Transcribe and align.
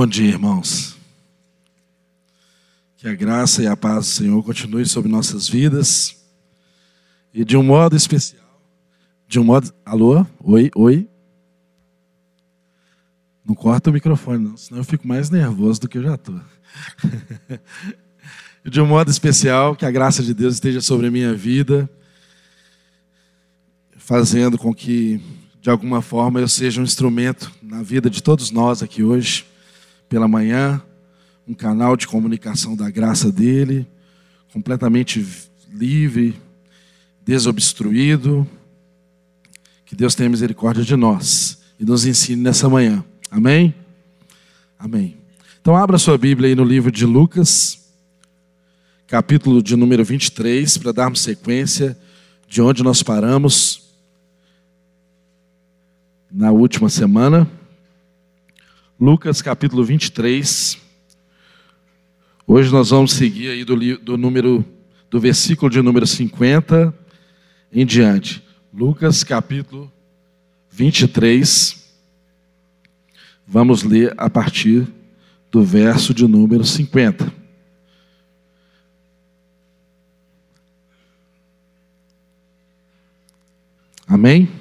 Bom 0.00 0.06
dia, 0.06 0.28
irmãos. 0.28 0.96
Que 2.96 3.06
a 3.06 3.14
graça 3.14 3.62
e 3.62 3.66
a 3.66 3.76
paz 3.76 4.06
do 4.06 4.10
Senhor 4.12 4.42
continue 4.42 4.86
sobre 4.86 5.10
nossas 5.12 5.46
vidas. 5.46 6.16
E 7.34 7.44
de 7.44 7.54
um 7.54 7.62
modo 7.62 7.94
especial, 7.94 8.62
de 9.28 9.38
um 9.38 9.44
modo. 9.44 9.70
Alô? 9.84 10.24
Oi, 10.42 10.70
oi. 10.74 11.06
Não 13.44 13.54
corta 13.54 13.90
o 13.90 13.92
microfone, 13.92 14.42
não, 14.42 14.56
senão 14.56 14.80
eu 14.80 14.84
fico 14.84 15.06
mais 15.06 15.28
nervoso 15.28 15.82
do 15.82 15.86
que 15.86 15.98
eu 15.98 16.02
já 16.02 16.14
estou. 16.16 16.40
de 18.64 18.80
um 18.80 18.86
modo 18.86 19.10
especial, 19.10 19.76
que 19.76 19.84
a 19.84 19.90
graça 19.90 20.22
de 20.22 20.32
Deus 20.32 20.54
esteja 20.54 20.80
sobre 20.80 21.08
a 21.08 21.10
minha 21.10 21.34
vida, 21.34 21.90
fazendo 23.98 24.56
com 24.56 24.74
que, 24.74 25.20
de 25.60 25.68
alguma 25.68 26.00
forma, 26.00 26.40
eu 26.40 26.48
seja 26.48 26.80
um 26.80 26.84
instrumento 26.84 27.52
na 27.62 27.82
vida 27.82 28.08
de 28.08 28.22
todos 28.22 28.50
nós 28.50 28.82
aqui 28.82 29.02
hoje 29.02 29.49
pela 30.10 30.26
manhã, 30.26 30.82
um 31.46 31.54
canal 31.54 31.96
de 31.96 32.06
comunicação 32.08 32.76
da 32.76 32.90
graça 32.90 33.30
dele, 33.30 33.86
completamente 34.52 35.24
livre, 35.72 36.34
desobstruído. 37.24 38.46
Que 39.86 39.94
Deus 39.94 40.16
tenha 40.16 40.28
misericórdia 40.28 40.84
de 40.84 40.96
nós 40.96 41.62
e 41.78 41.84
nos 41.84 42.04
ensine 42.04 42.42
nessa 42.42 42.68
manhã. 42.68 43.04
Amém? 43.30 43.72
Amém. 44.76 45.16
Então 45.60 45.76
abra 45.76 45.96
sua 45.96 46.18
Bíblia 46.18 46.48
aí 46.48 46.56
no 46.56 46.64
livro 46.64 46.90
de 46.90 47.06
Lucas, 47.06 47.78
capítulo 49.06 49.62
de 49.62 49.76
número 49.76 50.04
23, 50.04 50.76
para 50.78 50.90
darmos 50.90 51.20
sequência 51.20 51.96
de 52.48 52.60
onde 52.60 52.82
nós 52.82 53.00
paramos 53.00 53.90
na 56.28 56.50
última 56.50 56.88
semana. 56.88 57.48
Lucas 59.00 59.40
capítulo 59.40 59.82
23. 59.82 60.76
Hoje 62.46 62.70
nós 62.70 62.90
vamos 62.90 63.14
seguir 63.14 63.48
aí 63.48 63.64
do, 63.64 63.74
do 63.96 64.18
número 64.18 64.62
do 65.08 65.18
versículo 65.18 65.70
de 65.70 65.80
número 65.80 66.06
50 66.06 66.94
em 67.72 67.86
diante. 67.86 68.44
Lucas 68.70 69.24
capítulo 69.24 69.90
23. 70.70 71.82
Vamos 73.46 73.84
ler 73.84 74.12
a 74.18 74.28
partir 74.28 74.86
do 75.50 75.64
verso 75.64 76.12
de 76.12 76.26
número 76.26 76.62
50. 76.62 77.32
Amém? 84.06 84.59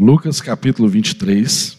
Lucas 0.00 0.40
capítulo 0.40 0.88
23, 0.88 1.76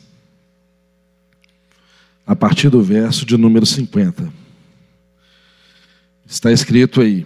a 2.28 2.36
partir 2.36 2.68
do 2.68 2.84
verso 2.84 3.26
de 3.26 3.38
número 3.38 3.66
50. 3.66 4.30
Está 6.28 6.52
escrito 6.52 7.00
aí: 7.00 7.26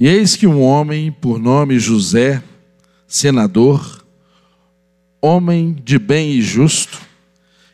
E 0.00 0.08
eis 0.08 0.34
que 0.34 0.46
um 0.46 0.62
homem 0.62 1.12
por 1.12 1.38
nome 1.38 1.78
José, 1.78 2.42
senador, 3.06 4.02
homem 5.20 5.76
de 5.84 5.98
bem 5.98 6.30
e 6.30 6.40
justo, 6.40 6.98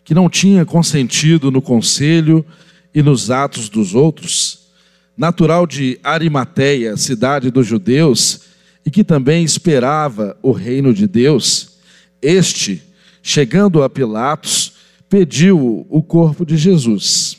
que 0.05 0.15
não 0.15 0.29
tinha 0.29 0.67
consentido 0.67 1.53
no 1.53 1.63
conselho 1.63 2.45
e 2.93 3.01
nos 3.01 3.31
atos 3.31 3.69
dos 3.69 3.95
outros, 3.95 4.73
natural 5.17 5.69
de 5.69 6.01
Arimateia, 6.03 6.97
cidade 6.97 7.49
dos 7.49 7.65
judeus, 7.65 8.52
e 8.85 8.91
que 8.91 9.05
também 9.05 9.45
esperava 9.45 10.37
o 10.43 10.53
reino 10.53 10.93
de 10.93 11.07
Deus, 11.07 11.79
este, 12.21 12.83
chegando 13.23 13.83
a 13.83 13.91
Pilatos, 13.91 14.75
pediu 15.09 15.87
o 15.89 16.03
corpo 16.03 16.45
de 16.45 16.57
Jesus. 16.57 17.39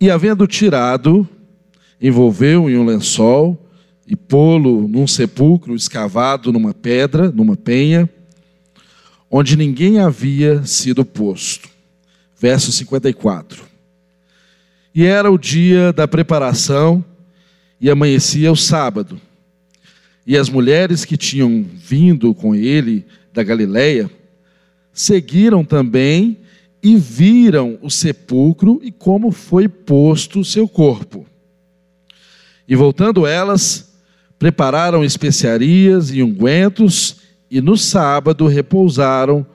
E 0.00 0.10
havendo 0.10 0.46
tirado, 0.46 1.28
envolveu 2.00 2.68
em 2.68 2.76
um 2.76 2.84
lençol 2.84 3.58
e 4.06 4.16
pô-lo 4.16 4.88
num 4.88 5.06
sepulcro 5.06 5.74
escavado 5.74 6.52
numa 6.52 6.74
pedra, 6.74 7.30
numa 7.30 7.56
penha, 7.56 8.10
onde 9.30 9.56
ninguém 9.56 10.00
havia 10.00 10.64
sido 10.64 11.04
posto. 11.04 11.68
Verso 12.38 12.72
54. 12.72 13.62
E 14.94 15.04
era 15.04 15.30
o 15.30 15.38
dia 15.38 15.92
da 15.92 16.06
preparação 16.06 17.02
e 17.80 17.88
amanhecia 17.88 18.50
o 18.52 18.56
sábado. 18.56 19.20
E 20.26 20.36
as 20.36 20.48
mulheres 20.48 21.04
que 21.04 21.16
tinham 21.16 21.64
vindo 21.74 22.34
com 22.34 22.54
ele 22.54 23.04
da 23.32 23.42
Galiléia 23.42 24.10
seguiram 24.92 25.64
também 25.64 26.38
e 26.82 26.96
viram 26.96 27.78
o 27.80 27.90
sepulcro 27.90 28.80
e 28.82 28.90
como 28.90 29.30
foi 29.30 29.68
posto 29.68 30.40
o 30.40 30.44
seu 30.44 30.68
corpo. 30.68 31.26
E 32.68 32.76
voltando 32.76 33.26
elas, 33.26 33.92
prepararam 34.38 35.04
especiarias 35.04 36.10
e 36.12 36.22
ungüentos 36.22 37.18
e 37.50 37.60
no 37.60 37.76
sábado 37.76 38.46
repousaram 38.46 39.46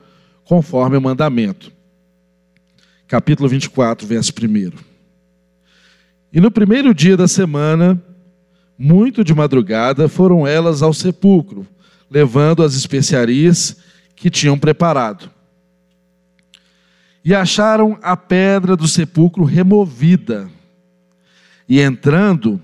conforme 0.44 0.96
o 0.96 1.00
mandamento. 1.02 1.72
Capítulo 3.06 3.48
24, 3.48 4.06
verso 4.06 4.32
1. 4.32 4.72
E 6.32 6.40
no 6.40 6.50
primeiro 6.50 6.94
dia 6.94 7.16
da 7.16 7.26
semana, 7.26 8.02
muito 8.78 9.24
de 9.24 9.34
madrugada, 9.34 10.08
foram 10.08 10.46
elas 10.46 10.82
ao 10.82 10.94
sepulcro, 10.94 11.66
levando 12.08 12.62
as 12.62 12.74
especiarias 12.74 13.76
que 14.14 14.30
tinham 14.30 14.56
preparado. 14.56 15.28
E 17.24 17.34
acharam 17.34 17.98
a 18.00 18.16
pedra 18.16 18.76
do 18.76 18.86
sepulcro 18.86 19.42
removida. 19.44 20.48
E 21.68 21.80
entrando, 21.80 22.60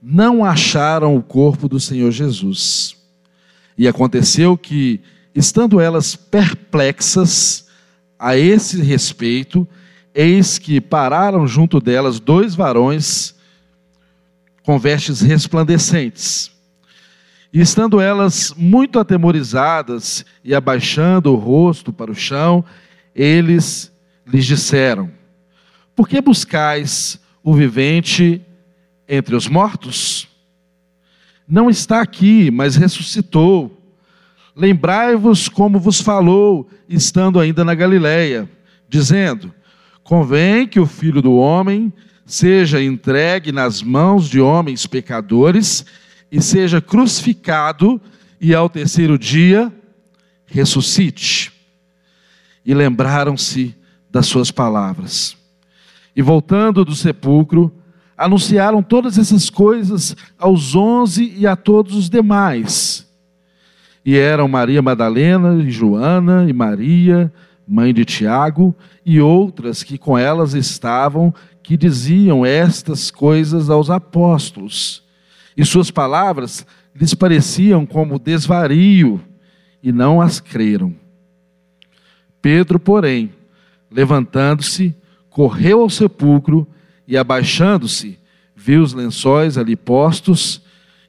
não 0.00 0.44
acharam 0.44 1.16
o 1.16 1.22
corpo 1.22 1.68
do 1.68 1.80
Senhor 1.80 2.12
Jesus. 2.12 2.96
E 3.76 3.88
aconteceu 3.88 4.56
que, 4.56 5.00
estando 5.34 5.80
elas 5.80 6.14
perplexas 6.14 7.66
a 8.18 8.36
esse 8.36 8.80
respeito, 8.80 9.68
eis 10.14 10.58
que 10.58 10.80
pararam 10.80 11.46
junto 11.46 11.80
delas 11.80 12.18
dois 12.20 12.54
varões 12.54 13.35
com 14.66 14.80
vestes 14.80 15.20
resplandecentes. 15.20 16.50
E 17.52 17.60
estando 17.60 18.00
elas 18.00 18.52
muito 18.56 18.98
atemorizadas 18.98 20.26
e 20.42 20.52
abaixando 20.52 21.32
o 21.32 21.36
rosto 21.36 21.92
para 21.92 22.10
o 22.10 22.16
chão, 22.16 22.64
eles 23.14 23.92
lhes 24.26 24.44
disseram: 24.44 25.08
Por 25.94 26.08
que 26.08 26.20
buscais 26.20 27.20
o 27.44 27.54
vivente 27.54 28.42
entre 29.08 29.36
os 29.36 29.46
mortos? 29.46 30.26
Não 31.46 31.70
está 31.70 32.00
aqui, 32.00 32.50
mas 32.50 32.74
ressuscitou. 32.74 33.80
Lembrai-vos 34.56 35.48
como 35.48 35.78
vos 35.78 36.00
falou, 36.00 36.68
estando 36.88 37.38
ainda 37.38 37.64
na 37.64 37.72
Galileia, 37.72 38.50
dizendo: 38.88 39.54
Convém 40.02 40.66
que 40.66 40.80
o 40.80 40.86
filho 40.86 41.22
do 41.22 41.36
homem 41.36 41.92
seja 42.26 42.82
entregue 42.82 43.52
nas 43.52 43.80
mãos 43.80 44.28
de 44.28 44.40
homens 44.40 44.84
pecadores 44.84 45.86
e 46.30 46.42
seja 46.42 46.80
crucificado 46.80 48.00
e 48.40 48.52
ao 48.52 48.68
terceiro 48.68 49.16
dia 49.16 49.72
ressuscite. 50.44 51.52
E 52.64 52.74
lembraram-se 52.74 53.74
das 54.10 54.26
suas 54.26 54.50
palavras. 54.50 55.36
E 56.16 56.20
voltando 56.20 56.84
do 56.84 56.96
sepulcro, 56.96 57.72
anunciaram 58.18 58.82
todas 58.82 59.18
essas 59.18 59.48
coisas 59.48 60.16
aos 60.36 60.74
onze 60.74 61.32
e 61.36 61.46
a 61.46 61.54
todos 61.54 61.94
os 61.94 62.10
demais. 62.10 63.06
E 64.04 64.16
eram 64.16 64.48
Maria 64.48 64.80
Madalena, 64.80 65.62
e 65.62 65.70
Joana 65.70 66.46
e 66.48 66.52
Maria, 66.52 67.32
mãe 67.68 67.92
de 67.92 68.04
Tiago, 68.04 68.74
e 69.04 69.20
outras 69.20 69.82
que 69.82 69.98
com 69.98 70.16
elas 70.16 70.54
estavam, 70.54 71.34
que 71.66 71.76
diziam 71.76 72.46
estas 72.46 73.10
coisas 73.10 73.68
aos 73.68 73.90
apóstolos. 73.90 75.02
E 75.56 75.64
suas 75.64 75.90
palavras 75.90 76.64
lhes 76.94 77.12
pareciam 77.12 77.84
como 77.84 78.20
desvario, 78.20 79.20
e 79.82 79.90
não 79.90 80.20
as 80.20 80.38
creram. 80.38 80.94
Pedro, 82.40 82.78
porém, 82.78 83.34
levantando-se, 83.90 84.94
correu 85.28 85.80
ao 85.80 85.90
sepulcro 85.90 86.68
e, 87.04 87.16
abaixando-se, 87.16 88.16
viu 88.54 88.80
os 88.80 88.92
lençóis 88.92 89.58
ali 89.58 89.74
postos 89.74 90.62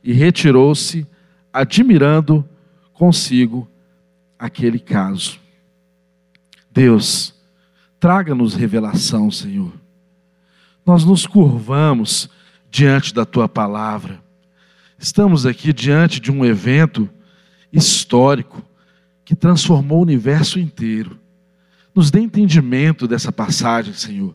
e 0.04 0.12
retirou-se, 0.12 1.06
admirando 1.54 2.44
consigo 2.94 3.70
aquele 4.40 4.80
caso. 4.80 5.40
Deus, 6.72 7.36
traga-nos 8.00 8.56
revelação, 8.56 9.30
Senhor 9.30 9.72
nós 10.88 11.04
nos 11.04 11.28
curvamos 11.28 12.30
diante 12.72 13.14
da 13.14 13.26
tua 13.26 13.50
palavra. 13.50 14.24
Estamos 14.98 15.46
aqui 15.46 15.74
diante 15.74 16.22
de 16.22 16.32
um 16.32 16.46
evento 16.46 17.10
histórico 17.74 18.64
que 19.26 19.36
transformou 19.36 20.00
o 20.00 20.04
universo 20.04 20.58
inteiro. 20.58 21.20
Nos 21.94 22.10
dê 22.10 22.22
entendimento 22.22 23.06
dessa 23.06 23.34
passagem, 23.34 23.94
Senhor. 23.94 24.34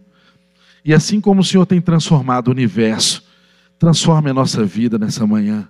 E 0.84 0.92
assim 0.92 1.22
como 1.22 1.40
o 1.40 1.44
Senhor 1.44 1.64
tem 1.64 1.80
transformado 1.80 2.48
o 2.48 2.50
universo, 2.50 3.24
transforme 3.78 4.28
a 4.28 4.34
nossa 4.34 4.62
vida 4.62 4.98
nessa 4.98 5.26
manhã. 5.26 5.66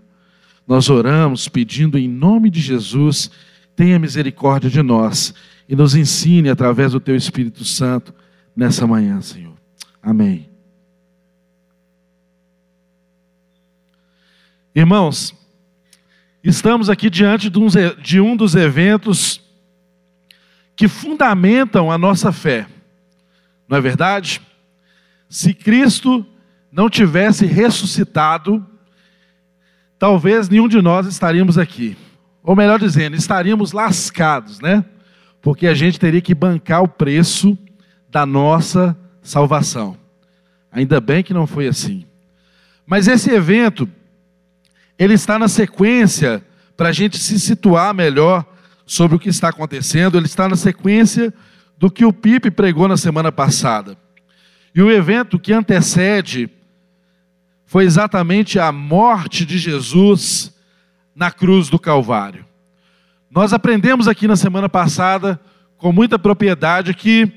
Nós 0.67 0.91
oramos 0.91 1.49
pedindo 1.49 1.97
em 1.97 2.09
nome 2.09 2.51
de 2.51 2.61
Jesus, 2.61 3.31
tenha 3.77 4.01
misericórdia 4.01 4.69
de 4.69 4.83
nós 4.83 5.33
e 5.69 5.77
nos 5.77 5.95
ensine 5.95 6.49
através 6.49 6.91
do 6.91 6.99
teu 6.99 7.15
Espírito 7.15 7.65
Santo 7.65 8.13
nessa 8.57 8.85
manhã, 8.85 9.21
Senhor. 9.21 9.55
Amém. 10.03 10.52
Irmãos, 14.75 15.35
estamos 16.43 16.89
aqui 16.89 17.11
diante 17.11 17.51
de 17.51 18.21
um 18.21 18.35
dos 18.35 18.55
eventos 18.55 19.39
que 20.75 20.89
fundamentam 20.89 21.93
a 21.93 21.99
nossa 21.99 22.33
fé, 22.33 22.67
não 23.69 23.77
é 23.77 23.81
verdade? 23.83 24.41
Se 25.29 25.53
Cristo 25.53 26.27
não 26.71 26.89
tivesse 26.89 27.45
ressuscitado, 27.45 28.67
talvez 29.99 30.49
nenhum 30.49 30.67
de 30.67 30.81
nós 30.81 31.07
estaríamos 31.07 31.59
aqui. 31.59 31.95
Ou 32.43 32.57
melhor 32.57 32.81
dizendo, 32.81 33.15
estaríamos 33.15 33.73
lascados, 33.73 34.59
né? 34.59 34.83
Porque 35.43 35.67
a 35.67 35.75
gente 35.75 36.01
teria 36.01 36.23
que 36.23 36.35
bancar 36.35 36.83
o 36.83 36.89
preço 36.89 37.59
da 38.09 38.25
nossa 38.25 38.97
salvação. 39.21 39.99
Ainda 40.71 40.99
bem 40.99 41.23
que 41.23 41.35
não 41.35 41.47
foi 41.47 41.69
assim. 41.69 42.07
Mas 42.87 43.07
esse 43.07 43.31
evento, 43.31 43.87
ele 44.99 45.15
está 45.15 45.39
na 45.39 45.49
sequência 45.49 46.45
para 46.77 46.89
a 46.89 46.93
gente 46.93 47.19
se 47.19 47.39
situar 47.39 47.95
melhor 47.95 48.45
sobre 48.87 49.17
o 49.17 49.19
que 49.19 49.29
está 49.29 49.49
acontecendo. 49.49 50.17
Ele 50.17 50.27
está 50.27 50.49
na 50.49 50.57
sequência 50.57 51.33
do 51.79 51.91
que 51.91 52.05
o 52.05 52.13
Pipe 52.13 52.51
pregou 52.51 52.89
na 52.89 52.97
semana 52.97 53.33
passada. 53.33 53.97
E 54.75 54.81
o 54.81 54.91
evento 54.91 55.39
que 55.39 55.53
antecede 55.53 56.49
foi 57.67 57.85
exatamente 57.85 58.59
a 58.59 58.71
morte 58.71 59.45
de 59.45 59.59
Jesus 59.59 60.55
na 61.15 61.31
cruz 61.31 61.69
do 61.69 61.79
Calvário. 61.79 62.45
Nós 63.31 63.53
aprendemos 63.53 64.09
aqui 64.09 64.27
na 64.27 64.37
semana 64.37 64.69
passada 64.69 65.41
com 65.79 65.93
muita 65.93 66.19
propriedade 66.19 66.95
que 66.95 67.31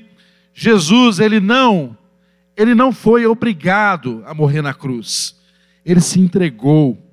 Jesus, 0.52 1.18
ele 1.18 1.40
não, 1.40 1.96
ele 2.56 2.74
não 2.74 2.92
foi 2.92 3.26
obrigado 3.26 4.22
a 4.26 4.32
morrer 4.32 4.62
na 4.62 4.72
cruz. 4.72 5.36
Ele 5.84 6.00
se 6.00 6.20
entregou 6.20 7.05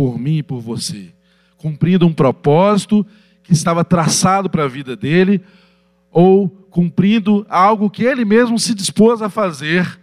por 0.00 0.18
mim 0.18 0.38
e 0.38 0.42
por 0.42 0.60
você, 0.62 1.12
cumprindo 1.58 2.06
um 2.06 2.12
propósito 2.14 3.06
que 3.42 3.52
estava 3.52 3.84
traçado 3.84 4.48
para 4.48 4.64
a 4.64 4.66
vida 4.66 4.96
dele, 4.96 5.42
ou 6.10 6.48
cumprindo 6.48 7.44
algo 7.50 7.90
que 7.90 8.02
ele 8.02 8.24
mesmo 8.24 8.58
se 8.58 8.74
dispôs 8.74 9.20
a 9.20 9.28
fazer, 9.28 10.00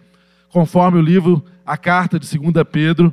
conforme 0.49 0.99
o 0.99 1.01
livro 1.01 1.43
a 1.65 1.75
carta 1.75 2.19
de 2.19 2.37
2 2.37 2.53
Pedro, 2.71 3.11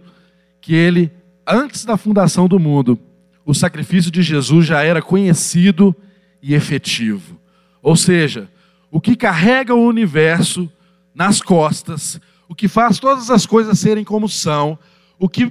que 0.61 0.75
ele, 0.75 1.11
antes 1.47 1.87
da 1.87 1.97
fundação 1.97 2.47
do 2.47 2.61
mundo, 2.61 2.99
o 3.47 3.55
sacrifício 3.55 4.11
de 4.11 4.21
Jesus 4.21 4.67
já 4.67 4.83
era 4.83 5.01
conhecido 5.01 5.97
e 6.43 6.53
efetivo. 6.53 7.41
Ou 7.83 7.97
seja, 7.97 8.47
o 8.91 9.01
que 9.01 9.17
carrega 9.17 9.75
o 9.75 9.87
universo 9.87 10.71
nas 11.15 11.41
costas, 11.41 12.21
o 12.47 12.55
que 12.55 12.69
faz 12.69 12.99
todas 12.99 13.31
as 13.31 13.47
coisas 13.47 13.79
serem 13.79 14.05
como 14.05 14.29
são, 14.29 14.79
o 15.19 15.31
que 15.31 15.51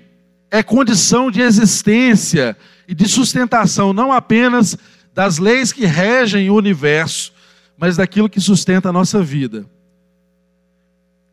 é 0.54 0.62
condição 0.62 1.32
de 1.32 1.42
existência 1.42 2.56
e 2.88 2.94
de 2.94 3.08
sustentação 3.08 3.92
não 3.92 4.12
apenas 4.12 4.78
das 5.12 5.40
leis 5.40 5.74
que 5.74 5.84
regem 5.84 6.48
o 6.52 6.54
universo, 6.54 7.34
mas 7.76 7.98
daquilo 7.98 8.30
que 8.30 8.40
sustenta 8.40 8.90
a 8.90 8.94
nossa 8.94 9.24
vida. 9.24 9.66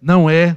Não 0.00 0.30
é 0.30 0.56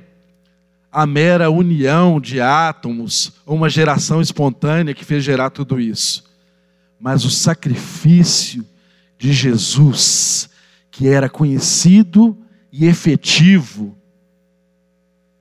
a 0.90 1.06
mera 1.06 1.50
união 1.50 2.22
de 2.22 2.40
átomos 2.40 3.34
ou 3.46 3.58
uma 3.58 3.68
geração 3.68 4.22
espontânea 4.22 4.94
que 4.94 5.04
fez 5.04 5.26
gerar 5.26 5.50
tudo 5.50 5.78
isso, 5.78 6.24
mas 6.98 7.26
o 7.26 7.30
sacrifício 7.30 8.66
de 9.18 9.34
Jesus, 9.34 10.50
que 10.90 11.10
era 11.10 11.28
conhecido 11.28 12.38
e 12.72 12.86
efetivo 12.86 13.98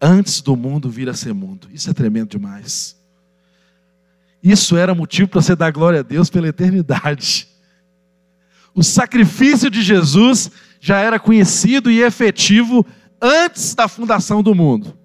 antes 0.01 0.41
do 0.41 0.57
mundo 0.57 0.91
vir 0.91 1.09
a 1.09 1.15
ser 1.15 1.33
mundo. 1.33 1.69
Isso 1.73 1.89
é 1.89 1.95
tremendo 1.95 2.31
demais. 2.31 3.01
Isso 4.43 4.77
era 4.77 4.95
motivo 4.95 5.29
para 5.29 5.41
você 5.41 5.55
dar 5.55 5.71
glória 5.71 6.01
a 6.01 6.03
Deus 6.03 6.29
pela 6.29 6.49
eternidade. 6.49 7.49
O 8.75 8.83
sacrifício 8.83 9.71
de 9.71 9.83
Jesus 9.83 10.51
já 10.81 10.99
era 10.99 11.19
conhecido 11.19 11.91
e 11.91 12.03
efetivo 12.03 12.85
antes 13.21 13.75
da 13.75 13.87
fundação 13.87 14.43
do 14.43 14.55
mundo. 14.55 14.97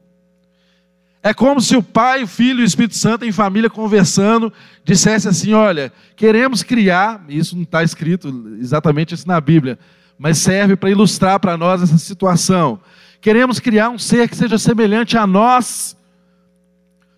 É 1.22 1.34
como 1.34 1.60
se 1.60 1.76
o 1.76 1.84
Pai, 1.84 2.24
o 2.24 2.28
Filho 2.28 2.62
e 2.62 2.64
o 2.64 2.66
Espírito 2.66 2.96
Santo 2.96 3.26
em 3.26 3.32
família 3.32 3.70
conversando, 3.70 4.52
dissesse 4.86 5.28
assim: 5.28 5.54
olha, 5.54 5.92
queremos 6.16 6.64
criar, 6.64 7.26
isso 7.28 7.56
não 7.56 7.64
está 7.64 7.84
escrito 7.84 8.58
exatamente 8.60 9.14
isso 9.14 9.28
na 9.28 9.42
Bíblia, 9.42 9.78
mas 10.18 10.38
serve 10.38 10.76
para 10.76 10.90
ilustrar 10.90 11.40
para 11.40 11.58
nós 11.58 11.82
essa 11.82 11.98
situação. 11.98 12.80
Queremos 13.20 13.60
criar 13.60 13.90
um 13.90 13.98
ser 13.98 14.30
que 14.30 14.38
seja 14.38 14.58
semelhante 14.58 15.18
a 15.18 15.28
nós, 15.28 15.97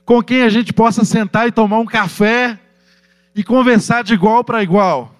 com 0.10 0.24
quem 0.24 0.42
a 0.42 0.50
gente 0.50 0.74
possa 0.74 1.06
sentar 1.06 1.48
e 1.48 1.52
tomar 1.52 1.78
um 1.78 1.86
café 1.86 2.58
e 3.36 3.44
conversar 3.44 4.04
de 4.04 4.16
igual 4.16 4.44
para 4.44 4.64
igual. 4.64 5.16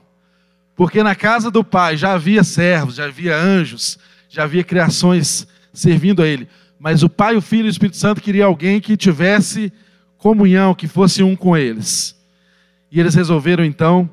Porque 0.76 1.04
na 1.04 1.14
casa 1.14 1.52
do 1.52 1.64
Pai 1.64 1.96
já 1.96 2.14
havia 2.14 2.44
servos, 2.44 2.96
já 2.96 3.06
havia 3.06 3.38
anjos, 3.38 4.00
já 4.28 4.46
havia 4.46 4.64
criações 4.64 5.48
servindo 5.72 6.24
a 6.24 6.28
Ele 6.28 6.50
mas 6.80 7.04
o 7.04 7.10
Pai, 7.10 7.36
o 7.36 7.42
Filho 7.42 7.66
e 7.66 7.68
o 7.68 7.70
Espírito 7.70 7.98
Santo 7.98 8.22
queria 8.22 8.46
alguém 8.46 8.80
que 8.80 8.96
tivesse 8.96 9.72
comunhão, 10.18 10.74
que 10.74 10.88
fosse 10.88 11.22
um 11.22 11.36
com 11.36 11.56
eles. 11.56 12.18
E 12.90 13.00
eles 13.00 13.14
resolveram 13.14 13.66
então 13.66 14.10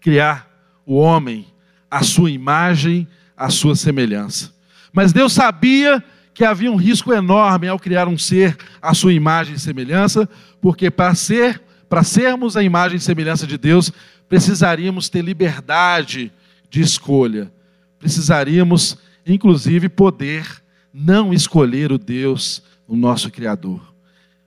criar 0.00 0.48
o 0.86 0.94
homem, 0.94 1.44
a 1.90 2.04
sua 2.04 2.30
imagem, 2.30 3.08
a 3.36 3.50
sua 3.50 3.74
semelhança. 3.74 4.54
Mas 4.92 5.12
Deus 5.12 5.32
sabia 5.32 6.02
que 6.36 6.44
havia 6.44 6.70
um 6.70 6.76
risco 6.76 7.14
enorme 7.14 7.66
ao 7.66 7.78
criar 7.78 8.06
um 8.06 8.18
ser 8.18 8.58
à 8.82 8.92
sua 8.92 9.14
imagem 9.14 9.54
e 9.54 9.58
semelhança, 9.58 10.28
porque 10.60 10.90
para 10.90 11.14
ser, 11.14 11.62
para 11.88 12.02
sermos 12.02 12.58
a 12.58 12.62
imagem 12.62 12.98
e 12.98 13.00
semelhança 13.00 13.46
de 13.46 13.56
Deus, 13.56 13.90
precisaríamos 14.28 15.08
ter 15.08 15.22
liberdade 15.22 16.30
de 16.68 16.82
escolha. 16.82 17.50
Precisaríamos 17.98 18.98
inclusive 19.26 19.88
poder 19.88 20.46
não 20.92 21.32
escolher 21.32 21.90
o 21.90 21.96
Deus, 21.96 22.62
o 22.86 22.94
nosso 22.94 23.30
Criador. 23.30 23.80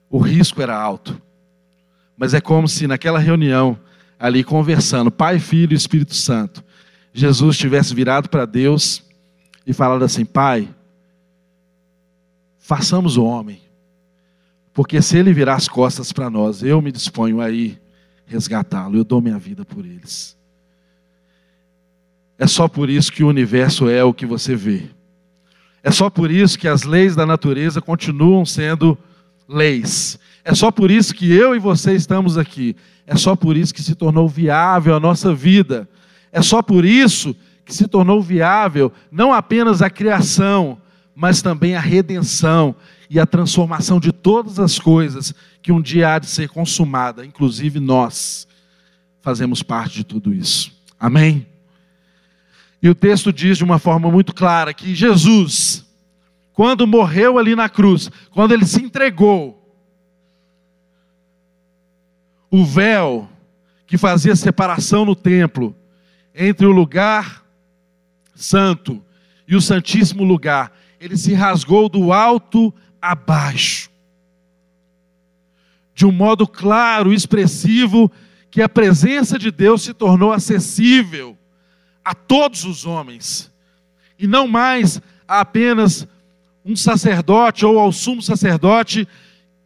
O 0.08 0.18
risco 0.18 0.62
era 0.62 0.80
alto. 0.80 1.20
Mas 2.16 2.34
é 2.34 2.40
como 2.40 2.68
se 2.68 2.86
naquela 2.86 3.18
reunião, 3.18 3.76
ali 4.16 4.44
conversando, 4.44 5.10
Pai, 5.10 5.40
Filho 5.40 5.72
e 5.72 5.76
Espírito 5.76 6.14
Santo, 6.14 6.62
Jesus 7.12 7.58
tivesse 7.58 7.92
virado 7.92 8.28
para 8.28 8.46
Deus 8.46 9.02
e 9.66 9.72
falado 9.72 10.04
assim: 10.04 10.24
Pai, 10.24 10.68
façamos 12.70 13.16
o 13.16 13.24
homem, 13.24 13.60
porque 14.72 15.02
se 15.02 15.18
ele 15.18 15.32
virar 15.32 15.56
as 15.56 15.66
costas 15.66 16.12
para 16.12 16.30
nós, 16.30 16.62
eu 16.62 16.80
me 16.80 16.92
disponho 16.92 17.40
aí 17.40 17.76
resgatá-lo, 18.24 18.96
eu 18.96 19.02
dou 19.02 19.20
minha 19.20 19.40
vida 19.40 19.64
por 19.64 19.84
eles. 19.84 20.38
É 22.38 22.46
só 22.46 22.68
por 22.68 22.88
isso 22.88 23.10
que 23.10 23.24
o 23.24 23.28
universo 23.28 23.88
é 23.88 24.04
o 24.04 24.14
que 24.14 24.24
você 24.24 24.54
vê. 24.54 24.84
É 25.82 25.90
só 25.90 26.08
por 26.08 26.30
isso 26.30 26.56
que 26.56 26.68
as 26.68 26.84
leis 26.84 27.16
da 27.16 27.26
natureza 27.26 27.80
continuam 27.80 28.46
sendo 28.46 28.96
leis. 29.48 30.16
É 30.44 30.54
só 30.54 30.70
por 30.70 30.92
isso 30.92 31.12
que 31.12 31.28
eu 31.28 31.56
e 31.56 31.58
você 31.58 31.94
estamos 31.94 32.38
aqui. 32.38 32.76
É 33.04 33.16
só 33.16 33.34
por 33.34 33.56
isso 33.56 33.74
que 33.74 33.82
se 33.82 33.96
tornou 33.96 34.28
viável 34.28 34.94
a 34.94 35.00
nossa 35.00 35.34
vida. 35.34 35.88
É 36.30 36.40
só 36.40 36.62
por 36.62 36.84
isso 36.84 37.34
que 37.64 37.74
se 37.74 37.88
tornou 37.88 38.22
viável 38.22 38.92
não 39.10 39.32
apenas 39.32 39.82
a 39.82 39.90
criação, 39.90 40.79
mas 41.20 41.42
também 41.42 41.76
a 41.76 41.80
redenção 41.80 42.74
e 43.10 43.20
a 43.20 43.26
transformação 43.26 44.00
de 44.00 44.10
todas 44.10 44.58
as 44.58 44.78
coisas 44.78 45.34
que 45.60 45.70
um 45.70 45.78
dia 45.78 46.14
há 46.14 46.18
de 46.18 46.24
ser 46.24 46.48
consumada, 46.48 47.26
inclusive 47.26 47.78
nós 47.78 48.48
fazemos 49.20 49.62
parte 49.62 49.96
de 49.96 50.04
tudo 50.04 50.32
isso. 50.32 50.72
Amém? 50.98 51.46
E 52.82 52.88
o 52.88 52.94
texto 52.94 53.30
diz 53.30 53.58
de 53.58 53.64
uma 53.64 53.78
forma 53.78 54.10
muito 54.10 54.34
clara 54.34 54.72
que 54.72 54.94
Jesus, 54.94 55.84
quando 56.54 56.86
morreu 56.86 57.36
ali 57.36 57.54
na 57.54 57.68
cruz, 57.68 58.10
quando 58.30 58.52
ele 58.52 58.64
se 58.64 58.82
entregou, 58.82 59.78
o 62.50 62.64
véu 62.64 63.28
que 63.86 63.98
fazia 63.98 64.34
separação 64.34 65.04
no 65.04 65.14
templo 65.14 65.76
entre 66.34 66.64
o 66.64 66.72
lugar 66.72 67.44
santo 68.34 69.04
e 69.46 69.54
o 69.54 69.60
santíssimo 69.60 70.24
lugar, 70.24 70.79
ele 71.00 71.16
se 71.16 71.32
rasgou 71.32 71.88
do 71.88 72.12
alto 72.12 72.72
a 73.00 73.14
baixo. 73.14 73.90
De 75.94 76.04
um 76.04 76.12
modo 76.12 76.46
claro, 76.46 77.12
expressivo, 77.12 78.12
que 78.50 78.60
a 78.60 78.68
presença 78.68 79.38
de 79.38 79.50
Deus 79.50 79.82
se 79.82 79.94
tornou 79.94 80.30
acessível 80.30 81.36
a 82.04 82.14
todos 82.14 82.64
os 82.64 82.84
homens, 82.84 83.50
e 84.18 84.26
não 84.26 84.46
mais 84.46 85.00
a 85.26 85.40
apenas 85.40 86.06
um 86.64 86.76
sacerdote 86.76 87.64
ou 87.64 87.78
ao 87.78 87.92
sumo 87.92 88.20
sacerdote 88.20 89.08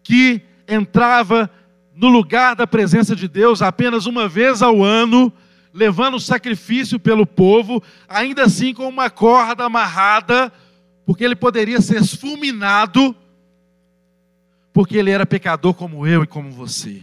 que 0.02 0.40
entrava 0.68 1.50
no 1.94 2.08
lugar 2.08 2.54
da 2.54 2.66
presença 2.66 3.16
de 3.16 3.26
Deus 3.26 3.62
apenas 3.62 4.06
uma 4.06 4.28
vez 4.28 4.62
ao 4.62 4.82
ano, 4.82 5.32
levando 5.72 6.20
sacrifício 6.20 7.00
pelo 7.00 7.26
povo, 7.26 7.82
ainda 8.08 8.44
assim 8.44 8.72
com 8.72 8.88
uma 8.88 9.10
corda 9.10 9.64
amarrada, 9.64 10.52
porque 11.04 11.24
ele 11.24 11.36
poderia 11.36 11.80
ser 11.80 12.04
fulminado, 12.04 13.14
porque 14.72 14.96
ele 14.96 15.10
era 15.10 15.26
pecador 15.26 15.74
como 15.74 16.06
eu 16.06 16.22
e 16.22 16.26
como 16.26 16.50
você. 16.50 17.02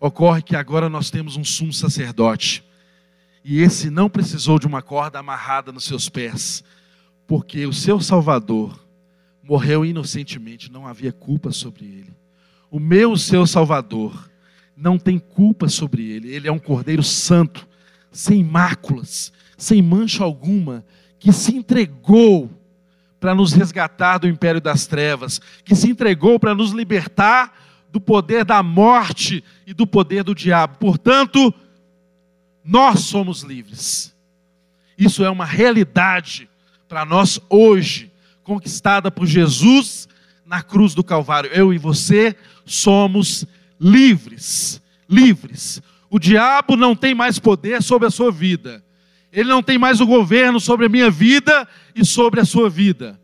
Ocorre 0.00 0.42
que 0.42 0.54
agora 0.54 0.88
nós 0.88 1.10
temos 1.10 1.36
um 1.36 1.44
sumo 1.44 1.72
sacerdote, 1.72 2.64
e 3.44 3.60
esse 3.60 3.90
não 3.90 4.08
precisou 4.08 4.58
de 4.58 4.66
uma 4.66 4.82
corda 4.82 5.18
amarrada 5.18 5.72
nos 5.72 5.84
seus 5.84 6.08
pés, 6.08 6.62
porque 7.26 7.66
o 7.66 7.72
seu 7.72 8.00
Salvador 8.00 8.78
morreu 9.42 9.84
inocentemente, 9.84 10.70
não 10.70 10.86
havia 10.86 11.12
culpa 11.12 11.50
sobre 11.50 11.84
ele. 11.84 12.12
O 12.70 12.78
meu, 12.78 13.16
seu 13.16 13.46
Salvador, 13.46 14.30
não 14.76 14.98
tem 14.98 15.18
culpa 15.18 15.68
sobre 15.68 16.08
ele. 16.08 16.32
Ele 16.32 16.46
é 16.46 16.52
um 16.52 16.58
cordeiro 16.58 17.02
santo, 17.02 17.66
sem 18.12 18.44
máculas, 18.44 19.32
sem 19.56 19.82
mancha 19.82 20.22
alguma, 20.22 20.84
que 21.18 21.32
se 21.32 21.56
entregou 21.56 22.50
para 23.20 23.34
nos 23.34 23.52
resgatar 23.52 24.18
do 24.18 24.28
império 24.28 24.60
das 24.60 24.86
trevas, 24.86 25.40
que 25.64 25.74
se 25.74 25.90
entregou 25.90 26.38
para 26.38 26.54
nos 26.54 26.70
libertar 26.70 27.52
do 27.90 28.00
poder 28.00 28.44
da 28.44 28.62
morte 28.62 29.42
e 29.66 29.74
do 29.74 29.86
poder 29.86 30.22
do 30.22 30.34
diabo. 30.34 30.76
Portanto, 30.78 31.52
nós 32.64 33.00
somos 33.00 33.42
livres. 33.42 34.14
Isso 34.96 35.24
é 35.24 35.30
uma 35.30 35.44
realidade 35.44 36.48
para 36.88 37.04
nós 37.04 37.40
hoje, 37.48 38.12
conquistada 38.42 39.10
por 39.10 39.26
Jesus 39.26 40.08
na 40.44 40.62
cruz 40.62 40.94
do 40.94 41.04
Calvário. 41.04 41.50
Eu 41.52 41.72
e 41.72 41.78
você 41.78 42.36
somos 42.64 43.46
livres. 43.80 44.82
Livres. 45.08 45.82
O 46.10 46.18
diabo 46.18 46.76
não 46.76 46.96
tem 46.96 47.14
mais 47.14 47.38
poder 47.38 47.82
sobre 47.82 48.08
a 48.08 48.10
sua 48.10 48.32
vida. 48.32 48.82
Ele 49.38 49.50
não 49.50 49.62
tem 49.62 49.78
mais 49.78 50.00
o 50.00 50.06
governo 50.06 50.58
sobre 50.58 50.86
a 50.86 50.88
minha 50.88 51.08
vida 51.08 51.68
e 51.94 52.04
sobre 52.04 52.40
a 52.40 52.44
sua 52.44 52.68
vida. 52.68 53.20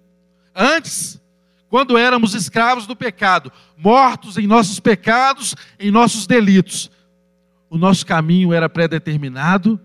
Antes, 0.55 1.21
quando 1.69 1.99
éramos 1.99 2.35
escravos 2.35 2.87
do 2.87 2.95
pecado, 2.95 3.51
mortos 3.77 4.39
em 4.39 4.47
nossos 4.47 4.79
pecados, 4.79 5.57
em 5.77 5.91
nossos 5.91 6.25
delitos, 6.25 6.89
o 7.69 7.77
nosso 7.77 8.07
caminho 8.07 8.53
era 8.53 8.69
pré-determinado, 8.69 9.81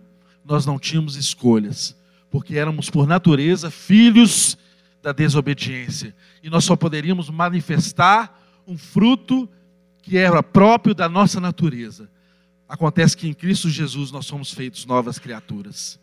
nós 0.46 0.68
não 0.68 0.78
tínhamos 0.78 1.16
escolhas, 1.16 1.98
porque 2.30 2.60
éramos 2.60 2.92
por 2.92 3.08
natureza 3.08 3.72
filhos 3.72 4.56
da 5.02 5.12
desobediência, 5.12 6.16
e 6.44 6.50
nós 6.52 6.64
só 6.64 6.76
poderíamos 6.76 7.32
manifestar 7.32 8.40
um 8.68 8.78
fruto 8.78 9.50
que 10.04 10.16
era 10.16 10.44
próprio 10.44 10.94
da 10.94 11.10
nossa 11.10 11.40
natureza. 11.40 12.08
Acontece 12.68 13.18
que 13.18 13.28
em 13.28 13.34
Cristo 13.34 13.68
Jesus 13.68 14.12
nós 14.12 14.28
somos 14.28 14.54
feitos 14.54 14.86
novas 14.86 15.18
criaturas. 15.18 16.00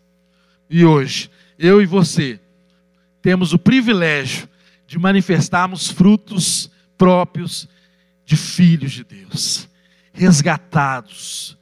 E 0.69 0.85
hoje, 0.85 1.31
eu 1.59 1.81
e 1.81 1.87
você 1.87 2.41
temos 3.23 3.53
o 3.53 3.59
privilégio 3.59 4.49
de 4.87 4.99
manifestarmos 4.99 5.91
frutos 5.91 6.71
próprios 6.97 7.69
de 8.25 8.37
filhos 8.37 8.93
de 8.93 9.05
Deus, 9.05 9.69
resgatados, 10.13 11.57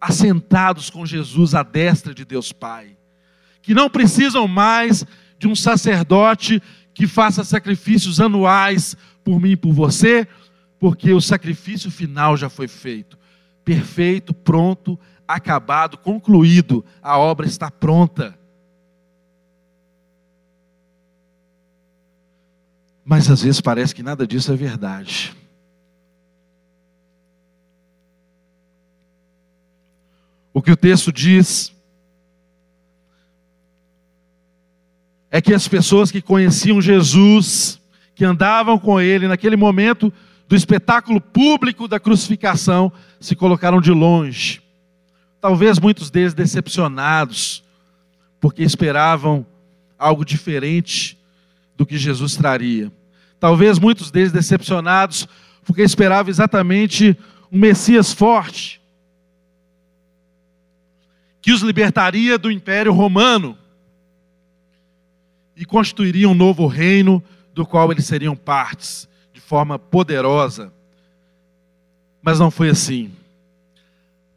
assentados 0.00 0.90
com 0.90 1.04
Jesus 1.04 1.54
à 1.54 1.62
destra 1.62 2.14
de 2.14 2.24
Deus 2.24 2.52
Pai, 2.52 2.96
que 3.62 3.74
não 3.74 3.88
precisam 3.88 4.48
mais 4.48 5.04
de 5.38 5.46
um 5.46 5.54
sacerdote 5.54 6.62
que 6.92 7.06
faça 7.06 7.44
sacrifícios 7.44 8.20
anuais 8.20 8.96
por 9.24 9.40
mim 9.40 9.52
e 9.52 9.56
por 9.56 9.72
você, 9.72 10.26
porque 10.78 11.12
o 11.12 11.20
sacrifício 11.20 11.90
final 11.90 12.36
já 12.36 12.48
foi 12.48 12.68
feito. 12.68 13.18
Perfeito, 13.64 14.32
pronto, 14.34 14.98
acabado, 15.26 15.98
concluído. 15.98 16.84
A 17.02 17.18
obra 17.18 17.46
está 17.46 17.70
pronta. 17.70 18.39
Mas 23.10 23.28
às 23.28 23.42
vezes 23.42 23.60
parece 23.60 23.92
que 23.92 24.04
nada 24.04 24.24
disso 24.24 24.52
é 24.52 24.54
verdade. 24.54 25.34
O 30.54 30.62
que 30.62 30.70
o 30.70 30.76
texto 30.76 31.12
diz 31.12 31.74
é 35.28 35.42
que 35.42 35.52
as 35.52 35.66
pessoas 35.66 36.12
que 36.12 36.22
conheciam 36.22 36.80
Jesus, 36.80 37.80
que 38.14 38.24
andavam 38.24 38.78
com 38.78 39.00
ele 39.00 39.26
naquele 39.26 39.56
momento 39.56 40.12
do 40.46 40.54
espetáculo 40.54 41.20
público 41.20 41.88
da 41.88 41.98
crucificação, 41.98 42.92
se 43.18 43.34
colocaram 43.34 43.80
de 43.80 43.90
longe. 43.90 44.62
Talvez 45.40 45.80
muitos 45.80 46.12
deles 46.12 46.32
decepcionados, 46.32 47.64
porque 48.40 48.62
esperavam 48.62 49.44
algo 49.98 50.24
diferente 50.24 51.18
do 51.76 51.84
que 51.84 51.98
Jesus 51.98 52.36
traria. 52.36 52.99
Talvez 53.40 53.78
muitos 53.78 54.10
deles 54.10 54.30
decepcionados, 54.30 55.26
porque 55.64 55.82
esperavam 55.82 56.30
exatamente 56.30 57.18
um 57.50 57.58
Messias 57.58 58.12
forte, 58.12 58.80
que 61.40 61.52
os 61.52 61.62
libertaria 61.62 62.38
do 62.38 62.50
império 62.50 62.92
romano 62.92 63.56
e 65.56 65.64
constituiriam 65.64 66.32
um 66.32 66.34
novo 66.34 66.66
reino 66.66 67.22
do 67.54 67.66
qual 67.66 67.90
eles 67.90 68.06
seriam 68.06 68.36
partes 68.36 69.08
de 69.32 69.40
forma 69.40 69.78
poderosa. 69.78 70.72
Mas 72.22 72.38
não 72.38 72.50
foi 72.50 72.68
assim. 72.68 73.10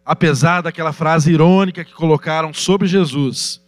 Apesar 0.05 0.61
daquela 0.61 0.93
frase 0.93 1.31
irônica 1.31 1.83
que 1.83 1.93
colocaram 1.93 2.53
sobre 2.53 2.87
Jesus, 2.87 3.61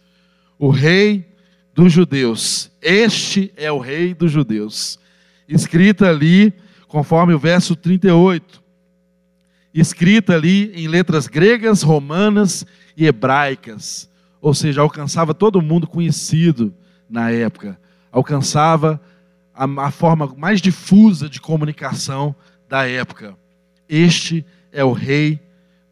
o 0.58 0.70
rei 0.70 1.28
dos 1.74 1.92
judeus, 1.92 2.70
este 2.80 3.52
é 3.54 3.70
o 3.70 3.78
rei 3.78 4.14
dos 4.14 4.32
judeus, 4.32 4.98
escrita 5.48 6.08
ali, 6.08 6.52
conforme 6.88 7.34
o 7.34 7.38
verso 7.38 7.76
38, 7.76 8.62
escrita 9.72 10.34
ali 10.34 10.72
em 10.74 10.88
letras 10.88 11.26
gregas, 11.26 11.82
romanas 11.82 12.64
e 12.96 13.06
hebraicas, 13.06 14.10
ou 14.40 14.54
seja, 14.54 14.80
alcançava 14.80 15.34
todo 15.34 15.60
mundo 15.60 15.86
conhecido 15.86 16.74
na 17.08 17.30
época, 17.30 17.78
alcançava 18.10 19.00
a, 19.54 19.64
a 19.64 19.90
forma 19.90 20.32
mais 20.36 20.60
difusa 20.60 21.28
de 21.28 21.40
comunicação 21.40 22.34
da 22.68 22.88
época. 22.88 23.36
Este 23.88 24.44
é 24.72 24.84
o 24.84 24.92
rei 24.92 25.40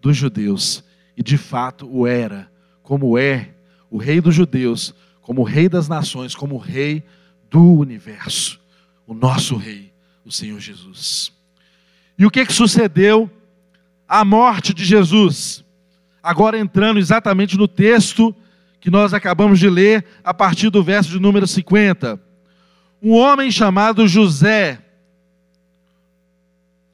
dos 0.01 0.17
judeus, 0.17 0.85
e 1.17 1.23
de 1.23 1.37
fato 1.37 1.89
o 1.91 2.07
era, 2.07 2.51
como 2.83 3.17
é 3.19 3.51
o 3.91 3.97
rei 3.97 4.21
dos 4.21 4.35
judeus, 4.35 4.95
como 5.21 5.43
o 5.43 5.45
rei 5.45 5.69
das 5.69 5.89
nações, 5.89 6.35
como 6.35 6.57
o 6.57 6.59
rei 6.59 7.03
do 7.51 7.63
universo, 7.79 8.61
o 9.07 9.15
nosso 9.15 9.57
rei, 9.57 9.93
o 10.25 10.33
Senhor 10.33 10.61
Jesus. 10.61 11.33
E 12.19 12.25
o 12.25 12.31
que, 12.31 12.47
que 12.47 12.53
sucedeu 12.53 13.31
à 14.09 14.25
morte 14.25 14.73
de 14.73 14.85
Jesus? 14.85 15.65
Agora 16.23 16.59
entrando 16.59 16.99
exatamente 16.99 17.57
no 17.57 17.69
texto 17.69 18.35
que 18.81 18.91
nós 18.91 19.13
acabamos 19.13 19.59
de 19.59 19.69
ler 19.69 20.05
a 20.23 20.33
partir 20.33 20.71
do 20.71 20.83
verso 20.83 21.11
de 21.11 21.19
número 21.19 21.47
50. 21.47 22.21
Um 23.03 23.13
homem 23.13 23.51
chamado 23.51 24.07
José, 24.07 24.79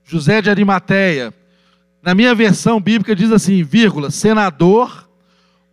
José 0.05 0.43
de 0.43 0.51
Arimateia, 0.51 1.33
na 2.03 2.15
minha 2.15 2.35
versão 2.35 2.81
bíblica 2.81 3.15
diz 3.15 3.31
assim, 3.31 3.63
vírgula, 3.63 4.11
senador, 4.11 5.09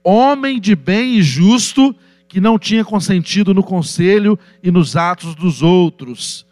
homem 0.04 0.60
de 0.60 0.76
bem 0.76 1.16
e 1.16 1.24
justo, 1.24 1.96
que 2.38 2.42
não 2.42 2.60
tinha 2.60 2.86
consentido 2.86 3.52
no 3.52 3.64
conselho 3.64 4.38
e 4.62 4.70
nos 4.70 4.96
atos 4.96 5.34
dos 5.34 5.64
outros. 5.64 6.46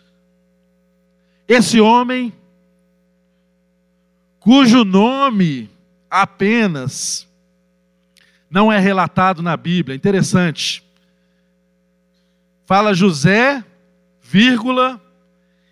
Esse 1.48 1.80
homem, 1.80 2.34
cujo 4.40 4.84
nome 4.84 5.70
apenas 6.10 7.28
não 8.50 8.74
é 8.74 8.80
relatado 8.80 9.44
na 9.44 9.56
Bíblia. 9.56 9.96
Interessante. 9.96 10.84
Fala 12.66 12.92
José, 12.92 13.64
vírgula, 14.20 15.00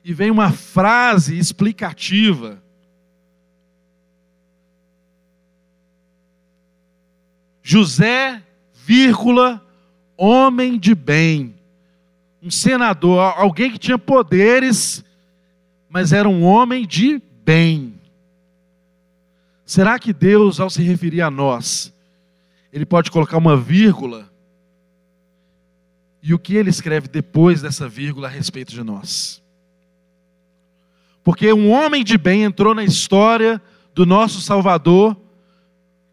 e 0.05 0.13
vem 0.13 0.29
uma 0.29 0.51
frase 0.51 1.39
explicativa. 1.39 2.61
José, 7.63 8.43
vírgula, 8.75 9.59
homem 10.17 10.77
de 10.77 10.93
bem. 10.95 11.55
Um 12.41 12.51
senador, 12.51 13.19
alguém 13.37 13.71
que 13.71 13.79
tinha 13.79 13.97
poderes, 13.97 15.03
mas 15.89 16.11
era 16.11 16.27
um 16.27 16.43
homem 16.43 16.85
de 16.85 17.21
bem. 17.43 17.93
Será 19.65 19.97
que 19.97 20.11
Deus, 20.11 20.59
ao 20.59 20.69
se 20.69 20.81
referir 20.83 21.21
a 21.21 21.31
nós, 21.31 21.93
ele 22.71 22.85
pode 22.85 23.09
colocar 23.09 23.37
uma 23.37 23.55
vírgula 23.55 24.29
e 26.21 26.33
o 26.33 26.39
que 26.39 26.55
ele 26.55 26.69
escreve 26.69 27.07
depois 27.07 27.61
dessa 27.61 27.87
vírgula 27.87 28.27
a 28.27 28.31
respeito 28.31 28.71
de 28.71 28.83
nós? 28.83 29.41
Porque 31.23 31.51
um 31.53 31.71
homem 31.71 32.03
de 32.03 32.17
bem 32.17 32.43
entrou 32.43 32.75
na 32.75 32.83
história 32.83 33.61
do 33.93 34.05
nosso 34.05 34.41
Salvador 34.41 35.15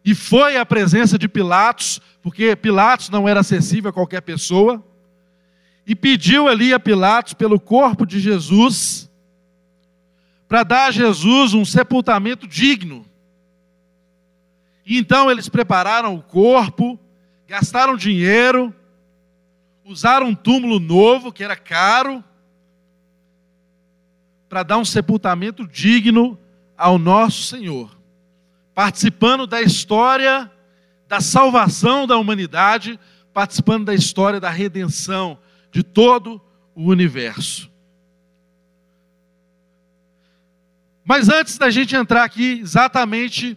e 0.03 0.15
foi 0.15 0.57
à 0.57 0.65
presença 0.65 1.17
de 1.17 1.27
Pilatos, 1.27 2.01
porque 2.21 2.55
Pilatos 2.55 3.09
não 3.09 3.27
era 3.27 3.41
acessível 3.41 3.89
a 3.89 3.93
qualquer 3.93 4.21
pessoa, 4.21 4.83
e 5.85 5.95
pediu 5.95 6.47
ali 6.47 6.73
a 6.73 6.79
Pilatos 6.79 7.33
pelo 7.33 7.59
corpo 7.59 8.05
de 8.05 8.19
Jesus, 8.19 9.09
para 10.47 10.63
dar 10.63 10.87
a 10.87 10.91
Jesus 10.91 11.53
um 11.53 11.63
sepultamento 11.63 12.47
digno. 12.47 13.05
E 14.85 14.97
então 14.97 15.29
eles 15.29 15.47
prepararam 15.47 16.15
o 16.15 16.21
corpo, 16.21 16.99
gastaram 17.47 17.95
dinheiro, 17.95 18.73
usaram 19.85 20.27
um 20.27 20.35
túmulo 20.35 20.79
novo, 20.79 21.31
que 21.31 21.43
era 21.43 21.55
caro, 21.55 22.23
para 24.49 24.63
dar 24.63 24.77
um 24.77 24.85
sepultamento 24.85 25.65
digno 25.67 26.37
ao 26.77 26.97
nosso 26.97 27.43
Senhor, 27.43 27.97
participando 28.81 29.45
da 29.45 29.61
história 29.61 30.51
da 31.07 31.21
salvação 31.21 32.07
da 32.07 32.17
humanidade, 32.17 32.99
participando 33.31 33.85
da 33.85 33.93
história 33.93 34.39
da 34.39 34.49
redenção 34.49 35.37
de 35.71 35.83
todo 35.83 36.41
o 36.73 36.85
universo. 36.85 37.69
Mas 41.05 41.29
antes 41.29 41.59
da 41.59 41.69
gente 41.69 41.95
entrar 41.95 42.23
aqui 42.23 42.59
exatamente 42.59 43.55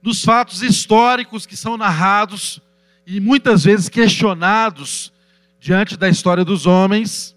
nos 0.00 0.24
fatos 0.24 0.62
históricos 0.62 1.44
que 1.44 1.56
são 1.56 1.76
narrados 1.76 2.60
e 3.04 3.18
muitas 3.18 3.64
vezes 3.64 3.88
questionados 3.88 5.12
diante 5.58 5.96
da 5.96 6.08
história 6.08 6.44
dos 6.44 6.64
homens, 6.64 7.36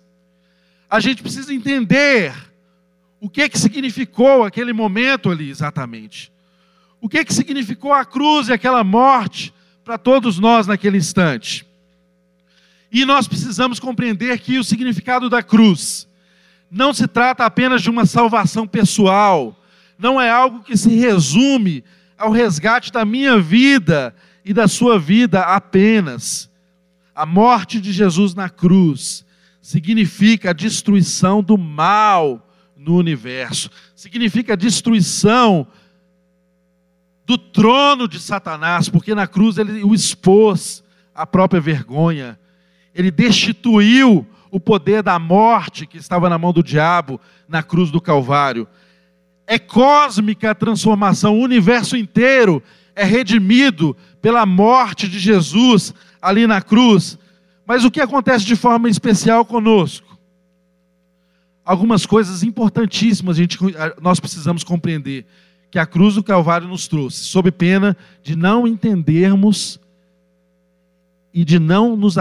a 0.87 0.99
gente 0.99 1.23
precisa 1.23 1.51
entender 1.51 2.31
o 3.19 3.27
que 3.27 3.49
que 3.49 3.57
significou 3.57 4.43
aquele 4.43 4.71
momento 4.71 5.31
ali 5.31 5.49
exatamente. 5.49 6.34
O 7.05 7.07
que 7.07 7.23
que 7.23 7.35
significou 7.35 7.93
a 7.93 8.03
cruz 8.03 8.47
e 8.47 8.53
aquela 8.53 8.83
morte 8.83 9.53
para 9.83 9.95
todos 9.95 10.39
nós 10.39 10.65
naquele 10.65 10.97
instante. 10.97 11.63
E 12.91 13.05
nós 13.05 13.27
precisamos 13.27 13.79
compreender 13.79 14.39
que 14.39 14.57
o 14.57 14.63
significado 14.63 15.29
da 15.29 15.43
cruz 15.43 16.07
não 16.71 16.95
se 16.95 17.07
trata 17.07 17.45
apenas 17.45 17.83
de 17.83 17.91
uma 17.91 18.07
salvação 18.07 18.65
pessoal, 18.65 19.55
não 19.99 20.19
é 20.19 20.31
algo 20.31 20.63
que 20.63 20.75
se 20.75 20.95
resume 20.95 21.83
ao 22.17 22.31
resgate 22.31 22.91
da 22.91 23.05
minha 23.05 23.39
vida 23.39 24.11
e 24.43 24.51
da 24.51 24.67
sua 24.67 24.97
vida 24.97 25.41
apenas. 25.41 26.49
A 27.13 27.23
morte 27.23 27.79
de 27.79 27.93
Jesus 27.93 28.33
na 28.33 28.49
cruz 28.49 29.23
significa 29.61 30.49
a 30.49 30.53
destruição 30.53 31.43
do 31.43 31.55
mal 31.55 32.49
no 32.75 32.97
universo, 32.97 33.69
significa 33.95 34.53
a 34.53 34.57
destruição 34.57 35.67
do 37.25 37.37
trono 37.37 38.07
de 38.07 38.19
Satanás, 38.19 38.87
porque 38.89 39.15
na 39.15 39.27
cruz 39.27 39.57
ele 39.57 39.83
o 39.83 39.93
expôs 39.93 40.83
à 41.13 41.25
própria 41.25 41.59
vergonha, 41.59 42.39
ele 42.93 43.09
destituiu 43.09 44.25
o 44.51 44.59
poder 44.59 45.01
da 45.01 45.17
morte 45.17 45.85
que 45.85 45.97
estava 45.97 46.29
na 46.29 46.37
mão 46.37 46.53
do 46.53 46.63
diabo 46.63 47.19
na 47.47 47.63
cruz 47.63 47.91
do 47.91 47.99
Calvário. 47.99 48.67
É 49.47 49.59
cósmica 49.59 50.51
a 50.51 50.55
transformação, 50.55 51.37
o 51.37 51.43
universo 51.43 51.97
inteiro 51.97 52.61
é 52.95 53.03
redimido 53.03 53.95
pela 54.21 54.45
morte 54.45 55.07
de 55.07 55.19
Jesus 55.19 55.93
ali 56.21 56.47
na 56.47 56.61
cruz. 56.61 57.17
Mas 57.65 57.83
o 57.83 57.91
que 57.91 57.99
acontece 57.99 58.45
de 58.45 58.55
forma 58.55 58.87
especial 58.87 59.43
conosco? 59.43 60.15
algumas 61.65 62.05
coisas 62.05 62.43
importantíssimas 62.43 63.37
gente, 63.37 63.57
nós 63.99 64.19
precisamos 64.19 64.63
compreender 64.63 65.25
que 65.75 65.79
a 65.79 65.85
cruz 65.85 66.15
do 66.15 66.23
Calvário 66.23 66.69
nos 66.69 66.87
trouxe, 66.87 67.25
sob 67.25 67.51
pena 67.51 67.97
de 68.23 68.33
não 68.33 68.65
entendermos 68.65 69.77
e 71.33 71.43
de 71.43 71.59
não 71.59 71.97
nos, 71.97 72.15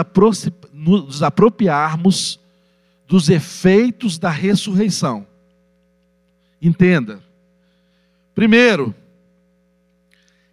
nos 0.73 1.23
apropriarmos 1.23 2.41
dos 3.07 3.29
efeitos 3.29 4.19
da 4.19 4.29
ressurreição. 4.29 5.25
Entenda. 6.61 7.23
Primeiro, 8.35 8.93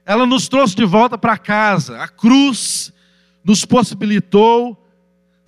ela 0.06 0.28
nos 0.28 0.48
trouxe 0.48 0.76
de 0.76 0.86
volta 0.86 1.18
para 1.18 1.40
casa. 1.40 2.04
A 2.04 2.08
cruz 2.08 2.94
nos 3.44 3.66
possibilitou 3.66 4.78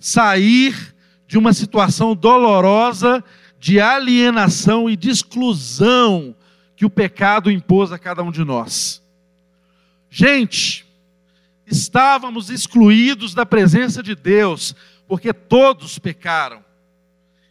sair 0.00 0.92
de 1.28 1.38
uma 1.38 1.52
situação 1.52 2.16
dolorosa 2.16 3.22
de 3.60 3.78
alienação 3.78 4.90
e 4.90 4.96
de 4.96 5.08
exclusão 5.08 6.34
que 6.76 6.84
o 6.84 6.90
pecado 6.90 7.50
impôs 7.50 7.92
a 7.92 7.98
cada 7.98 8.22
um 8.22 8.30
de 8.30 8.44
nós. 8.44 9.02
Gente, 10.10 10.86
estávamos 11.66 12.50
excluídos 12.50 13.34
da 13.34 13.46
presença 13.46 14.02
de 14.02 14.14
Deus, 14.14 14.74
porque 15.06 15.32
todos 15.32 15.98
pecaram 15.98 16.64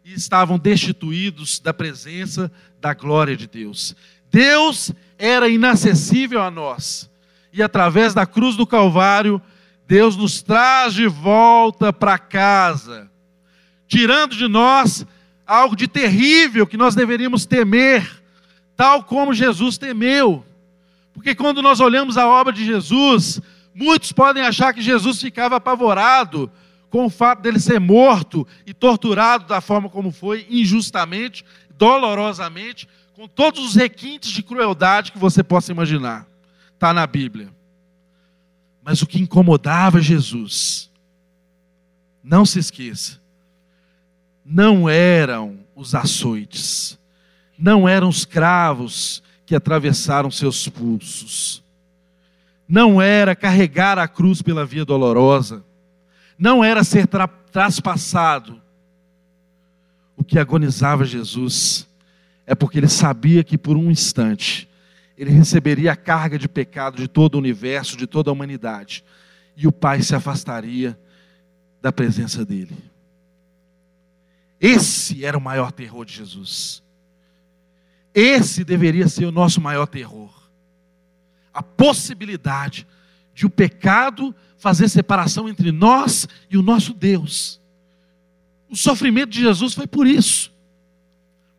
e 0.04 0.14
estavam 0.14 0.58
destituídos 0.58 1.60
da 1.60 1.74
presença 1.74 2.52
da 2.80 2.94
glória 2.94 3.36
de 3.36 3.48
Deus. 3.48 3.96
Deus 4.30 4.92
era 5.18 5.48
inacessível 5.48 6.42
a 6.42 6.52
nós, 6.52 7.10
e 7.52 7.62
através 7.62 8.14
da 8.14 8.26
cruz 8.26 8.56
do 8.56 8.68
Calvário, 8.68 9.42
Deus 9.88 10.16
nos 10.16 10.42
traz 10.42 10.94
de 10.94 11.08
volta 11.08 11.94
para 11.94 12.18
casa 12.18 13.12
tirando 13.94 14.36
de 14.36 14.48
nós 14.48 15.06
algo 15.46 15.76
de 15.76 15.88
terrível 15.88 16.66
que 16.66 16.76
nós 16.76 16.96
deveríamos 16.96 17.46
temer, 17.46 18.23
tal 18.76 19.04
como 19.04 19.34
Jesus 19.34 19.78
temeu. 19.78 20.46
Porque 21.14 21.36
quando 21.36 21.62
nós 21.62 21.80
olhamos 21.80 22.18
a 22.18 22.28
obra 22.28 22.52
de 22.52 22.66
Jesus, 22.66 23.40
muitos 23.74 24.12
podem 24.12 24.44
achar 24.44 24.74
que 24.74 24.82
Jesus 24.82 25.22
ficava 25.22 25.58
apavorado 25.58 26.52
com 26.90 27.06
o 27.06 27.10
fato 27.10 27.42
dele 27.42 27.60
ser 27.60 27.80
morto 27.80 28.48
e 28.66 28.74
torturado 28.74 29.46
da 29.46 29.60
forma 29.62 29.90
como 29.90 30.12
foi, 30.12 30.46
injustamente, 30.50 31.44
dolorosamente, 31.78 32.88
com 33.14 33.28
todos 33.28 33.64
os 33.64 33.76
requintes 33.76 34.32
de 34.32 34.44
crueldade 34.44 35.12
que 35.12 35.18
você 35.18 35.44
possa 35.44 35.72
imaginar. 35.72 36.28
Está 36.74 36.94
na 36.94 37.08
Bíblia. 37.08 37.50
Mas 38.84 39.02
o 39.02 39.08
que 39.08 39.20
incomodava 39.20 40.02
Jesus, 40.02 40.92
não 42.24 42.46
se 42.46 42.60
esqueça, 42.60 43.20
não 44.46 44.90
eram 44.90 45.60
os 45.76 45.96
açoites, 45.96 47.00
não 47.58 47.88
eram 47.88 48.10
os 48.10 48.26
cravos 48.26 49.22
que 49.46 49.56
atravessaram 49.56 50.32
seus 50.32 50.68
pulsos, 50.68 51.64
não 52.68 53.02
era 53.02 53.36
carregar 53.36 54.00
a 54.00 54.08
cruz 54.08 54.42
pela 54.42 54.66
via 54.66 54.86
dolorosa, 54.86 55.64
não 56.38 56.64
era 56.64 56.84
ser 56.84 57.08
tra 57.08 57.28
traspassado. 57.28 58.60
O 60.18 60.24
que 60.24 60.40
agonizava 60.40 61.06
Jesus 61.06 61.88
é 62.48 62.56
porque 62.56 62.80
ele 62.80 62.88
sabia 62.88 63.44
que 63.44 63.58
por 63.58 63.78
um 63.78 63.92
instante 63.92 64.68
ele 65.18 65.32
receberia 65.32 65.92
a 65.92 65.96
carga 65.96 66.38
de 66.38 66.50
pecado 66.50 66.98
de 66.98 67.08
todo 67.08 67.36
o 67.36 67.38
universo, 67.38 67.96
de 67.96 68.08
toda 68.08 68.30
a 68.30 68.34
humanidade, 68.34 69.04
e 69.56 69.68
o 69.68 69.72
Pai 69.72 70.02
se 70.02 70.16
afastaria 70.16 71.00
da 71.82 71.92
presença 71.92 72.44
dele. 72.44 72.76
Esse 74.60 75.24
era 75.24 75.38
o 75.38 75.42
maior 75.42 75.72
terror 75.72 76.06
de 76.06 76.14
Jesus. 76.14 76.83
Esse 78.14 78.64
deveria 78.64 79.08
ser 79.08 79.26
o 79.26 79.32
nosso 79.32 79.60
maior 79.60 79.88
terror. 79.88 80.32
A 81.54 81.64
possibilidade 81.64 82.86
de 83.34 83.46
o 83.46 83.50
pecado 83.50 84.36
fazer 84.58 84.88
separação 84.88 85.50
entre 85.50 85.72
nós 85.72 86.28
e 86.50 86.58
o 86.58 86.62
nosso 86.62 86.94
Deus. 86.94 87.60
O 88.70 88.76
sofrimento 88.76 89.30
de 89.30 89.42
Jesus 89.42 89.74
foi 89.74 89.88
por 89.88 90.08
isso. 90.08 90.52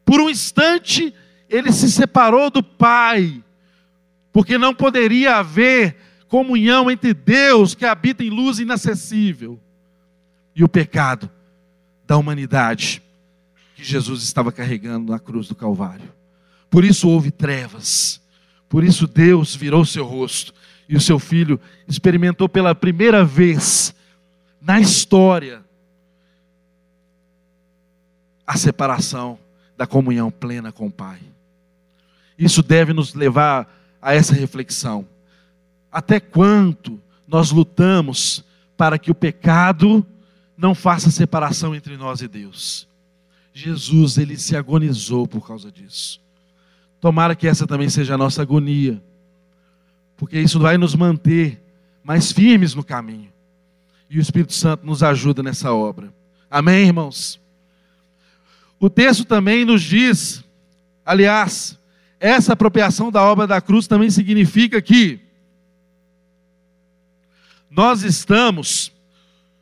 Por 0.05 0.21
um 0.21 0.31
instante, 0.31 1.14
ele 1.49 1.73
se 1.73 1.90
separou 1.90 2.51
do 2.51 2.62
Pai, 2.62 3.43
porque 4.33 4.59
não 4.59 4.75
poderia 4.75 5.37
haver 5.37 5.97
comunhão 6.29 6.90
entre 6.90 7.14
Deus 7.14 7.75
que 7.75 7.85
habita 7.85 8.25
em 8.25 8.31
luz 8.31 8.59
inacessível 8.59 9.61
e 10.55 10.64
o 10.64 10.69
pecado 10.69 11.31
da 12.07 12.17
humanidade 12.17 13.03
que 13.77 13.85
Jesus 13.85 14.23
estava 14.23 14.51
carregando 14.51 15.12
na 15.12 15.19
cruz 15.19 15.49
do 15.49 15.55
Calvário. 15.55 16.12
Por 16.75 16.85
isso 16.85 17.09
houve 17.09 17.31
trevas, 17.31 18.21
por 18.69 18.83
isso 18.83 19.07
Deus 19.07 19.55
virou 19.55 19.85
seu 19.85 20.05
rosto 20.05 20.53
e 20.89 20.97
o 20.97 21.01
seu 21.01 21.21
filho 21.21 21.61
experimentou 21.87 22.49
pela 22.49 22.75
primeira 22.75 23.25
vez 23.25 23.95
na 24.61 24.81
história 24.81 25.65
a 28.45 28.57
separação 28.57 29.39
da 29.77 29.87
comunhão 29.87 30.33
plena 30.33 30.73
com 30.73 30.89
o 30.89 30.91
Pai. 30.91 31.21
Isso 32.37 32.61
deve 32.61 32.93
nos 32.93 33.15
levar 33.15 33.73
a 34.03 34.13
essa 34.13 34.35
reflexão. 34.35 35.07
Até 35.93 36.19
quanto 36.19 37.01
nós 37.25 37.53
lutamos 37.53 38.45
para 38.77 38.99
que 38.99 39.13
o 39.13 39.15
pecado 39.15 40.05
não 40.57 40.75
faça 40.75 41.09
separação 41.09 41.73
entre 41.73 41.97
nós 41.97 42.21
e 42.21 42.27
Deus? 42.27 42.89
Jesus, 43.53 44.19
ele 44.19 44.37
se 44.37 44.57
agonizou 44.57 45.29
por 45.29 45.47
causa 45.47 45.71
disso. 45.71 46.24
Tomara 47.05 47.37
que 47.37 47.47
essa 47.47 47.67
também 47.67 47.90
seja 47.90 48.14
a 48.14 48.17
nossa 48.17 48.40
agonia, 48.40 48.99
porque 50.17 50.40
isso 50.40 50.59
vai 50.59 50.79
nos 50.79 50.95
manter 50.95 51.62
mais 52.03 52.33
firmes 52.33 52.75
no 52.75 52.83
caminho. 52.83 53.31
E 54.09 54.17
o 54.17 54.23
Espírito 54.23 54.55
Santo 54.55 54.87
nos 54.87 55.03
ajuda 55.03 55.43
nessa 55.43 55.71
obra. 55.71 56.11
Amém, 56.51 56.87
irmãos? 56.87 57.38
O 58.81 58.88
texto 58.88 59.27
também 59.27 59.67
nos 59.67 59.83
diz, 59.83 60.43
aliás, 61.05 61.79
essa 62.19 62.55
apropriação 62.55 63.11
da 63.12 63.23
obra 63.23 63.47
da 63.47 63.61
cruz 63.61 63.87
também 63.87 64.09
significa 64.09 64.81
que 64.81 65.21
nós 67.71 68.03
estamos 68.03 68.90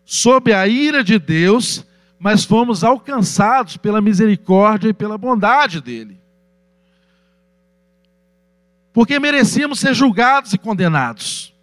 sob 0.05 0.52
a 0.52 0.68
ira 0.68 1.02
de 1.02 1.18
Deus, 1.18 1.85
mas 2.20 2.44
fomos 2.44 2.85
alcançados 2.85 3.76
pela 3.76 4.00
misericórdia 4.00 4.90
e 4.90 4.94
pela 4.94 5.18
bondade 5.18 5.81
dele. 5.81 6.21
Porque 8.92 9.18
merecíamos 9.18 9.81
ser 9.81 9.94
julgados 9.94 10.52
e 10.52 10.59
condenados, 10.59 11.55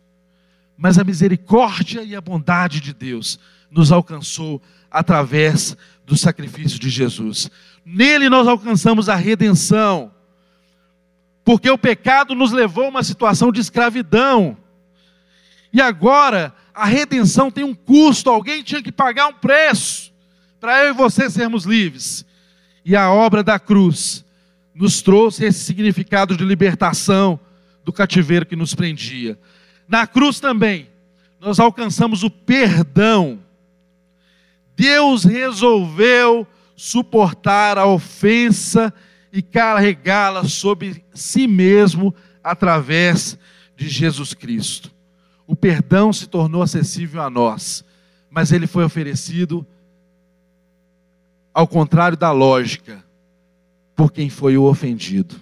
mas 0.78 0.98
a 0.98 1.04
misericórdia 1.04 2.02
e 2.04 2.16
a 2.16 2.22
bondade 2.22 2.80
de 2.80 2.94
Deus 2.94 3.40
nos 3.70 3.92
alcançou 3.92 4.62
através 4.90 5.78
do 6.06 6.18
sacrifício 6.18 6.80
de 6.80 6.90
Jesus. 6.90 7.52
Nele 7.86 8.30
nós 8.30 8.48
alcançamos 8.48 9.10
a 9.10 9.16
redenção, 9.16 10.12
porque 11.44 11.70
o 11.70 11.78
pecado 11.78 12.34
nos 12.34 12.52
levou 12.52 12.86
a 12.86 12.90
uma 12.90 13.04
situação 13.04 13.52
de 13.52 13.60
escravidão. 13.60 14.58
E 15.72 15.82
agora 15.82 16.54
a 16.74 16.86
redenção 16.86 17.52
tem 17.52 17.64
um 17.64 17.76
custo, 17.76 18.30
alguém 18.30 18.64
tinha 18.64 18.82
que 18.82 18.92
pagar 18.92 19.28
um 19.28 19.34
preço 19.34 20.12
para 20.60 20.84
eu 20.84 20.90
e 20.90 20.94
você 20.94 21.30
sermos 21.30 21.66
livres. 21.66 22.26
E 22.84 22.96
a 22.96 23.12
obra 23.12 23.44
da 23.44 23.60
cruz 23.60 24.26
nos 24.80 25.04
trouxe 25.04 25.46
esse 25.46 25.60
significado 25.60 26.36
de 26.36 26.44
libertação 26.44 27.40
do 27.84 27.94
cativeiro 27.94 28.46
que 28.46 28.56
nos 28.56 28.74
prendia. 28.74 29.38
Na 29.88 30.08
cruz 30.08 30.40
também, 30.40 30.90
nós 31.40 31.60
alcançamos 31.60 32.24
o 32.24 32.30
perdão 32.32 33.40
Deus 34.80 35.26
resolveu 35.26 36.48
suportar 36.74 37.78
a 37.78 37.86
ofensa 37.86 38.94
e 39.30 39.42
carregá-la 39.42 40.46
sobre 40.46 41.04
si 41.14 41.48
mesmo 41.48 42.16
através 42.42 43.38
de 43.76 43.90
Jesus 43.90 44.34
Cristo. 44.34 44.90
O 45.46 45.54
perdão 45.54 46.14
se 46.14 46.30
tornou 46.30 46.62
acessível 46.62 47.22
a 47.22 47.30
nós, 47.30 47.84
mas 48.30 48.54
ele 48.54 48.68
foi 48.68 48.86
oferecido 48.86 49.68
ao 51.54 51.68
contrário 51.68 52.16
da 52.16 52.32
lógica, 52.32 53.04
por 54.00 54.14
quem 54.14 54.30
foi 54.30 54.58
o 54.58 54.64
ofendido. 54.64 55.36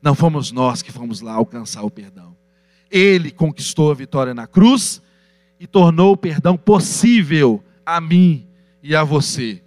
Não 0.00 0.14
fomos 0.14 0.50
nós 0.50 0.80
que 0.80 0.90
fomos 0.90 1.20
lá 1.20 1.34
alcançar 1.34 1.82
o 1.82 1.90
perdão. 1.90 2.34
Ele 2.90 3.30
conquistou 3.30 3.90
a 3.90 3.94
vitória 3.94 4.32
na 4.32 4.46
cruz 4.46 5.02
e 5.60 5.66
tornou 5.66 6.14
o 6.14 6.16
perdão 6.16 6.56
possível 6.56 7.62
a 7.84 8.00
mim 8.00 8.48
e 8.82 8.96
a 8.96 9.04
você. 9.04 9.62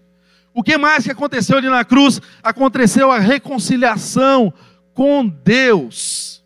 O 0.52 0.64
que 0.64 0.76
mais 0.76 1.04
que 1.04 1.12
aconteceu 1.12 1.56
ali 1.56 1.70
na 1.70 1.86
cruz? 1.86 2.20
Aconteceu 2.42 3.12
a 3.12 3.20
reconciliação 3.20 4.52
com 4.92 5.28
Deus. 5.28 6.44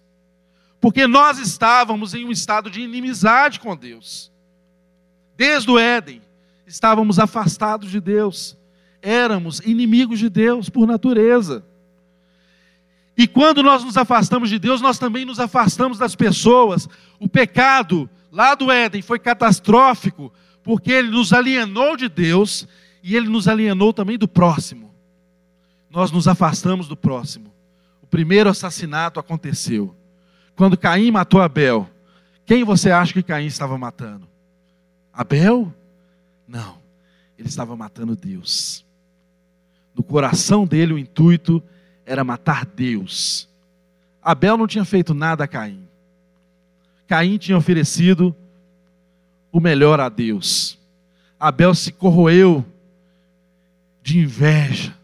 Porque 0.82 1.08
nós 1.08 1.40
estávamos 1.40 2.14
em 2.14 2.26
um 2.26 2.32
estado 2.32 2.70
de 2.70 2.82
inimizade 2.82 3.62
com 3.62 3.74
Deus. 3.74 4.34
Desde 5.38 5.72
o 5.72 5.80
Éden, 5.80 6.22
estávamos 6.68 7.20
afastados 7.20 7.90
de 7.90 8.02
Deus. 8.02 8.58
Éramos 9.06 9.60
inimigos 9.60 10.18
de 10.18 10.30
Deus 10.30 10.68
por 10.68 10.88
natureza. 10.88 11.64
E 13.16 13.28
quando 13.28 13.62
nós 13.62 13.84
nos 13.84 13.98
afastamos 13.98 14.50
de 14.50 14.58
Deus, 14.58 14.82
nós 14.82 14.98
também 14.98 15.24
nos 15.24 15.40
afastamos 15.40 16.00
das 16.00 16.16
pessoas. 16.16 16.90
O 17.20 17.30
pecado 17.30 18.10
lá 18.32 18.56
do 18.56 18.72
Éden 18.72 19.04
foi 19.04 19.20
catastrófico, 19.20 20.34
porque 20.64 20.92
ele 20.92 21.12
nos 21.12 21.32
alienou 21.32 21.96
de 21.96 22.10
Deus 22.10 22.68
e 23.04 23.16
ele 23.16 23.30
nos 23.30 23.48
alienou 23.48 23.94
também 23.94 24.18
do 24.18 24.28
próximo. 24.28 24.92
Nós 25.90 26.12
nos 26.12 26.28
afastamos 26.28 26.88
do 26.88 26.98
próximo. 26.98 27.54
O 28.02 28.08
primeiro 28.08 28.50
assassinato 28.50 29.20
aconteceu. 29.20 29.96
Quando 30.56 30.76
Caim 30.76 31.12
matou 31.12 31.42
Abel, 31.42 31.88
quem 32.44 32.64
você 32.64 32.90
acha 32.90 33.14
que 33.14 33.22
Caim 33.22 33.46
estava 33.46 33.78
matando? 33.78 34.28
Abel? 35.14 35.72
Não, 36.48 36.80
ele 37.38 37.48
estava 37.48 37.76
matando 37.78 38.16
Deus. 38.16 38.85
No 39.96 40.04
coração 40.04 40.66
dele 40.68 40.94
o 40.94 41.00
intuito 41.00 41.64
era 42.06 42.24
matar 42.24 42.66
Deus. 42.66 43.48
Abel 44.22 44.58
não 44.58 44.68
tinha 44.68 44.84
feito 44.84 45.14
nada 45.14 45.44
a 45.44 45.48
Caim. 45.48 45.88
Caim 47.08 47.38
tinha 47.38 47.58
oferecido 47.58 48.36
o 49.52 49.60
melhor 49.60 50.00
a 50.00 50.10
Deus. 50.10 50.78
Abel 51.40 51.74
se 51.74 51.92
corroeu 51.92 52.66
de 54.02 54.20
inveja, 54.20 54.96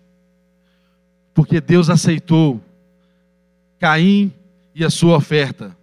porque 1.34 1.62
Deus 1.62 1.89
aceitou 1.89 2.62
Caim 3.80 4.34
e 4.75 4.84
a 4.84 4.89
sua 4.89 5.15
oferta. 5.15 5.75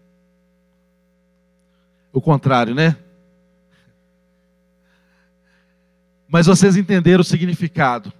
O 2.13 2.21
contrário, 2.21 2.75
né? 2.75 2.97
Mas 6.29 6.47
vocês 6.47 6.77
entenderam 6.77 7.23
o 7.23 7.25
significado. 7.25 8.13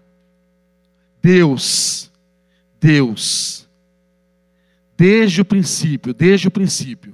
Deus, 1.29 2.11
Deus, 2.81 3.69
desde 4.97 5.43
o 5.43 5.45
princípio, 5.45 6.15
desde 6.15 6.49
o 6.49 6.51
princípio, 6.51 7.13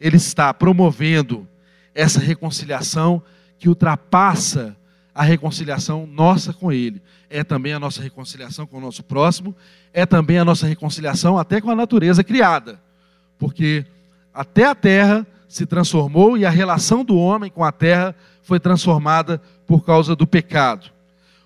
Ele 0.00 0.16
está 0.16 0.52
promovendo 0.52 1.46
essa 1.94 2.18
reconciliação 2.18 3.22
que 3.56 3.68
ultrapassa 3.68 4.76
a 5.14 5.22
reconciliação 5.22 6.08
nossa 6.08 6.52
com 6.52 6.72
Ele. 6.72 7.00
É 7.30 7.44
também 7.44 7.72
a 7.72 7.78
nossa 7.78 8.02
reconciliação 8.02 8.66
com 8.66 8.78
o 8.78 8.80
nosso 8.80 9.04
próximo, 9.04 9.54
é 9.92 10.04
também 10.04 10.36
a 10.36 10.44
nossa 10.44 10.66
reconciliação 10.66 11.38
até 11.38 11.60
com 11.60 11.70
a 11.70 11.76
natureza 11.76 12.24
criada. 12.24 12.80
Porque 13.38 13.86
até 14.34 14.64
a 14.64 14.74
terra 14.74 15.24
se 15.46 15.66
transformou 15.66 16.36
e 16.36 16.44
a 16.44 16.50
relação 16.50 17.04
do 17.04 17.16
homem 17.16 17.48
com 17.48 17.62
a 17.62 17.70
terra 17.70 18.12
foi 18.42 18.58
transformada 18.58 19.40
por 19.68 19.84
causa 19.84 20.16
do 20.16 20.26
pecado. 20.26 20.90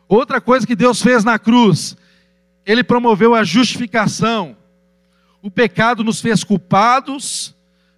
Outra 0.08 0.40
coisa 0.40 0.66
que 0.66 0.76
Deus 0.76 1.02
fez 1.02 1.24
na 1.24 1.38
cruz, 1.38 1.96
Ele 2.64 2.84
promoveu 2.84 3.34
a 3.34 3.44
justificação. 3.44 4.56
O 5.42 5.50
pecado 5.50 6.02
nos 6.02 6.20
fez 6.20 6.42
culpados, 6.42 7.54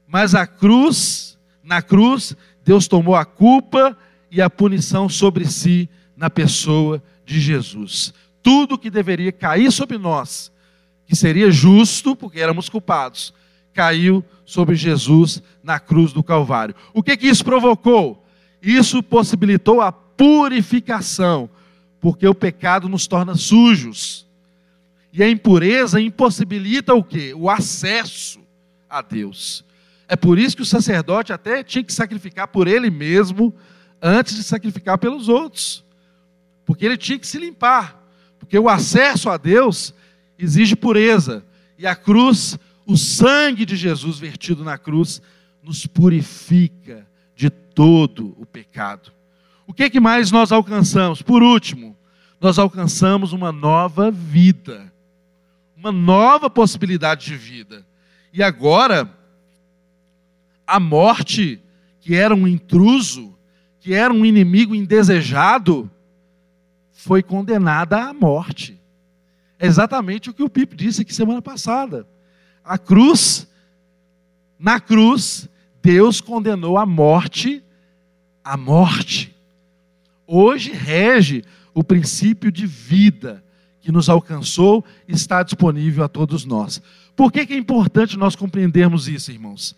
mas 0.07 0.35
a 0.35 0.47
cruz 0.47 1.37
na 1.66 1.83
cruz, 1.83 2.37
Deus 2.64 2.87
tomou 2.87 3.16
a 3.16 3.25
culpa 3.25 3.99
e 4.31 4.40
a 4.40 4.49
punição 4.49 5.09
sobre 5.09 5.45
si 5.47 5.88
na 6.16 6.31
pessoa 6.31 7.03
de 7.25 7.40
Jesus. 7.40 8.14
Tudo 8.40 8.79
que 8.79 8.88
deveria 8.88 9.33
cair 9.33 9.73
sobre 9.73 9.99
nós, 9.99 10.53
que 11.07 11.16
seria 11.16 11.51
justo, 11.51 12.14
porque 12.14 12.40
éramos 12.40 12.69
culpados, 12.69 13.35
caiu 13.75 14.25
sobre 14.45 14.77
Jesus 14.77 15.42
na 15.62 15.81
cruz 15.81 16.12
do 16.12 16.23
Calvário. 16.23 16.75
O 16.95 17.03
que, 17.03 17.16
que 17.16 17.27
isso 17.27 17.45
provocou? 17.45 18.25
Isso 18.62 19.03
possibilitou 19.03 19.81
a 19.81 19.90
purificação, 19.90 21.51
porque 22.07 22.29
o 22.29 22.35
pecado 22.37 22.88
nos 22.88 23.09
torna 23.09 23.35
sujos. 23.35 24.29
E 25.12 25.25
a 25.25 25.29
impureza 25.29 26.01
impossibilita 26.01 26.95
o 26.95 27.03
quê? 27.03 27.35
O 27.35 27.51
acesso 27.51 28.38
a 28.88 29.03
Deus. 29.03 29.64
É 30.07 30.14
por 30.14 30.38
isso 30.38 30.55
que 30.55 30.62
o 30.62 30.64
sacerdote 30.64 31.33
até 31.33 31.64
tinha 31.64 31.83
que 31.83 31.92
sacrificar 31.92 32.47
por 32.47 32.69
ele 32.69 32.90
mesmo 32.90 33.53
antes 34.01 34.37
de 34.37 34.45
sacrificar 34.45 34.99
pelos 34.99 35.29
outros. 35.29 35.85
Porque 36.64 36.87
ele 36.87 36.97
tinha 36.97 37.19
que 37.19 37.27
se 37.27 37.38
limpar. 37.38 38.01
Porque 38.38 38.57
o 38.57 38.69
acesso 38.69 39.29
a 39.29 39.37
Deus 39.37 39.92
exige 40.38 40.77
pureza. 40.77 41.45
E 41.77 41.88
a 41.88 41.97
cruz, 41.97 42.57
o 42.87 42.97
sangue 42.97 43.66
de 43.66 43.75
Jesus 43.75 44.16
vertido 44.16 44.62
na 44.62 44.79
cruz, 44.79 45.21
nos 45.61 45.88
purifica 45.88 47.05
de 47.35 47.51
todo 47.51 48.33
o 48.38 48.47
pecado. 48.47 49.11
O 49.66 49.75
que, 49.75 49.90
que 49.90 49.99
mais 49.99 50.31
nós 50.31 50.53
alcançamos? 50.53 51.21
Por 51.21 51.42
último, 51.42 51.96
nós 52.40 52.59
alcançamos 52.59 53.33
uma 53.33 53.51
nova 53.51 54.11
vida, 54.11 54.92
uma 55.77 55.90
nova 55.90 56.51
possibilidade 56.51 57.27
de 57.27 57.37
vida. 57.37 57.87
E 58.33 58.42
agora, 58.42 59.11
a 60.66 60.79
morte, 60.79 61.61
que 62.01 62.14
era 62.14 62.35
um 62.35 62.46
intruso, 62.46 63.35
que 63.81 63.94
era 63.94 64.12
um 64.12 64.25
inimigo 64.25 64.75
indesejado, 64.75 65.90
foi 66.92 67.22
condenada 67.22 68.03
à 68.03 68.12
morte. 68.12 68.79
É 69.59 69.66
exatamente 69.66 70.29
o 70.29 70.35
que 70.35 70.42
o 70.42 70.51
Pipe 70.51 70.77
disse 70.77 71.03
aqui 71.03 71.14
semana 71.14 71.40
passada. 71.40 72.07
a 72.64 72.77
cruz, 72.77 73.46
na 74.59 74.81
cruz, 74.81 75.49
Deus 75.81 76.20
condenou 76.20 76.77
a 76.77 76.85
morte, 76.85 77.62
a 78.42 78.57
morte. 78.57 79.35
Hoje 80.27 80.72
rege 80.72 81.44
o 81.77 81.85
princípio 81.85 82.51
de 82.51 82.67
vida 82.67 83.45
que 83.83 83.93
nos 83.93 84.09
alcançou 84.09 84.83
está 85.07 85.43
disponível 85.43 86.05
a 86.05 86.09
todos 86.09 86.47
nós. 86.47 86.81
Por 87.15 87.31
que, 87.31 87.45
que 87.45 87.53
é 87.53 87.57
importante 87.59 88.17
nós 88.17 88.35
compreendermos 88.35 89.09
isso, 89.09 89.31
irmãos? 89.31 89.77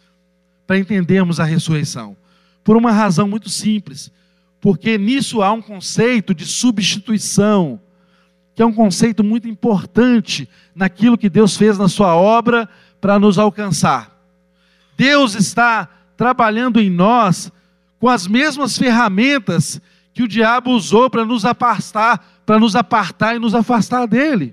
Para 0.65 0.79
entendermos 0.79 1.41
a 1.41 1.45
ressurreição. 1.45 2.17
Por 2.63 2.77
uma 2.77 2.93
razão 2.93 3.27
muito 3.27 3.51
simples. 3.51 4.13
Porque 4.61 4.97
nisso 4.97 5.43
há 5.43 5.51
um 5.51 5.61
conceito 5.61 6.33
de 6.33 6.47
substituição, 6.47 7.81
que 8.55 8.63
é 8.63 8.65
um 8.65 8.73
conceito 8.73 9.25
muito 9.25 9.49
importante 9.49 10.49
naquilo 10.77 11.19
que 11.19 11.29
Deus 11.29 11.57
fez 11.57 11.77
na 11.77 11.89
sua 11.89 12.15
obra 12.15 12.69
para 13.01 13.19
nos 13.19 13.41
alcançar. 13.41 14.17
Deus 14.97 15.35
está 15.35 15.89
trabalhando 16.17 16.79
em 16.79 16.91
nós 16.91 17.51
com 17.99 18.09
as 18.09 18.29
mesmas 18.29 18.79
ferramentas 18.79 19.83
que 20.19 20.25
o 20.25 20.27
diabo 20.27 20.73
usou 20.73 21.09
para 21.09 21.25
nos 21.25 21.45
afastar, 21.45 22.43
para 22.45 22.59
nos 22.59 22.75
apartar 22.75 23.37
e 23.37 23.39
nos 23.39 23.55
afastar 23.55 24.05
dele. 24.05 24.53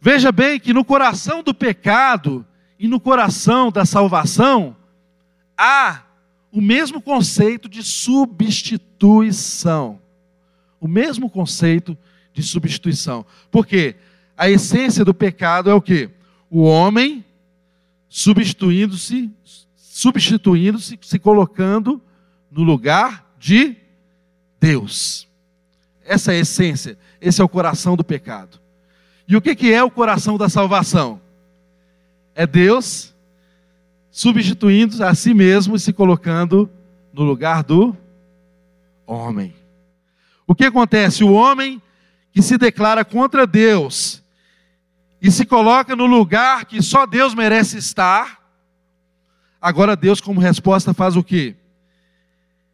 Veja 0.00 0.30
bem 0.30 0.60
que 0.60 0.72
no 0.72 0.84
coração 0.84 1.42
do 1.42 1.52
pecado 1.52 2.46
e 2.78 2.86
no 2.86 3.00
coração 3.00 3.68
da 3.68 3.84
salvação 3.84 4.76
há 5.58 6.02
o 6.52 6.60
mesmo 6.60 7.02
conceito 7.02 7.68
de 7.68 7.82
substituição. 7.82 9.98
O 10.80 10.86
mesmo 10.86 11.28
conceito 11.28 11.98
de 12.32 12.44
substituição. 12.44 13.26
Porque 13.50 13.96
a 14.36 14.48
essência 14.48 15.04
do 15.04 15.12
pecado 15.12 15.68
é 15.68 15.74
o 15.74 15.82
que? 15.82 16.08
O 16.48 16.62
homem 16.62 17.24
substituindo-se, 18.08 19.28
substituindo-se, 19.74 20.96
se 21.02 21.18
colocando 21.18 22.00
no 22.52 22.62
lugar 22.62 23.34
de 23.36 23.79
Deus. 24.60 25.26
Essa 26.04 26.32
é 26.32 26.36
a 26.36 26.40
essência, 26.40 26.98
esse 27.20 27.40
é 27.40 27.44
o 27.44 27.48
coração 27.48 27.96
do 27.96 28.04
pecado. 28.04 28.60
E 29.26 29.36
o 29.36 29.40
que 29.40 29.72
é 29.72 29.82
o 29.82 29.90
coração 29.90 30.36
da 30.36 30.48
salvação? 30.48 31.20
É 32.34 32.46
Deus 32.46 33.14
substituindo 34.10 35.04
a 35.04 35.14
si 35.14 35.32
mesmo 35.32 35.76
e 35.76 35.80
se 35.80 35.92
colocando 35.92 36.68
no 37.12 37.22
lugar 37.22 37.62
do 37.62 37.96
homem. 39.06 39.54
O 40.46 40.54
que 40.54 40.64
acontece? 40.64 41.22
O 41.22 41.32
homem 41.32 41.80
que 42.32 42.42
se 42.42 42.58
declara 42.58 43.04
contra 43.04 43.46
Deus 43.46 44.22
e 45.22 45.30
se 45.30 45.44
coloca 45.44 45.94
no 45.94 46.06
lugar 46.06 46.64
que 46.64 46.82
só 46.82 47.06
Deus 47.06 47.34
merece 47.34 47.78
estar, 47.78 48.40
agora 49.60 49.94
Deus, 49.94 50.20
como 50.20 50.40
resposta, 50.40 50.92
faz 50.92 51.16
o 51.16 51.22
quê? 51.22 51.54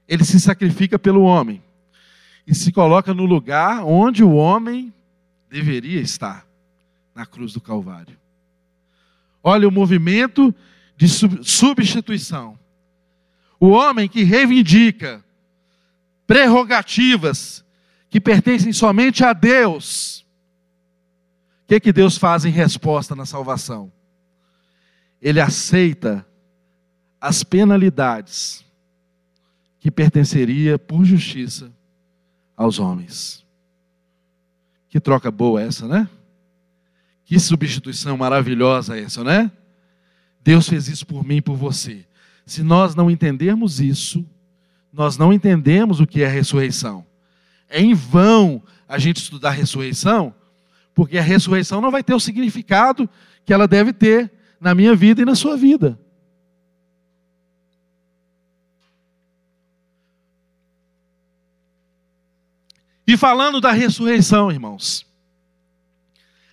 Ele 0.08 0.24
se 0.24 0.40
sacrifica 0.40 0.98
pelo 0.98 1.22
homem 1.22 1.62
e 2.46 2.54
se 2.54 2.70
coloca 2.70 3.12
no 3.12 3.24
lugar 3.24 3.84
onde 3.84 4.22
o 4.22 4.32
homem 4.32 4.94
deveria 5.50 6.00
estar, 6.00 6.46
na 7.14 7.26
cruz 7.26 7.52
do 7.52 7.60
Calvário. 7.60 8.16
Olha 9.42 9.66
o 9.66 9.72
movimento 9.72 10.54
de 10.96 11.08
substituição. 11.08 12.58
O 13.58 13.68
homem 13.68 14.08
que 14.08 14.22
reivindica 14.22 15.24
prerrogativas 16.26 17.64
que 18.08 18.20
pertencem 18.20 18.72
somente 18.72 19.24
a 19.24 19.32
Deus. 19.32 20.24
O 21.62 21.68
que, 21.68 21.80
que 21.80 21.92
Deus 21.92 22.16
faz 22.16 22.44
em 22.44 22.50
resposta 22.50 23.14
na 23.14 23.26
salvação? 23.26 23.92
Ele 25.20 25.40
aceita 25.40 26.26
as 27.20 27.42
penalidades 27.42 28.64
que 29.80 29.90
pertenceria 29.90 30.78
por 30.78 31.04
justiça 31.04 31.75
aos 32.56 32.78
homens. 32.78 33.44
Que 34.88 34.98
troca 34.98 35.30
boa 35.30 35.60
essa, 35.60 35.86
né? 35.86 36.08
Que 37.24 37.38
substituição 37.38 38.16
maravilhosa 38.16 38.98
essa, 38.98 39.22
né? 39.22 39.50
Deus 40.42 40.68
fez 40.68 40.88
isso 40.88 41.06
por 41.06 41.24
mim 41.24 41.36
e 41.36 41.42
por 41.42 41.56
você. 41.56 42.06
Se 42.46 42.62
nós 42.62 42.94
não 42.94 43.10
entendermos 43.10 43.80
isso, 43.80 44.24
nós 44.92 45.18
não 45.18 45.32
entendemos 45.32 46.00
o 46.00 46.06
que 46.06 46.22
é 46.22 46.26
a 46.26 46.30
ressurreição. 46.30 47.04
É 47.68 47.80
em 47.80 47.92
vão 47.92 48.62
a 48.88 48.98
gente 48.98 49.16
estudar 49.16 49.48
a 49.48 49.52
ressurreição, 49.52 50.32
porque 50.94 51.18
a 51.18 51.22
ressurreição 51.22 51.80
não 51.80 51.90
vai 51.90 52.02
ter 52.02 52.14
o 52.14 52.20
significado 52.20 53.10
que 53.44 53.52
ela 53.52 53.66
deve 53.66 53.92
ter 53.92 54.32
na 54.60 54.74
minha 54.74 54.94
vida 54.94 55.20
e 55.20 55.24
na 55.24 55.34
sua 55.34 55.56
vida. 55.56 55.98
E 63.06 63.16
falando 63.16 63.60
da 63.60 63.70
ressurreição, 63.70 64.50
irmãos, 64.50 65.06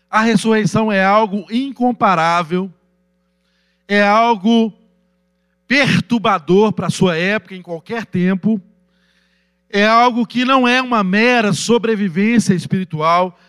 a 0.10 0.22
ressurreição 0.22 0.92
é 0.92 1.04
algo 1.04 1.48
incomparável, 1.52 2.72
é 3.88 4.04
algo 4.04 4.72
perturbador 5.68 6.72
para 6.72 6.88
a 6.88 6.92
sua 6.92 7.18
época, 7.18 7.56
em 7.56 7.62
qualquer 7.64 8.06
tempo, 8.06 8.62
é 9.68 9.88
algo 9.88 10.28
que 10.28 10.46
não 10.46 10.68
é 10.68 10.80
uma 10.80 11.04
mera 11.04 11.52
sobrevivência 11.52 12.54
espiritual. 12.54 13.40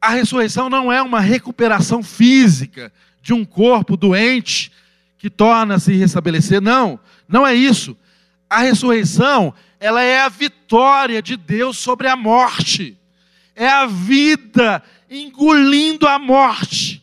A 0.00 0.08
ressurreição 0.08 0.70
não 0.70 0.90
é 0.90 1.02
uma 1.02 1.20
recuperação 1.20 2.02
física 2.02 2.90
de 3.20 3.34
um 3.34 3.44
corpo 3.44 3.94
doente 3.94 4.72
que 5.18 5.28
torna-se 5.28 5.92
restabelecer. 5.92 6.62
Não, 6.62 6.98
não 7.28 7.46
é 7.46 7.54
isso. 7.54 7.94
A 8.48 8.60
ressurreição 8.60 9.52
ela 9.80 10.02
é 10.02 10.20
a 10.20 10.28
vitória 10.28 11.22
de 11.22 11.38
Deus 11.38 11.78
sobre 11.78 12.06
a 12.06 12.14
morte, 12.14 12.98
é 13.56 13.66
a 13.66 13.86
vida 13.86 14.82
engolindo 15.08 16.06
a 16.06 16.18
morte. 16.18 17.02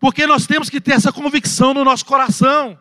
Porque 0.00 0.26
nós 0.26 0.46
temos 0.46 0.68
que 0.68 0.80
ter 0.80 0.92
essa 0.92 1.12
convicção 1.12 1.72
no 1.72 1.84
nosso 1.84 2.04
coração. 2.04 2.76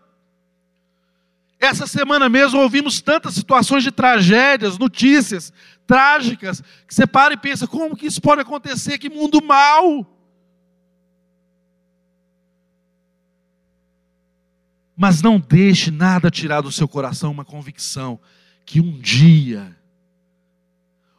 Essa 1.60 1.86
semana 1.86 2.28
mesmo 2.30 2.60
ouvimos 2.60 3.02
tantas 3.02 3.36
situações 3.36 3.84
de 3.84 3.92
tragédias, 3.92 4.78
notícias 4.78 5.54
trágicas, 5.86 6.64
que 6.88 6.96
você 6.96 7.06
para 7.06 7.34
e 7.34 7.38
pensa: 7.38 7.68
como 7.68 7.96
que 7.96 8.08
isso 8.08 8.22
pode 8.22 8.42
acontecer? 8.42 8.98
Que 8.98 9.10
mundo 9.10 9.44
mau! 9.44 10.19
Mas 15.02 15.22
não 15.22 15.40
deixe 15.40 15.92
nada 15.92 16.30
tirar 16.30 16.60
do 16.60 16.74
seu 16.74 16.86
coração 16.86 17.32
uma 17.32 17.46
convicção 17.46 18.20
que 18.66 18.82
um 18.82 19.00
dia, 19.00 19.74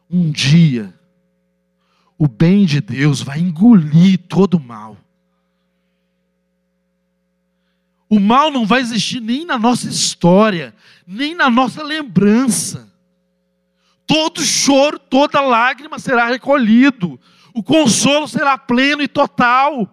um 0.07 0.29
dia, 0.29 0.93
o 2.15 2.27
bem 2.27 2.63
de 2.63 2.79
Deus 2.79 3.23
vai 3.23 3.39
engolir 3.39 4.19
todo 4.29 4.57
o 4.57 4.59
mal. 4.59 4.95
O 8.07 8.19
mal 8.19 8.51
não 8.51 8.67
vai 8.67 8.81
existir 8.81 9.19
nem 9.19 9.45
na 9.45 9.57
nossa 9.57 9.89
história, 9.89 10.75
nem 11.07 11.33
na 11.33 11.49
nossa 11.49 11.81
lembrança. 11.81 12.87
Todo 14.05 14.43
choro, 14.43 14.99
toda 14.99 15.41
lágrima 15.41 15.97
será 15.97 16.27
recolhido. 16.27 17.19
O 17.51 17.63
consolo 17.63 18.27
será 18.27 18.59
pleno 18.59 19.01
e 19.01 19.07
total. 19.07 19.91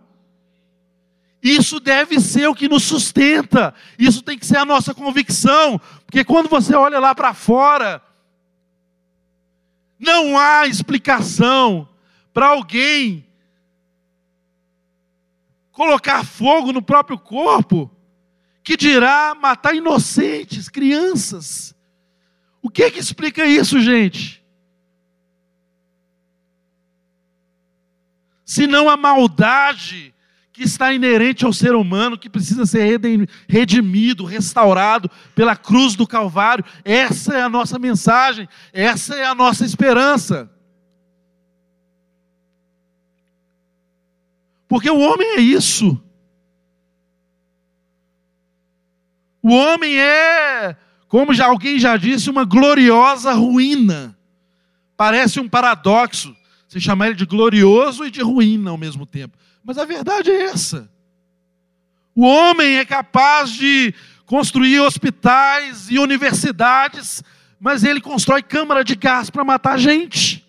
Isso 1.43 1.79
deve 1.79 2.21
ser 2.21 2.49
o 2.49 2.55
que 2.55 2.69
nos 2.69 2.83
sustenta. 2.83 3.75
Isso 3.99 4.23
tem 4.23 4.39
que 4.39 4.47
ser 4.47 4.59
a 4.59 4.65
nossa 4.65 4.93
convicção. 4.93 5.81
Porque 6.05 6.25
quando 6.25 6.49
você 6.49 6.75
olha 6.75 6.99
lá 6.99 7.15
para 7.15 7.33
fora, 7.33 8.03
não 9.99 10.37
há 10.39 10.67
explicação 10.67 11.89
para 12.33 12.49
alguém 12.49 13.27
colocar 15.73 16.25
fogo 16.25 16.73
no 16.73 16.83
próprio 16.83 17.17
corpo, 17.17 17.89
que 18.65 18.77
dirá 18.77 19.33
matar 19.41 19.77
inocentes, 19.77 20.69
crianças. 20.69 21.73
O 22.61 22.69
que 22.69 22.83
é 22.83 22.91
que 22.91 22.99
explica 22.99 23.47
isso, 23.47 23.81
gente? 23.81 24.45
Se 28.45 28.67
não 28.67 28.91
a 28.91 28.97
maldade 28.97 30.13
que 30.59 30.65
está 30.65 30.93
inerente 30.93 31.45
ao 31.45 31.53
ser 31.53 31.77
humano, 31.77 32.19
que 32.19 32.29
precisa 32.29 32.67
ser 32.67 33.01
redimido, 33.49 34.25
restaurado 34.25 35.09
pela 35.33 35.55
cruz 35.55 35.95
do 35.95 36.05
Calvário. 36.05 36.65
Essa 36.85 37.35
é 37.35 37.43
a 37.43 37.49
nossa 37.49 37.79
mensagem, 37.79 38.49
essa 38.73 39.15
é 39.15 39.25
a 39.25 39.37
nossa 39.37 39.65
esperança. 39.65 40.51
Porque 44.67 44.91
o 44.91 44.99
homem 44.99 45.37
é 45.37 45.41
isso. 45.41 46.03
O 49.41 49.55
homem 49.55 49.97
é, 49.97 50.77
como 51.07 51.33
já 51.33 51.47
alguém 51.47 51.79
já 51.79 51.97
disse, 51.97 52.29
uma 52.29 52.45
gloriosa 52.45 53.33
ruína. 53.33 54.19
Parece 54.97 55.39
um 55.39 55.49
paradoxo. 55.49 56.35
você 56.67 56.81
chamar 56.81 57.07
ele 57.07 57.15
de 57.15 57.25
glorioso 57.25 58.05
e 58.05 58.11
de 58.11 58.21
ruim 58.21 58.67
ao 58.67 58.77
mesmo 58.77 59.07
tempo. 59.07 59.39
Mas 59.65 59.79
a 59.79 59.85
verdade 59.85 60.31
é 60.31 60.45
essa. 60.45 60.91
O 62.15 62.23
homem 62.27 62.77
é 62.77 62.85
capaz 62.85 63.51
de 63.51 63.95
construir 64.27 64.81
hospitais 64.81 65.89
e 65.89 65.99
universidades, 65.99 67.23
mas 67.59 67.83
ele 67.83 68.01
constrói 68.01 68.43
câmara 68.43 68.85
de 68.85 68.95
gás 68.95 69.31
para 69.31 69.43
matar 69.43 69.79
gente. 69.79 70.47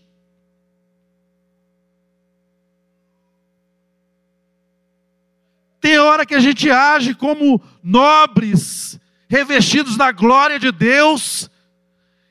Tem 5.79 5.97
hora 5.97 6.25
que 6.25 6.35
a 6.35 6.39
gente 6.39 6.69
age 6.69 7.15
como 7.15 7.61
nobres, 7.81 8.99
revestidos 9.29 9.95
da 9.95 10.11
glória 10.11 10.59
de 10.59 10.71
Deus, 10.73 11.49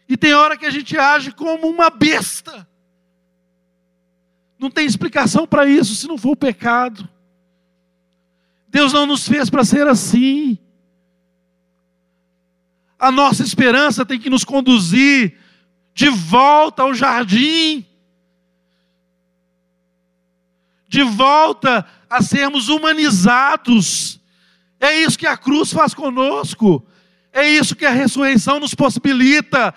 e 0.06 0.18
tem 0.18 0.34
hora 0.34 0.56
que 0.56 0.66
a 0.66 0.70
gente 0.70 0.98
age 0.98 1.32
como 1.32 1.66
uma 1.66 1.88
besta. 1.88 2.67
Não 4.58 4.70
tem 4.70 4.86
explicação 4.86 5.46
para 5.46 5.66
isso 5.66 5.94
se 5.94 6.08
não 6.08 6.18
for 6.18 6.32
o 6.32 6.36
pecado. 6.36 7.08
Deus 8.68 8.92
não 8.92 9.06
nos 9.06 9.26
fez 9.26 9.48
para 9.48 9.64
ser 9.64 9.86
assim. 9.86 10.58
A 12.98 13.10
nossa 13.10 13.42
esperança 13.42 14.04
tem 14.04 14.18
que 14.18 14.28
nos 14.28 14.44
conduzir 14.44 15.38
de 15.94 16.08
volta 16.08 16.82
ao 16.82 16.92
jardim, 16.92 17.86
de 20.88 21.02
volta 21.02 21.86
a 22.10 22.20
sermos 22.20 22.68
humanizados. 22.68 24.20
É 24.80 24.96
isso 24.96 25.18
que 25.18 25.26
a 25.26 25.36
cruz 25.36 25.72
faz 25.72 25.94
conosco, 25.94 26.84
é 27.32 27.48
isso 27.48 27.76
que 27.76 27.86
a 27.86 27.90
ressurreição 27.90 28.58
nos 28.58 28.74
possibilita 28.74 29.74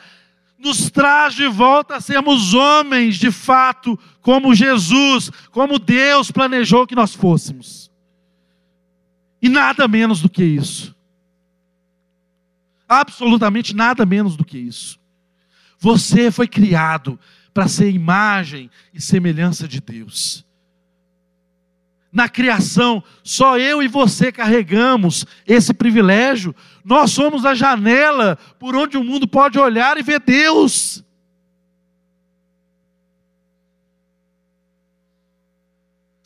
nos 0.61 0.91
traz 0.91 1.33
de 1.33 1.47
volta 1.47 1.95
a 1.95 2.01
sermos 2.01 2.53
homens 2.53 3.17
de 3.17 3.31
fato, 3.31 3.97
como 4.21 4.53
Jesus, 4.53 5.31
como 5.51 5.79
Deus 5.79 6.31
planejou 6.31 6.85
que 6.85 6.95
nós 6.95 7.13
fôssemos. 7.13 7.91
E 9.41 9.49
nada 9.49 9.87
menos 9.87 10.21
do 10.21 10.29
que 10.29 10.43
isso. 10.43 10.95
Absolutamente 12.87 13.75
nada 13.75 14.05
menos 14.05 14.35
do 14.35 14.45
que 14.45 14.57
isso. 14.57 14.99
Você 15.79 16.29
foi 16.29 16.47
criado 16.47 17.19
para 17.53 17.67
ser 17.67 17.89
imagem 17.89 18.69
e 18.93 19.01
semelhança 19.01 19.67
de 19.67 19.81
Deus 19.81 20.45
na 22.11 22.27
criação, 22.27 23.01
só 23.23 23.57
eu 23.57 23.81
e 23.81 23.87
você 23.87 24.31
carregamos 24.31 25.25
esse 25.47 25.73
privilégio. 25.73 26.53
Nós 26.83 27.11
somos 27.11 27.45
a 27.45 27.55
janela 27.55 28.37
por 28.59 28.75
onde 28.75 28.97
o 28.97 29.03
mundo 29.03 29.27
pode 29.27 29.57
olhar 29.57 29.97
e 29.97 30.03
ver 30.03 30.19
Deus. 30.19 31.03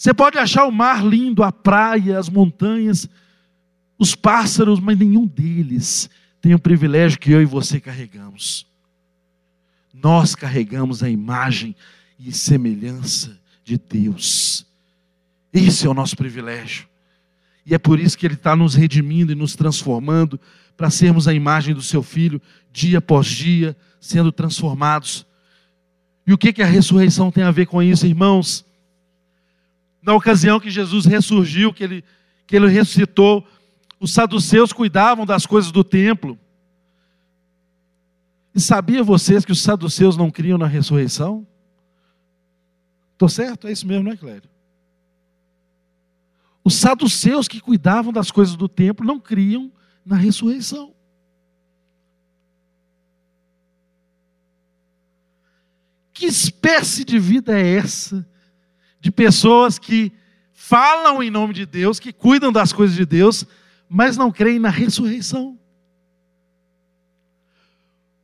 Você 0.05 0.13
pode 0.13 0.37
achar 0.37 0.65
o 0.65 0.71
mar 0.71 1.03
lindo, 1.03 1.41
a 1.41 1.51
praia, 1.51 2.19
as 2.19 2.29
montanhas, 2.29 3.09
os 3.97 4.13
pássaros, 4.13 4.79
mas 4.79 4.99
nenhum 4.99 5.25
deles 5.25 6.11
tem 6.39 6.53
o 6.53 6.59
privilégio 6.59 7.17
que 7.17 7.31
eu 7.31 7.41
e 7.41 7.45
você 7.45 7.79
carregamos. 7.79 8.67
Nós 9.91 10.35
carregamos 10.35 11.01
a 11.01 11.09
imagem 11.09 11.75
e 12.19 12.31
semelhança 12.31 13.35
de 13.63 13.79
Deus. 13.79 14.67
Esse 15.51 15.87
é 15.87 15.89
o 15.89 15.93
nosso 15.95 16.15
privilégio. 16.15 16.87
E 17.65 17.73
é 17.73 17.79
por 17.79 17.99
isso 17.99 18.15
que 18.15 18.27
Ele 18.27 18.35
está 18.35 18.55
nos 18.55 18.75
redimindo 18.75 19.31
e 19.31 19.35
nos 19.35 19.55
transformando 19.55 20.39
para 20.77 20.91
sermos 20.91 21.27
a 21.27 21.33
imagem 21.33 21.73
do 21.73 21.81
Seu 21.81 22.03
Filho, 22.03 22.39
dia 22.71 22.99
após 22.99 23.25
dia, 23.25 23.75
sendo 23.99 24.31
transformados. 24.31 25.25
E 26.27 26.31
o 26.31 26.37
que, 26.37 26.53
que 26.53 26.61
a 26.61 26.67
ressurreição 26.67 27.31
tem 27.31 27.43
a 27.43 27.49
ver 27.49 27.65
com 27.65 27.81
isso, 27.81 28.05
irmãos? 28.05 28.63
Na 30.05 30.13
ocasião 30.13 30.59
que 30.59 30.69
Jesus 30.69 31.05
ressurgiu, 31.05 31.73
que 31.73 31.83
ele, 31.83 32.03
que 32.45 32.55
ele 32.55 32.67
ressuscitou, 32.67 33.45
os 33.99 34.13
saduceus 34.13 34.71
cuidavam 34.71 35.25
das 35.25 35.47
coisas 35.47 35.71
do 35.71 35.83
templo. 35.83 36.37
E 38.53 38.61
sabia 38.61 39.03
vocês 39.03 39.43
que 39.43 39.51
os 39.51 39.63
saduceus 39.63 40.15
não 40.15 40.29
criam 40.29 40.59
na 40.59 40.67
ressurreição? 40.67 41.45
Estou 43.13 43.27
certo? 43.27 43.67
É 43.67 43.71
isso 43.71 43.87
mesmo, 43.87 44.03
não 44.03 44.11
é, 44.11 44.17
Clério? 44.17 44.47
Os 46.63 46.75
saduceus 46.75 47.47
que 47.47 47.59
cuidavam 47.59 48.13
das 48.13 48.29
coisas 48.29 48.55
do 48.55 48.69
templo 48.69 49.05
não 49.05 49.19
criam 49.19 49.71
na 50.05 50.15
ressurreição. 50.15 50.93
Que 56.13 56.27
espécie 56.27 57.03
de 57.03 57.17
vida 57.17 57.59
é 57.59 57.77
essa? 57.77 58.34
De 59.05 59.11
pessoas 59.11 59.77
que 59.77 60.11
falam 60.51 61.21
em 61.21 61.29
nome 61.29 61.53
de 61.53 61.63
Deus, 61.63 61.99
que 61.99 62.11
cuidam 62.11 62.51
das 62.51 62.73
coisas 62.73 62.95
de 62.95 63.05
Deus, 63.05 63.45
mas 63.87 64.17
não 64.17 64.31
creem 64.31 64.57
na 64.57 64.71
ressurreição. 64.71 65.59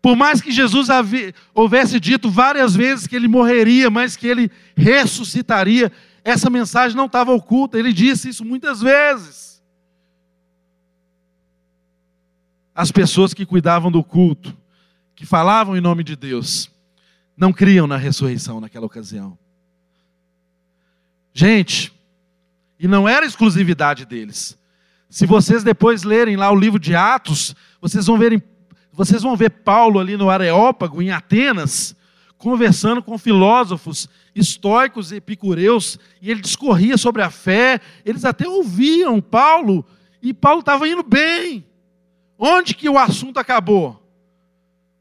Por 0.01 0.15
mais 0.15 0.41
que 0.41 0.51
Jesus 0.51 0.87
houvesse 1.53 1.99
dito 1.99 2.31
várias 2.31 2.75
vezes 2.75 3.05
que 3.05 3.15
ele 3.15 3.27
morreria, 3.27 3.91
mas 3.91 4.17
que 4.17 4.25
ele 4.25 4.49
ressuscitaria, 4.75 5.91
essa 6.23 6.49
mensagem 6.49 6.97
não 6.97 7.05
estava 7.05 7.31
oculta, 7.31 7.77
ele 7.77 7.93
disse 7.93 8.29
isso 8.29 8.43
muitas 8.43 8.81
vezes. 8.81 9.61
As 12.73 12.91
pessoas 12.91 13.35
que 13.35 13.45
cuidavam 13.45 13.91
do 13.91 14.03
culto, 14.03 14.57
que 15.13 15.27
falavam 15.27 15.77
em 15.77 15.81
nome 15.81 16.03
de 16.03 16.15
Deus, 16.15 16.71
não 17.37 17.53
criam 17.53 17.85
na 17.85 17.97
ressurreição 17.97 18.59
naquela 18.59 18.87
ocasião. 18.87 19.37
Gente, 21.33 21.93
e 22.79 22.87
não 22.87 23.07
era 23.07 23.25
exclusividade 23.25 24.05
deles. 24.05 24.57
Se 25.09 25.25
vocês 25.25 25.63
depois 25.63 26.03
lerem 26.03 26.35
lá 26.35 26.51
o 26.51 26.55
livro 26.55 26.79
de 26.79 26.95
Atos, 26.95 27.55
vocês 27.79 28.05
vão 28.05 28.17
verem, 28.17 28.41
vocês 28.91 29.21
vão 29.21 29.35
ver 29.35 29.49
Paulo 29.49 29.99
ali 29.99 30.17
no 30.17 30.29
Areópago, 30.29 31.01
em 31.01 31.11
Atenas, 31.11 31.95
conversando 32.37 33.03
com 33.03 33.17
filósofos 33.17 34.09
estoicos 34.33 35.11
e 35.11 35.17
epicureus, 35.17 35.99
e 36.21 36.31
ele 36.31 36.41
discorria 36.41 36.97
sobre 36.97 37.21
a 37.21 37.29
fé, 37.29 37.79
eles 38.05 38.25
até 38.25 38.47
ouviam 38.47 39.21
Paulo, 39.21 39.85
e 40.21 40.33
Paulo 40.33 40.61
estava 40.61 40.87
indo 40.87 41.03
bem. 41.03 41.65
Onde 42.37 42.73
que 42.73 42.89
o 42.89 42.97
assunto 42.97 43.37
acabou? 43.37 44.01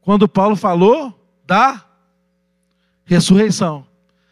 Quando 0.01 0.27
Paulo 0.27 0.55
falou 0.55 1.17
da 1.45 1.83
ressurreição. 3.05 3.87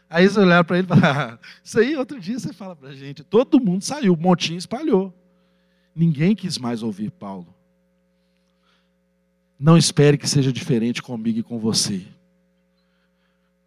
Aí 0.09 0.23
eles 0.23 0.35
olharam 0.35 0.65
para 0.65 0.79
ele 0.79 0.87
e 0.87 0.89
falaram: 0.89 1.39
Isso 1.63 1.79
aí, 1.79 1.95
outro 1.95 2.19
dia 2.19 2.39
você 2.39 2.51
fala 2.51 2.75
para 2.75 2.89
a 2.89 2.95
gente. 2.95 3.23
Todo 3.23 3.59
mundo 3.59 3.83
saiu, 3.83 4.13
o 4.13 4.17
montinho 4.17 4.57
espalhou. 4.57 5.13
Ninguém 5.95 6.35
quis 6.35 6.57
mais 6.57 6.81
ouvir 6.81 7.11
Paulo. 7.11 7.53
Não 9.59 9.77
espere 9.77 10.17
que 10.17 10.27
seja 10.27 10.51
diferente 10.51 11.01
comigo 11.01 11.39
e 11.39 11.43
com 11.43 11.59
você. 11.59 12.05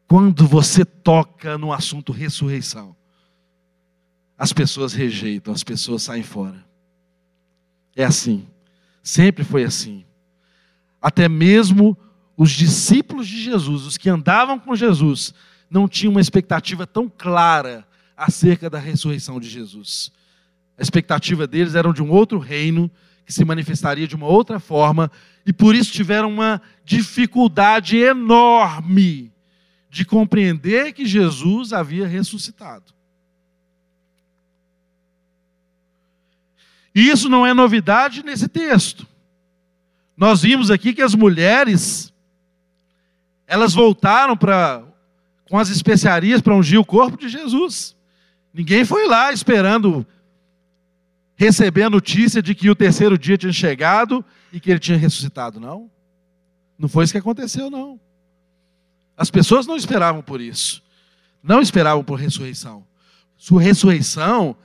Quando 0.09 0.46
você 0.46 0.85
toca 0.85 1.57
no 1.57 1.72
assunto 1.72 2.12
ressurreição, 2.12 2.96
as 4.37 4.52
pessoas 4.52 4.92
rejeitam, 4.92 5.52
as 5.55 5.62
pessoas 5.62 6.02
saem 6.02 6.22
fora. 6.22 6.64
É 7.94 8.05
assim. 8.05 8.46
Sempre 9.02 9.44
foi 9.44 9.64
assim. 9.64 10.05
Até 11.00 11.28
mesmo 11.28 11.96
os 12.37 12.50
discípulos 12.50 13.28
de 13.28 13.42
Jesus, 13.42 13.85
os 13.85 13.98
que 13.98 14.09
andavam 14.09 14.59
com 14.59 14.74
Jesus, 14.74 15.35
não 15.72 15.88
tinham 15.88 16.11
uma 16.11 16.20
expectativa 16.20 16.87
tão 16.87 17.08
clara 17.08 17.87
acerca 18.14 18.68
da 18.68 18.78
ressurreição 18.78 19.40
de 19.40 19.48
Jesus. 19.48 20.12
A 20.76 20.82
expectativa 20.82 21.46
deles 21.46 21.74
era 21.74 21.90
de 21.94 22.02
um 22.02 22.11
outro 22.11 22.38
reino 22.38 22.90
que 23.24 23.32
se 23.32 23.42
manifestaria 23.42 24.06
de 24.06 24.14
uma 24.14 24.26
outra 24.26 24.61
forma 24.61 25.11
e 25.46 25.52
por 25.52 25.74
isso 25.74 25.90
tiveram 25.90 26.30
uma 26.30 26.61
dificuldade 26.85 27.96
enorme 27.96 29.33
de 29.88 30.04
compreender 30.04 30.92
que 30.92 31.06
Jesus 31.06 31.73
havia 31.73 32.06
ressuscitado. 32.06 32.92
E 36.94 37.08
isso 37.08 37.31
não 37.31 37.46
é 37.46 37.54
novidade 37.54 38.23
nesse 38.23 38.46
texto. 38.46 39.06
Nós 40.14 40.42
vimos 40.42 40.70
aqui 40.70 40.92
que 40.92 41.00
as 41.00 41.14
mulheres 41.14 42.12
elas 43.46 43.73
voltaram 43.73 44.37
para 44.37 44.91
com 45.53 45.59
as 45.59 45.69
especiarias 45.69 46.40
para 46.40 46.57
ungir 46.57 46.81
o 46.81 46.85
corpo 46.85 47.19
de 47.19 47.29
Jesus. 47.29 47.94
Ninguém 48.55 48.87
foi 48.87 49.07
lá 49.07 49.35
esperando 49.35 50.07
receber 51.37 51.83
a 51.83 51.90
notícia 51.90 52.40
de 52.40 52.55
que 52.55 52.71
o 52.71 52.75
terceiro 52.75 53.19
dia 53.19 53.37
tinha 53.37 53.53
chegado 53.53 54.25
e 54.50 54.59
que 54.59 54.71
ele 54.71 54.81
tinha 54.81 54.96
ressuscitado, 54.96 55.61
não. 55.61 55.90
Não 56.79 56.88
foi 56.88 57.05
isso 57.05 57.13
que 57.13 57.19
aconteceu, 57.19 57.69
não. 57.69 58.00
As 59.15 59.31
pessoas 59.31 59.67
não 59.67 59.77
esperavam 59.77 60.23
por 60.23 60.40
isso. 60.40 60.83
Não 61.42 61.61
esperavam 61.61 62.03
por 62.03 62.19
ressurreição. 62.19 62.87
Sua 63.37 63.61
ressurreição 63.61 64.57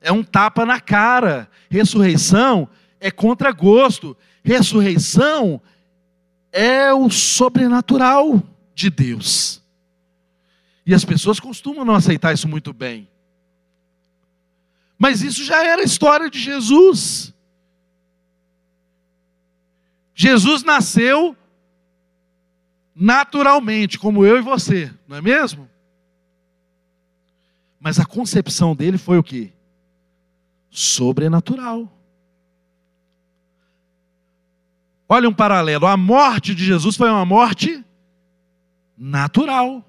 é 0.00 0.12
um 0.12 0.22
tapa 0.22 0.64
na 0.64 0.80
cara. 0.80 1.50
Ressurreição 1.68 2.68
é 3.00 3.10
contra 3.10 3.50
gosto. 3.50 4.16
Ressurreição 4.44 5.60
é 6.52 6.94
o 6.94 7.10
sobrenatural 7.10 8.40
de 8.72 8.88
Deus. 8.88 9.57
E 10.88 10.94
as 10.94 11.04
pessoas 11.04 11.38
costumam 11.38 11.84
não 11.84 11.94
aceitar 11.94 12.32
isso 12.32 12.48
muito 12.48 12.72
bem. 12.72 13.10
Mas 14.98 15.20
isso 15.20 15.44
já 15.44 15.62
era 15.62 15.82
a 15.82 15.84
história 15.84 16.30
de 16.30 16.40
Jesus. 16.40 17.34
Jesus 20.14 20.62
nasceu 20.64 21.36
naturalmente, 22.94 23.98
como 23.98 24.24
eu 24.24 24.38
e 24.38 24.40
você, 24.40 24.90
não 25.06 25.18
é 25.18 25.20
mesmo? 25.20 25.68
Mas 27.78 28.00
a 28.00 28.06
concepção 28.06 28.74
dele 28.74 28.96
foi 28.96 29.18
o 29.18 29.22
quê? 29.22 29.52
Sobrenatural. 30.70 31.92
Olha 35.06 35.28
um 35.28 35.34
paralelo: 35.34 35.84
a 35.84 35.98
morte 35.98 36.54
de 36.54 36.64
Jesus 36.64 36.96
foi 36.96 37.10
uma 37.10 37.26
morte 37.26 37.84
natural. 38.96 39.84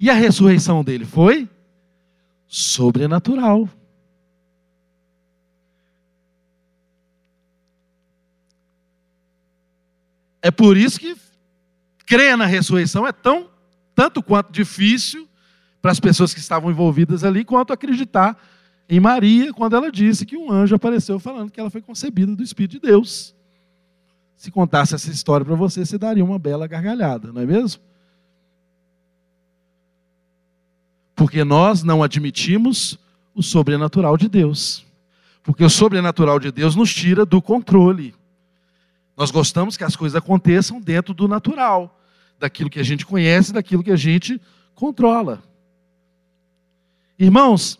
E 0.00 0.08
a 0.08 0.14
ressurreição 0.14 0.82
dele 0.82 1.04
foi 1.04 1.46
sobrenatural. 2.48 3.68
É 10.40 10.50
por 10.50 10.74
isso 10.78 10.98
que 10.98 11.14
crer 12.06 12.34
na 12.34 12.46
ressurreição 12.46 13.06
é 13.06 13.12
tão 13.12 13.50
tanto 13.94 14.22
quanto 14.22 14.50
difícil 14.50 15.28
para 15.82 15.92
as 15.92 16.00
pessoas 16.00 16.32
que 16.32 16.40
estavam 16.40 16.70
envolvidas 16.70 17.22
ali, 17.22 17.44
quanto 17.44 17.72
acreditar 17.72 18.38
em 18.88 18.98
Maria 18.98 19.52
quando 19.52 19.76
ela 19.76 19.92
disse 19.92 20.24
que 20.24 20.36
um 20.36 20.50
anjo 20.50 20.74
apareceu 20.74 21.18
falando 21.18 21.50
que 21.50 21.60
ela 21.60 21.70
foi 21.70 21.82
concebida 21.82 22.34
do 22.34 22.42
Espírito 22.42 22.72
de 22.72 22.80
Deus. 22.80 23.34
Se 24.34 24.50
contasse 24.50 24.94
essa 24.94 25.10
história 25.10 25.44
para 25.44 25.54
você, 25.54 25.84
você 25.84 25.98
daria 25.98 26.24
uma 26.24 26.38
bela 26.38 26.66
gargalhada, 26.66 27.30
não 27.30 27.42
é 27.42 27.46
mesmo? 27.46 27.82
Porque 31.20 31.44
nós 31.44 31.82
não 31.82 32.02
admitimos 32.02 32.98
o 33.34 33.42
sobrenatural 33.42 34.16
de 34.16 34.26
Deus. 34.26 34.86
Porque 35.42 35.62
o 35.62 35.68
sobrenatural 35.68 36.40
de 36.40 36.50
Deus 36.50 36.74
nos 36.74 36.94
tira 36.94 37.26
do 37.26 37.42
controle. 37.42 38.14
Nós 39.14 39.30
gostamos 39.30 39.76
que 39.76 39.84
as 39.84 39.94
coisas 39.94 40.16
aconteçam 40.16 40.80
dentro 40.80 41.12
do 41.12 41.28
natural, 41.28 42.00
daquilo 42.38 42.70
que 42.70 42.80
a 42.80 42.82
gente 42.82 43.04
conhece, 43.04 43.52
daquilo 43.52 43.84
que 43.84 43.90
a 43.90 43.96
gente 43.96 44.40
controla. 44.74 45.42
Irmãos, 47.18 47.78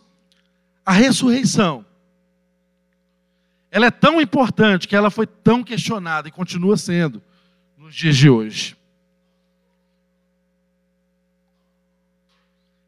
a 0.85 0.91
ressurreição, 0.91 1.83
ela 3.71 3.87
é 3.87 3.91
tão 3.91 4.21
importante 4.21 4.87
que 4.87 4.95
ela 4.95 5.09
foi 5.09 5.25
tão 5.25 5.63
questionada 5.63 6.27
e 6.27 6.31
continua 6.31 6.77
sendo 6.77 7.19
nos 7.75 7.95
dias 7.95 8.15
de 8.15 8.29
hoje. 8.29 8.77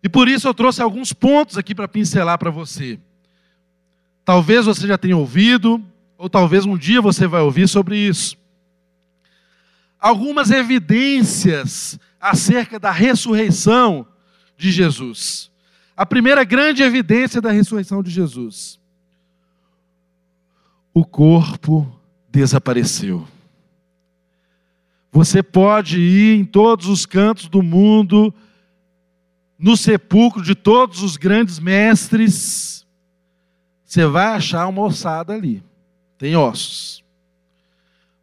E 0.04 0.10
por 0.10 0.28
isso 0.28 0.48
eu 0.48 0.54
trouxe 0.54 0.82
alguns 0.82 1.14
pontos 1.14 1.58
aqui 1.58 1.74
para 1.74 1.88
pincelar 1.88 2.38
para 2.38 2.52
você. 2.52 3.00
Talvez 4.26 4.66
você 4.66 4.86
já 4.86 4.98
tenha 4.98 5.18
ouvido, 5.18 5.82
ou 6.18 6.30
talvez 6.30 6.66
um 6.66 6.78
dia 6.78 7.02
você 7.02 7.26
vai 7.26 7.42
ouvir 7.42 7.68
sobre 7.68 7.98
isso 7.98 8.38
algumas 10.04 10.52
evidências 10.52 11.98
acerca 12.20 12.78
da 12.78 12.92
ressurreição 12.92 14.06
de 14.58 14.70
Jesus. 14.70 15.50
A 15.96 16.06
primeira 16.06 16.44
grande 16.44 16.84
evidência 16.84 17.40
da 17.40 17.52
ressurreição 17.52 18.04
de 18.04 18.12
Jesus: 18.12 18.78
o 20.94 21.06
corpo 21.06 21.90
desapareceu. 22.30 23.26
Você 25.10 25.42
pode 25.42 26.02
ir 26.02 26.38
em 26.38 26.44
todos 26.44 26.88
os 26.88 27.06
cantos 27.06 27.48
do 27.48 27.62
mundo, 27.62 28.34
no 29.64 29.78
sepulcro 29.78 30.44
de 30.44 30.56
todos 30.56 31.02
os 31.02 31.16
grandes 31.16 31.58
mestres, 31.58 32.86
você 33.86 34.06
vai 34.06 34.26
achar 34.36 34.68
uma 34.68 34.82
ossada 34.82 35.34
ali. 35.34 35.64
Tem 36.18 36.36
ossos. 36.36 37.02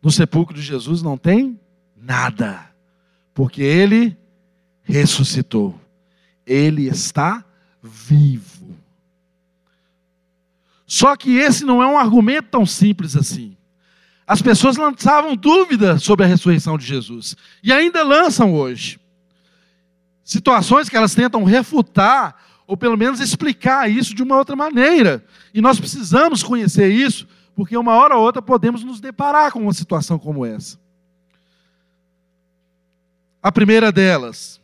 No 0.03 0.11
sepulcro 0.11 0.55
de 0.55 0.61
Jesus 0.61 1.01
não 1.01 1.17
tem 1.17 1.59
nada, 1.97 2.71
porque 3.33 3.63
ele 3.63 4.15
ressuscitou. 4.83 5.81
Ele 6.45 6.89
está 6.89 7.43
vivo. 7.83 8.77
Só 10.87 11.17
que 11.17 11.39
esse 11.39 11.65
não 11.65 11.83
é 11.83 11.87
um 11.87 11.97
argumento 11.97 12.51
tão 12.51 12.67
simples 12.67 13.17
assim. 13.17 13.57
As 14.27 14.43
pessoas 14.43 14.77
lançavam 14.77 15.35
dúvida 15.35 15.99
sobre 15.99 16.27
a 16.27 16.29
ressurreição 16.29 16.77
de 16.77 16.85
Jesus 16.85 17.35
e 17.63 17.73
ainda 17.73 18.03
lançam 18.03 18.53
hoje. 18.53 19.00
Situações 20.31 20.89
que 20.89 20.97
elas 20.97 21.13
tentam 21.13 21.43
refutar 21.43 22.37
ou 22.65 22.77
pelo 22.77 22.97
menos 22.97 23.19
explicar 23.19 23.91
isso 23.91 24.15
de 24.15 24.23
uma 24.23 24.37
outra 24.37 24.55
maneira. 24.55 25.25
E 25.53 25.61
nós 25.61 25.81
precisamos 25.81 26.41
conhecer 26.41 26.89
isso, 26.89 27.27
porque 27.53 27.77
uma 27.77 27.97
hora 27.97 28.15
ou 28.15 28.23
outra 28.23 28.41
podemos 28.41 28.85
nos 28.85 29.01
deparar 29.01 29.51
com 29.51 29.59
uma 29.59 29.73
situação 29.73 30.21
como 30.21 30.47
essa. 30.47 30.79
A 33.43 33.51
primeira 33.51 33.91
delas, 33.91 34.61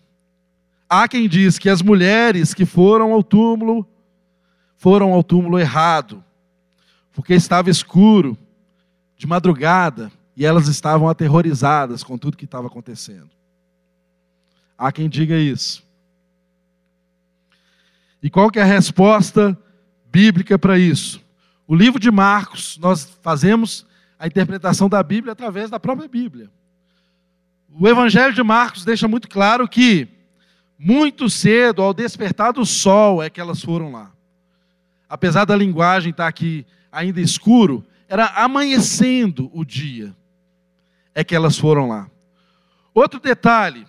há 0.88 1.08
quem 1.08 1.28
diz 1.28 1.58
que 1.58 1.68
as 1.68 1.82
mulheres 1.82 2.54
que 2.54 2.64
foram 2.64 3.12
ao 3.12 3.24
túmulo 3.24 3.84
foram 4.76 5.12
ao 5.12 5.24
túmulo 5.24 5.58
errado, 5.58 6.22
porque 7.12 7.34
estava 7.34 7.70
escuro, 7.70 8.38
de 9.16 9.26
madrugada, 9.26 10.12
e 10.36 10.46
elas 10.46 10.68
estavam 10.68 11.08
aterrorizadas 11.08 12.04
com 12.04 12.16
tudo 12.16 12.36
que 12.36 12.44
estava 12.44 12.68
acontecendo. 12.68 13.35
Há 14.78 14.92
quem 14.92 15.08
diga 15.08 15.36
isso. 15.36 15.84
E 18.22 18.28
qual 18.28 18.50
que 18.50 18.58
é 18.58 18.62
a 18.62 18.66
resposta 18.66 19.56
bíblica 20.10 20.58
para 20.58 20.78
isso? 20.78 21.20
O 21.66 21.74
livro 21.74 21.98
de 21.98 22.10
Marcos, 22.10 22.78
nós 22.78 23.18
fazemos 23.22 23.86
a 24.18 24.26
interpretação 24.26 24.88
da 24.88 25.02
Bíblia 25.02 25.32
através 25.32 25.70
da 25.70 25.80
própria 25.80 26.08
Bíblia. 26.08 26.50
O 27.78 27.86
Evangelho 27.86 28.32
de 28.32 28.42
Marcos 28.42 28.84
deixa 28.84 29.06
muito 29.06 29.28
claro 29.28 29.68
que, 29.68 30.08
muito 30.78 31.28
cedo, 31.28 31.82
ao 31.82 31.92
despertar 31.92 32.52
do 32.52 32.64
sol, 32.64 33.22
é 33.22 33.28
que 33.28 33.40
elas 33.40 33.62
foram 33.62 33.92
lá. 33.92 34.10
Apesar 35.08 35.44
da 35.44 35.54
linguagem 35.54 36.10
estar 36.10 36.26
aqui 36.26 36.66
ainda 36.90 37.20
escuro, 37.20 37.84
era 38.08 38.26
amanhecendo 38.26 39.50
o 39.52 39.64
dia, 39.64 40.16
é 41.14 41.22
que 41.22 41.34
elas 41.34 41.58
foram 41.58 41.88
lá. 41.88 42.10
Outro 42.94 43.20
detalhe: 43.20 43.86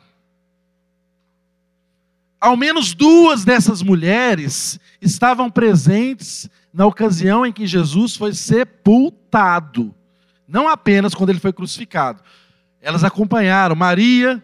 ao 2.40 2.56
menos 2.56 2.94
duas 2.94 3.44
dessas 3.44 3.82
mulheres 3.82 4.80
estavam 5.02 5.50
presentes 5.50 6.50
na 6.74 6.86
ocasião 6.86 7.46
em 7.46 7.52
que 7.52 7.66
Jesus 7.66 8.16
foi 8.16 8.34
sepultado, 8.34 9.94
não 10.48 10.68
apenas 10.68 11.14
quando 11.16 11.32
ele 11.32 11.40
foi 11.40 11.52
crucificado, 11.52 12.22
elas 12.80 13.04
acompanharam. 13.04 13.76
Maria, 13.76 14.42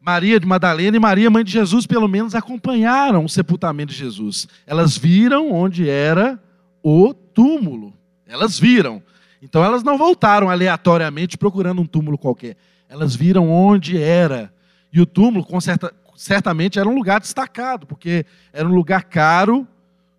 Maria 0.00 0.40
de 0.40 0.46
Madalena 0.46 0.96
e 0.96 1.00
Maria, 1.00 1.30
mãe 1.30 1.44
de 1.44 1.52
Jesus, 1.52 1.86
pelo 1.86 2.08
menos 2.08 2.34
acompanharam 2.34 3.24
o 3.24 3.28
sepultamento 3.28 3.92
de 3.92 3.98
Jesus. 3.98 4.48
Elas 4.66 4.98
viram 4.98 5.52
onde 5.52 5.88
era 5.88 6.42
o 6.82 7.14
túmulo. 7.14 7.94
Elas 8.26 8.58
viram. 8.58 9.02
Então 9.40 9.64
elas 9.64 9.82
não 9.82 9.96
voltaram 9.96 10.50
aleatoriamente 10.50 11.38
procurando 11.38 11.80
um 11.80 11.86
túmulo 11.86 12.18
qualquer. 12.18 12.56
Elas 12.88 13.14
viram 13.14 13.48
onde 13.48 13.96
era. 13.96 14.52
E 14.92 15.00
o 15.00 15.06
túmulo, 15.06 15.44
com 15.44 15.60
certa, 15.60 15.94
certamente, 16.22 16.78
era 16.78 16.88
um 16.88 16.94
lugar 16.94 17.20
destacado, 17.20 17.86
porque 17.86 18.24
era 18.52 18.68
um 18.68 18.74
lugar 18.74 19.04
caro, 19.04 19.66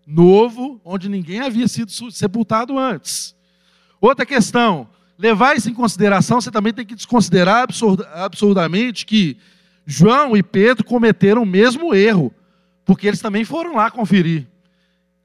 novo, 0.05 0.81
onde 0.83 1.07
ninguém 1.07 1.39
havia 1.39 1.67
sido 1.67 1.91
sepultado 2.11 2.77
antes. 2.77 3.33
Outra 4.01 4.25
questão: 4.25 4.89
levar 5.17 5.55
isso 5.55 5.69
em 5.69 5.73
consideração, 5.73 6.41
você 6.41 6.51
também 6.51 6.73
tem 6.73 6.85
que 6.85 6.95
desconsiderar 6.95 7.63
absurd, 7.63 8.03
absurdamente 8.13 9.05
que 9.05 9.37
João 9.85 10.35
e 10.35 10.43
Pedro 10.43 10.83
cometeram 10.83 11.43
o 11.43 11.45
mesmo 11.45 11.95
erro, 11.95 12.33
porque 12.83 13.07
eles 13.07 13.21
também 13.21 13.45
foram 13.45 13.75
lá 13.75 13.89
conferir. 13.89 14.47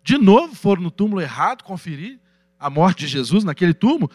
De 0.05 0.17
novo 0.17 0.55
foram 0.55 0.83
no 0.83 0.91
túmulo 0.91 1.21
errado 1.21 1.65
conferir 1.65 2.21
a 2.59 2.71
morte 2.71 3.01
de 3.01 3.09
Jesus 3.09 3.43
naquele 3.43 3.75
túmulo. 3.75 4.11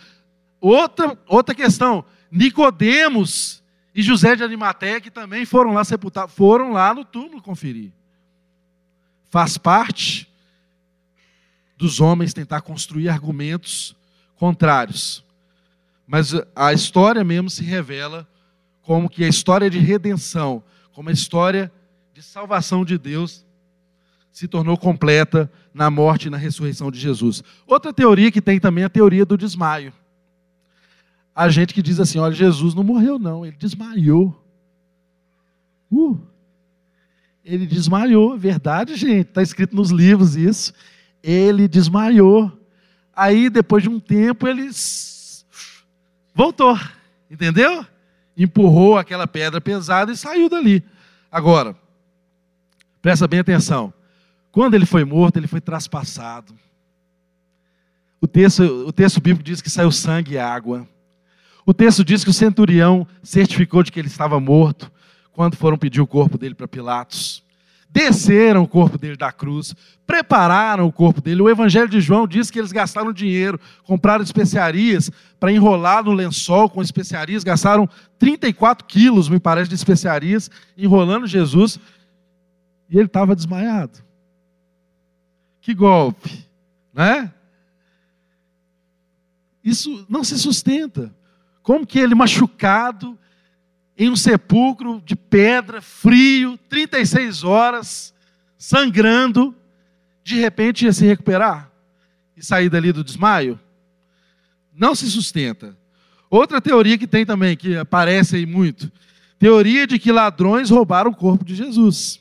Outra, 0.61 1.17
outra 1.27 1.53
questão, 1.53 2.05
Nicodemos 2.31 3.62
e 3.95 4.01
José 4.01 4.35
de 4.35 4.43
Arimateia 4.43 4.99
que 4.99 5.11
também 5.11 5.45
foram 5.45 5.73
lá 5.73 5.83
sepultar, 5.83 6.27
foram 6.27 6.71
lá 6.71 6.93
no 6.93 7.05
túmulo 7.05 7.41
conferir. 7.41 7.91
Faz 9.29 9.57
parte 9.57 10.27
dos 11.77 11.99
homens 11.99 12.33
tentar 12.33 12.61
construir 12.61 13.09
argumentos 13.09 13.95
contrários. 14.35 15.23
Mas 16.07 16.33
a 16.55 16.73
história 16.73 17.23
mesmo 17.23 17.49
se 17.49 17.63
revela 17.63 18.27
como 18.81 19.09
que 19.09 19.23
a 19.23 19.27
história 19.27 19.69
de 19.69 19.79
redenção, 19.79 20.63
como 20.91 21.09
a 21.09 21.13
história 21.13 21.71
de 22.13 22.21
salvação 22.21 22.83
de 22.83 22.97
Deus 22.97 23.45
se 24.31 24.47
tornou 24.47 24.77
completa 24.77 25.51
na 25.73 25.89
morte 25.89 26.27
e 26.27 26.29
na 26.29 26.37
ressurreição 26.37 26.91
de 26.91 26.99
Jesus. 26.99 27.43
Outra 27.65 27.93
teoria 27.93 28.31
que 28.31 28.41
tem 28.41 28.59
também 28.59 28.83
é 28.83 28.87
a 28.87 28.89
teoria 28.89 29.25
do 29.25 29.37
desmaio. 29.37 29.93
A 31.35 31.49
gente 31.49 31.73
que 31.73 31.81
diz 31.81 31.99
assim: 31.99 32.19
olha, 32.19 32.33
Jesus 32.33 32.73
não 32.73 32.83
morreu, 32.83 33.17
não, 33.17 33.45
ele 33.45 33.55
desmaiou. 33.57 34.39
Uh, 35.91 36.19
Ele 37.45 37.67
desmaiou, 37.67 38.37
verdade, 38.37 38.95
gente, 38.95 39.27
está 39.27 39.43
escrito 39.43 39.75
nos 39.75 39.91
livros 39.91 40.35
isso. 40.35 40.73
Ele 41.21 41.67
desmaiou. 41.67 42.51
Aí, 43.15 43.49
depois 43.49 43.83
de 43.83 43.89
um 43.89 43.99
tempo, 43.99 44.47
ele 44.47 44.69
voltou, 46.33 46.79
entendeu? 47.29 47.85
Empurrou 48.35 48.97
aquela 48.97 49.27
pedra 49.27 49.61
pesada 49.61 50.11
e 50.11 50.17
saiu 50.17 50.49
dali. 50.49 50.83
Agora, 51.31 51.75
presta 53.01 53.27
bem 53.27 53.39
atenção. 53.39 53.93
Quando 54.51 54.73
ele 54.73 54.85
foi 54.85 55.03
morto, 55.03 55.37
ele 55.37 55.47
foi 55.47 55.61
traspassado. 55.61 56.55
O 58.19 58.27
texto, 58.27 58.63
o 58.63 58.91
texto 58.91 59.19
bíblico 59.19 59.43
diz 59.43 59.61
que 59.61 59.69
saiu 59.69 59.91
sangue 59.91 60.33
e 60.33 60.39
água. 60.39 60.87
O 61.65 61.73
texto 61.73 62.03
diz 62.03 62.23
que 62.23 62.29
o 62.29 62.33
centurião 62.33 63.07
certificou 63.21 63.83
de 63.83 63.91
que 63.91 63.99
ele 63.99 64.07
estava 64.07 64.39
morto 64.39 64.91
quando 65.31 65.55
foram 65.55 65.77
pedir 65.77 66.01
o 66.01 66.07
corpo 66.07 66.37
dele 66.37 66.55
para 66.55 66.67
Pilatos. 66.67 67.43
Desceram 67.89 68.63
o 68.63 68.67
corpo 68.67 68.97
dele 68.97 69.15
da 69.15 69.31
cruz, 69.31 69.75
prepararam 70.05 70.87
o 70.87 70.91
corpo 70.91 71.21
dele. 71.21 71.43
O 71.43 71.49
Evangelho 71.49 71.87
de 71.87 72.01
João 72.01 72.27
diz 72.27 72.49
que 72.49 72.57
eles 72.57 72.71
gastaram 72.71 73.13
dinheiro, 73.13 73.59
compraram 73.83 74.23
especiarias 74.23 75.11
para 75.39 75.51
enrolar 75.51 76.03
no 76.03 76.11
lençol 76.11 76.67
com 76.69 76.81
especiarias, 76.81 77.43
gastaram 77.43 77.87
34 78.17 78.85
quilos, 78.87 79.29
me 79.29 79.39
parece, 79.39 79.69
de 79.69 79.75
especiarias, 79.75 80.49
enrolando 80.75 81.27
Jesus, 81.27 81.79
e 82.89 82.97
ele 82.97 83.05
estava 83.05 83.35
desmaiado. 83.35 83.99
Que 85.61 85.73
golpe, 85.73 86.45
né? 86.91 87.31
Isso 89.63 90.05
não 90.09 90.23
se 90.23 90.37
sustenta. 90.37 91.13
Como 91.63 91.87
que 91.87 91.97
ele 91.97 92.13
machucado, 92.13 93.17
em 93.97 94.09
um 94.09 94.15
sepulcro 94.15 95.01
de 95.05 95.15
pedra, 95.15 95.81
frio, 95.81 96.59
36 96.69 97.43
horas, 97.43 98.13
sangrando, 98.57 99.55
de 100.23 100.35
repente 100.35 100.85
ia 100.85 100.93
se 100.93 101.05
recuperar 101.05 101.71
e 102.35 102.43
sair 102.43 102.69
dali 102.69 102.91
do 102.91 103.03
desmaio? 103.03 103.59
Não 104.73 104.93
se 104.93 105.09
sustenta. 105.09 105.77
Outra 106.29 106.59
teoria 106.59 106.97
que 106.97 107.07
tem 107.07 107.25
também, 107.25 107.55
que 107.55 107.77
aparece 107.77 108.35
aí 108.35 108.45
muito, 108.45 108.91
teoria 109.39 109.87
de 109.87 109.97
que 109.97 110.11
ladrões 110.11 110.69
roubaram 110.69 111.11
o 111.11 111.15
corpo 111.15 111.45
de 111.45 111.55
Jesus. 111.55 112.19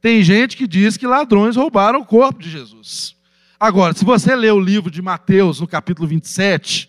Tem 0.00 0.22
gente 0.22 0.56
que 0.56 0.66
diz 0.66 0.96
que 0.96 1.06
ladrões 1.06 1.56
roubaram 1.56 2.00
o 2.00 2.06
corpo 2.06 2.42
de 2.42 2.50
Jesus. 2.50 3.16
Agora, 3.62 3.92
se 3.92 4.06
você 4.06 4.34
ler 4.34 4.54
o 4.54 4.58
livro 4.58 4.90
de 4.90 5.02
Mateus, 5.02 5.60
no 5.60 5.68
capítulo 5.68 6.08
27, 6.08 6.88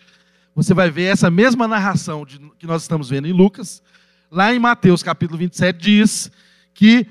você 0.55 0.73
vai 0.73 0.89
ver 0.89 1.11
essa 1.11 1.29
mesma 1.29 1.67
narração 1.67 2.25
de, 2.25 2.39
que 2.57 2.65
nós 2.65 2.83
estamos 2.83 3.09
vendo 3.09 3.27
em 3.27 3.33
Lucas. 3.33 3.83
Lá 4.31 4.53
em 4.53 4.59
Mateus, 4.59 5.03
capítulo 5.03 5.37
27, 5.37 5.77
diz 5.77 6.31
que 6.73 7.05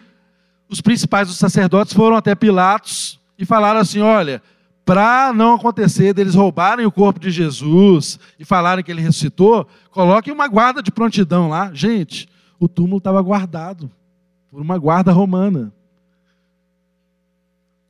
os 0.66 0.80
principais 0.80 1.28
dos 1.28 1.36
sacerdotes 1.36 1.92
foram 1.92 2.16
até 2.16 2.34
Pilatos 2.34 3.20
e 3.38 3.44
falaram 3.44 3.80
assim: 3.80 4.00
olha, 4.00 4.42
para 4.82 5.30
não 5.34 5.56
acontecer 5.56 6.14
deles 6.14 6.34
roubarem 6.34 6.86
o 6.86 6.90
corpo 6.90 7.20
de 7.20 7.30
Jesus 7.30 8.18
e 8.38 8.46
falarem 8.46 8.82
que 8.82 8.90
ele 8.90 9.02
ressuscitou, 9.02 9.68
coloquem 9.90 10.32
uma 10.32 10.48
guarda 10.48 10.82
de 10.82 10.90
prontidão 10.90 11.50
lá. 11.50 11.70
Gente, 11.74 12.30
o 12.58 12.66
túmulo 12.66 12.96
estava 12.96 13.20
guardado 13.20 13.90
por 14.50 14.62
uma 14.62 14.78
guarda 14.78 15.12
romana. 15.12 15.70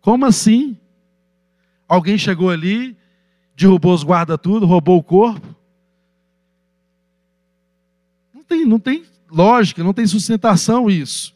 Como 0.00 0.26
assim? 0.26 0.76
Alguém 1.90 2.16
chegou 2.16 2.50
ali, 2.50 2.96
derrubou 3.56 3.92
os 3.92 4.04
guarda 4.04 4.38
tudo, 4.38 4.64
roubou 4.64 4.96
o 4.96 5.02
corpo. 5.02 5.56
Não 8.32 8.44
tem, 8.44 8.64
não 8.64 8.78
tem 8.78 9.04
lógica, 9.28 9.82
não 9.82 9.92
tem 9.92 10.06
sustentação 10.06 10.88
isso. 10.88 11.34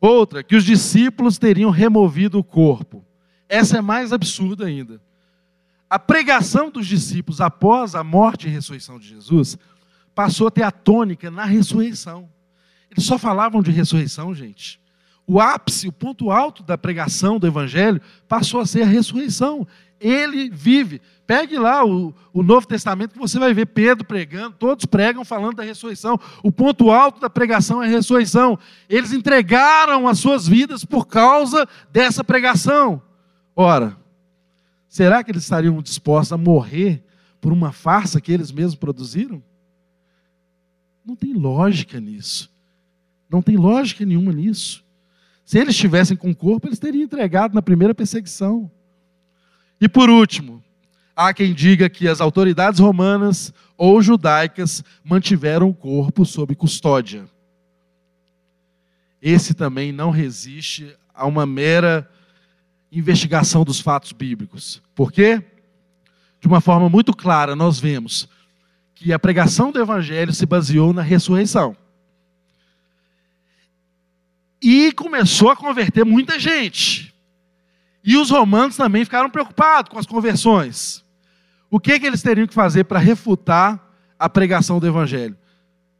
Outra, 0.00 0.44
que 0.44 0.54
os 0.54 0.62
discípulos 0.62 1.36
teriam 1.36 1.68
removido 1.68 2.38
o 2.38 2.44
corpo. 2.44 3.04
Essa 3.48 3.78
é 3.78 3.80
mais 3.80 4.12
absurda 4.12 4.66
ainda. 4.66 5.02
A 5.90 5.98
pregação 5.98 6.70
dos 6.70 6.86
discípulos 6.86 7.40
após 7.40 7.96
a 7.96 8.04
morte 8.04 8.46
e 8.46 8.50
ressurreição 8.50 9.00
de 9.00 9.08
Jesus 9.08 9.58
passou 10.14 10.46
a 10.46 10.50
ter 10.52 10.62
a 10.62 10.70
tônica 10.70 11.28
na 11.28 11.44
ressurreição. 11.44 12.30
Eles 12.88 13.04
só 13.04 13.18
falavam 13.18 13.60
de 13.62 13.72
ressurreição, 13.72 14.32
gente 14.32 14.80
o 15.32 15.40
ápice, 15.40 15.86
o 15.86 15.92
ponto 15.92 16.32
alto 16.32 16.60
da 16.64 16.76
pregação 16.76 17.38
do 17.38 17.46
Evangelho 17.46 18.00
passou 18.26 18.60
a 18.60 18.66
ser 18.66 18.82
a 18.82 18.86
ressurreição. 18.86 19.64
Ele 20.00 20.50
vive. 20.50 21.00
Pegue 21.24 21.56
lá 21.56 21.86
o, 21.86 22.12
o, 22.32 22.42
Novo 22.42 22.66
Testamento 22.66 23.12
que 23.12 23.18
você 23.18 23.38
vai 23.38 23.54
ver 23.54 23.66
Pedro 23.66 24.04
pregando, 24.04 24.56
todos 24.58 24.86
pregam 24.86 25.24
falando 25.24 25.54
da 25.54 25.62
ressurreição. 25.62 26.18
O 26.42 26.50
ponto 26.50 26.90
alto 26.90 27.20
da 27.20 27.30
pregação 27.30 27.80
é 27.80 27.86
a 27.86 27.90
ressurreição. 27.90 28.58
Eles 28.88 29.12
entregaram 29.12 30.08
as 30.08 30.18
suas 30.18 30.48
vidas 30.48 30.84
por 30.84 31.06
causa 31.06 31.64
dessa 31.92 32.24
pregação. 32.24 33.00
Ora, 33.54 33.96
será 34.88 35.22
que 35.22 35.30
eles 35.30 35.44
estariam 35.44 35.80
dispostos 35.80 36.32
a 36.32 36.36
morrer 36.36 37.04
por 37.40 37.52
uma 37.52 37.70
farsa 37.70 38.20
que 38.20 38.32
eles 38.32 38.50
mesmos 38.50 38.74
produziram? 38.74 39.40
Não 41.06 41.14
tem 41.14 41.34
lógica 41.34 42.00
nisso. 42.00 42.50
Não 43.30 43.40
tem 43.40 43.56
lógica 43.56 44.04
nenhuma 44.04 44.32
nisso. 44.32 44.89
Se 45.50 45.58
eles 45.58 45.74
estivessem 45.74 46.16
com 46.16 46.30
o 46.30 46.36
corpo, 46.36 46.68
eles 46.68 46.78
teriam 46.78 47.02
entregado 47.02 47.56
na 47.56 47.60
primeira 47.60 47.92
perseguição. 47.92 48.70
E 49.80 49.88
por 49.88 50.08
último, 50.08 50.62
há 51.16 51.34
quem 51.34 51.52
diga 51.52 51.90
que 51.90 52.06
as 52.06 52.20
autoridades 52.20 52.78
romanas 52.78 53.52
ou 53.76 54.00
judaicas 54.00 54.84
mantiveram 55.02 55.68
o 55.68 55.74
corpo 55.74 56.24
sob 56.24 56.54
custódia. 56.54 57.28
Esse 59.20 59.52
também 59.52 59.90
não 59.90 60.10
resiste 60.10 60.96
a 61.12 61.26
uma 61.26 61.44
mera 61.44 62.08
investigação 62.92 63.64
dos 63.64 63.80
fatos 63.80 64.12
bíblicos. 64.12 64.80
Por 64.94 65.10
quê? 65.10 65.42
De 66.40 66.46
uma 66.46 66.60
forma 66.60 66.88
muito 66.88 67.12
clara, 67.12 67.56
nós 67.56 67.80
vemos 67.80 68.28
que 68.94 69.12
a 69.12 69.18
pregação 69.18 69.72
do 69.72 69.80
evangelho 69.80 70.32
se 70.32 70.46
baseou 70.46 70.92
na 70.92 71.02
ressurreição. 71.02 71.76
E 74.62 74.92
começou 74.92 75.50
a 75.50 75.56
converter 75.56 76.04
muita 76.04 76.38
gente. 76.38 77.14
E 78.04 78.16
os 78.16 78.30
romanos 78.30 78.76
também 78.76 79.04
ficaram 79.04 79.30
preocupados 79.30 79.90
com 79.90 79.98
as 79.98 80.06
conversões. 80.06 81.04
O 81.70 81.78
que, 81.78 81.98
que 82.00 82.06
eles 82.06 82.22
teriam 82.22 82.46
que 82.46 82.54
fazer 82.54 82.84
para 82.84 82.98
refutar 82.98 83.80
a 84.18 84.28
pregação 84.28 84.80
do 84.80 84.86
evangelho? 84.86 85.36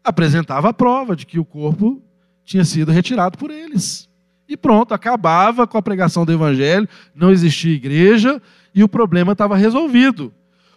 Apresentava 0.02 0.70
a 0.70 0.74
prova 0.74 1.14
de 1.14 1.24
que 1.24 1.38
o 1.38 1.44
corpo 1.44 2.02
tinha 2.44 2.64
sido 2.64 2.90
retirado 2.90 3.38
por 3.38 3.50
eles. 3.50 4.08
E 4.48 4.56
pronto, 4.56 4.92
acabava 4.92 5.66
com 5.66 5.78
a 5.78 5.82
pregação 5.82 6.26
do 6.26 6.32
evangelho, 6.32 6.88
não 7.14 7.30
existia 7.30 7.72
igreja 7.72 8.42
e 8.74 8.82
o 8.82 8.88
problema 8.88 9.32
estava 9.32 9.56
resolvido. 9.56 10.34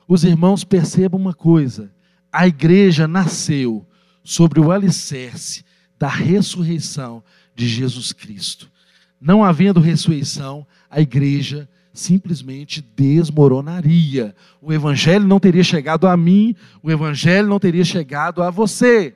Os 0.08 0.24
irmãos 0.24 0.64
percebam 0.64 1.20
uma 1.20 1.34
coisa: 1.34 1.92
a 2.32 2.48
igreja 2.48 3.08
nasceu 3.08 3.86
sobre 4.24 4.60
o 4.60 4.72
alicerce 4.72 5.66
da 5.98 6.08
ressurreição 6.08 7.24
de 7.56 7.68
Jesus 7.68 8.12
Cristo. 8.12 8.72
Não 9.20 9.44
havendo 9.44 9.80
ressurreição, 9.80 10.66
a 10.90 11.00
igreja 11.00 11.70
simplesmente 11.94 12.82
desmoronaria. 12.82 14.36
O 14.62 14.74
evangelho 14.74 15.28
não 15.28 15.40
teria 15.40 15.64
chegado 15.64 16.08
a 16.08 16.18
mim, 16.18 16.56
o 16.82 16.90
evangelho 16.92 17.48
não 17.48 17.60
teria 17.60 17.86
chegado 17.86 18.42
a 18.42 18.50
você. 18.50 19.16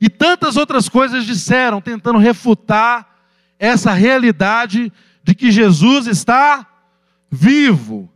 E 0.00 0.08
tantas 0.08 0.56
outras 0.56 0.88
coisas 0.88 1.24
disseram, 1.24 1.80
tentando 1.80 2.18
refutar 2.18 3.16
essa 3.58 3.92
realidade 3.92 4.92
de 5.22 5.34
que 5.34 5.50
Jesus 5.50 6.06
está 6.06 6.66
vivo. 7.30 8.10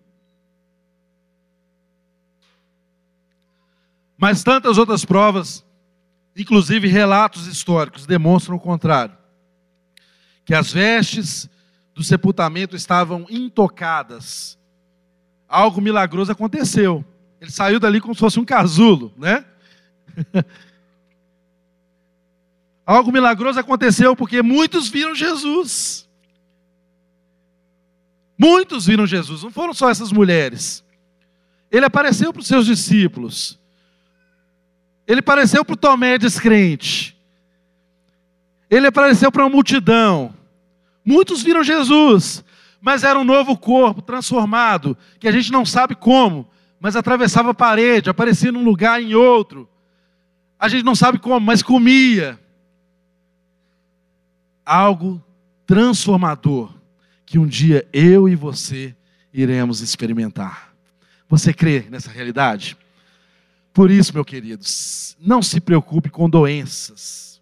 Mas 4.20 4.44
tantas 4.44 4.76
outras 4.76 5.02
provas, 5.02 5.64
inclusive 6.36 6.86
relatos 6.86 7.46
históricos, 7.46 8.04
demonstram 8.04 8.56
o 8.56 8.60
contrário. 8.60 9.16
Que 10.44 10.54
as 10.54 10.70
vestes 10.70 11.48
do 11.94 12.04
sepultamento 12.04 12.76
estavam 12.76 13.24
intocadas. 13.30 14.58
Algo 15.48 15.80
milagroso 15.80 16.30
aconteceu. 16.30 17.02
Ele 17.40 17.50
saiu 17.50 17.80
dali 17.80 17.98
como 17.98 18.14
se 18.14 18.20
fosse 18.20 18.38
um 18.38 18.44
casulo, 18.44 19.10
né? 19.16 19.42
Algo 22.84 23.10
milagroso 23.10 23.58
aconteceu 23.58 24.14
porque 24.14 24.42
muitos 24.42 24.90
viram 24.90 25.14
Jesus. 25.14 26.06
Muitos 28.38 28.84
viram 28.84 29.06
Jesus, 29.06 29.42
não 29.42 29.50
foram 29.50 29.72
só 29.72 29.88
essas 29.88 30.12
mulheres. 30.12 30.84
Ele 31.70 31.86
apareceu 31.86 32.34
para 32.34 32.40
os 32.40 32.46
seus 32.46 32.66
discípulos. 32.66 33.59
Ele 35.10 35.18
apareceu 35.18 35.64
para 35.64 35.72
o 35.72 35.76
Tomé 35.76 36.16
descrente. 36.16 37.18
Ele 38.70 38.86
apareceu 38.86 39.32
para 39.32 39.42
uma 39.42 39.50
multidão. 39.50 40.32
Muitos 41.04 41.42
viram 41.42 41.64
Jesus, 41.64 42.44
mas 42.80 43.02
era 43.02 43.18
um 43.18 43.24
novo 43.24 43.58
corpo 43.58 44.00
transformado, 44.00 44.96
que 45.18 45.26
a 45.26 45.32
gente 45.32 45.50
não 45.50 45.66
sabe 45.66 45.96
como, 45.96 46.48
mas 46.78 46.94
atravessava 46.94 47.50
a 47.50 47.54
parede, 47.54 48.08
aparecia 48.08 48.52
num 48.52 48.62
lugar 48.62 49.02
em 49.02 49.12
outro. 49.16 49.68
A 50.56 50.68
gente 50.68 50.84
não 50.84 50.94
sabe 50.94 51.18
como, 51.18 51.44
mas 51.44 51.60
comia. 51.60 52.38
Algo 54.64 55.20
transformador 55.66 56.72
que 57.26 57.36
um 57.36 57.48
dia 57.48 57.84
eu 57.92 58.28
e 58.28 58.36
você 58.36 58.94
iremos 59.34 59.80
experimentar. 59.80 60.72
Você 61.28 61.52
crê 61.52 61.84
nessa 61.90 62.12
realidade? 62.12 62.76
Por 63.80 63.90
isso, 63.90 64.12
meu 64.12 64.26
queridos, 64.26 65.16
não 65.18 65.40
se 65.40 65.58
preocupe 65.58 66.10
com 66.10 66.28
doenças. 66.28 67.40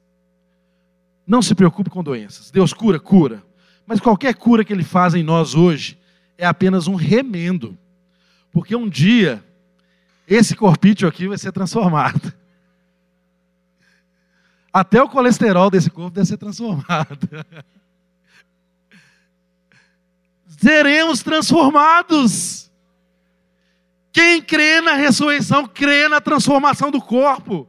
Não 1.26 1.43
se 1.43 1.53
preocupe 1.53 1.91
com 1.91 2.01
doenças. 2.01 2.53
Deus 2.53 2.72
cura, 2.72 3.01
cura. 3.01 3.43
Mas 3.84 3.99
qualquer 3.99 4.36
cura 4.36 4.64
que 4.64 4.72
Ele 4.72 4.84
faz 4.84 5.16
em 5.16 5.24
nós 5.24 5.57
hoje 5.57 5.99
é 6.39 6.47
apenas 6.47 6.86
um 6.86 6.95
remendo. 6.95 7.76
Porque 8.53 8.76
um 8.76 8.89
dia, 8.89 9.45
esse 10.28 10.55
corpício 10.55 11.09
aqui 11.09 11.26
vai 11.26 11.36
ser 11.36 11.51
transformado. 11.51 12.32
Até 14.72 15.03
o 15.03 15.09
colesterol 15.09 15.68
desse 15.68 15.91
corpo 15.91 16.14
deve 16.14 16.28
ser 16.28 16.36
transformado. 16.36 17.28
Seremos 20.47 21.20
transformados. 21.20 22.67
Quem 24.18 24.42
crê 24.42 24.80
na 24.80 24.94
ressurreição, 24.94 25.64
crê 25.64 26.08
na 26.08 26.20
transformação 26.20 26.90
do 26.90 27.00
corpo. 27.00 27.68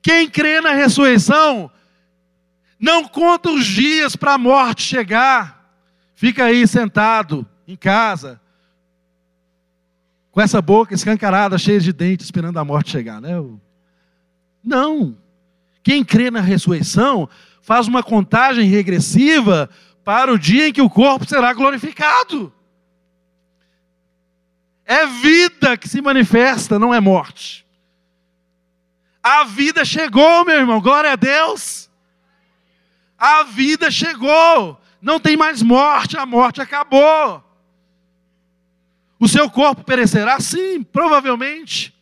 Quem 0.00 0.30
crê 0.30 0.60
na 0.60 0.70
ressurreição, 0.70 1.68
não 2.78 3.02
conta 3.02 3.50
os 3.50 3.66
dias 3.66 4.14
para 4.14 4.34
a 4.34 4.38
morte 4.38 4.82
chegar. 4.82 5.74
Fica 6.14 6.44
aí 6.44 6.68
sentado 6.68 7.44
em 7.66 7.74
casa, 7.74 8.40
com 10.30 10.40
essa 10.40 10.62
boca 10.62 10.94
escancarada, 10.94 11.58
cheia 11.58 11.80
de 11.80 11.92
dentes, 11.92 12.26
esperando 12.26 12.56
a 12.56 12.64
morte 12.64 12.92
chegar, 12.92 13.20
né? 13.20 13.34
Não. 14.62 15.18
Quem 15.82 16.04
crê 16.04 16.30
na 16.30 16.40
ressurreição 16.40 17.28
faz 17.60 17.88
uma 17.88 18.04
contagem 18.04 18.68
regressiva 18.68 19.68
para 20.04 20.32
o 20.32 20.38
dia 20.38 20.68
em 20.68 20.72
que 20.72 20.80
o 20.80 20.88
corpo 20.88 21.28
será 21.28 21.52
glorificado. 21.52 22.54
É 24.90 25.06
vida 25.06 25.78
que 25.78 25.88
se 25.88 26.02
manifesta, 26.02 26.76
não 26.76 26.92
é 26.92 26.98
morte. 26.98 27.64
A 29.22 29.44
vida 29.44 29.84
chegou, 29.84 30.44
meu 30.44 30.56
irmão, 30.56 30.80
glória 30.80 31.12
a 31.12 31.16
Deus. 31.16 31.88
A 33.16 33.44
vida 33.44 33.88
chegou, 33.88 34.80
não 35.00 35.20
tem 35.20 35.36
mais 35.36 35.62
morte, 35.62 36.16
a 36.16 36.26
morte 36.26 36.60
acabou. 36.60 37.40
O 39.16 39.28
seu 39.28 39.48
corpo 39.48 39.84
perecerá? 39.84 40.40
Sim, 40.40 40.82
provavelmente. 40.82 41.94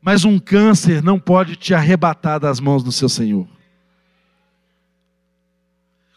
Mas 0.00 0.24
um 0.24 0.40
câncer 0.40 1.04
não 1.04 1.20
pode 1.20 1.54
te 1.54 1.72
arrebatar 1.72 2.40
das 2.40 2.58
mãos 2.58 2.82
do 2.82 2.90
seu 2.90 3.08
Senhor. 3.08 3.46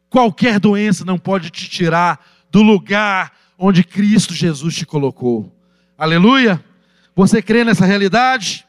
Qualquer 0.09 0.59
doença 0.59 1.05
não 1.05 1.19
pode 1.19 1.51
te 1.51 1.69
tirar 1.69 2.25
do 2.49 2.63
lugar 2.63 3.36
onde 3.57 3.83
Cristo 3.83 4.33
Jesus 4.33 4.75
te 4.75 4.85
colocou. 4.85 5.53
Aleluia? 5.97 6.63
Você 7.15 7.41
crê 7.41 7.63
nessa 7.63 7.85
realidade? 7.85 8.67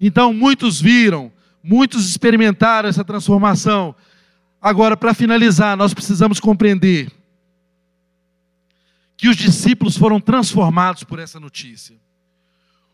Então, 0.00 0.32
muitos 0.32 0.80
viram, 0.80 1.30
muitos 1.62 2.08
experimentaram 2.08 2.88
essa 2.88 3.04
transformação. 3.04 3.94
Agora, 4.60 4.96
para 4.96 5.12
finalizar, 5.12 5.76
nós 5.76 5.92
precisamos 5.92 6.40
compreender 6.40 7.12
que 9.16 9.28
os 9.28 9.36
discípulos 9.36 9.96
foram 9.96 10.20
transformados 10.20 11.02
por 11.04 11.18
essa 11.18 11.38
notícia. 11.38 11.96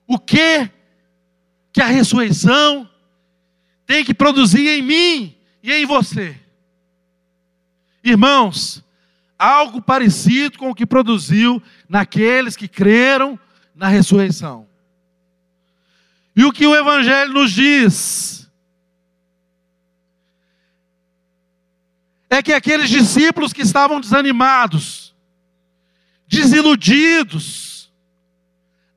O 0.07 0.19
que 0.19 0.71
que 1.73 1.81
a 1.81 1.87
ressurreição 1.87 2.89
tem 3.87 4.05
que 4.05 4.15
produzir 4.15 4.67
em 4.67 4.83
mim 4.83 5.37
e 5.63 5.73
em 5.73 5.87
você? 5.87 6.39
Irmãos, 8.03 8.83
algo 9.39 9.81
parecido 9.83 10.59
com 10.59 10.71
o 10.71 10.75
que 10.75 10.87
produziu 10.87 11.63
naqueles 11.89 12.57
que 12.57 12.69
creram 12.69 13.39
na 13.75 13.89
ressurreição. 13.89 14.67
E 16.37 16.45
o 16.45 16.53
que 16.53 16.67
o 16.67 16.75
Evangelho 16.75 17.33
nos 17.33 17.53
diz 17.53 18.51
é 22.29 22.43
que 22.43 22.53
aqueles 22.53 22.91
discípulos 22.91 23.53
que 23.53 23.63
estavam 23.63 24.01
desanimados, 24.01 25.15
desiludidos, 26.27 27.93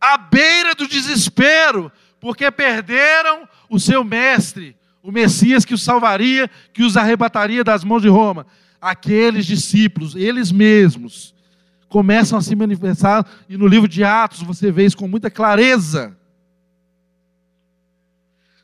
à 0.01 0.17
beira 0.17 0.73
do 0.73 0.87
desespero, 0.87 1.91
porque 2.19 2.49
perderam 2.49 3.47
o 3.69 3.79
seu 3.79 4.03
mestre, 4.03 4.75
o 5.03 5.11
Messias 5.11 5.63
que 5.63 5.73
os 5.73 5.83
salvaria, 5.83 6.49
que 6.73 6.83
os 6.83 6.97
arrebataria 6.97 7.63
das 7.63 7.83
mãos 7.83 8.01
de 8.01 8.09
Roma. 8.09 8.47
Aqueles 8.89 9.45
discípulos, 9.45 10.15
eles 10.15 10.51
mesmos, 10.51 11.35
começam 11.89 12.37
a 12.37 12.41
se 12.41 12.55
manifestar, 12.55 13.25
e 13.47 13.57
no 13.57 13.67
livro 13.67 13.87
de 13.87 14.03
Atos 14.03 14.41
você 14.41 14.71
vê 14.71 14.85
isso 14.85 14.97
com 14.97 15.07
muita 15.07 15.29
clareza. 15.29 16.17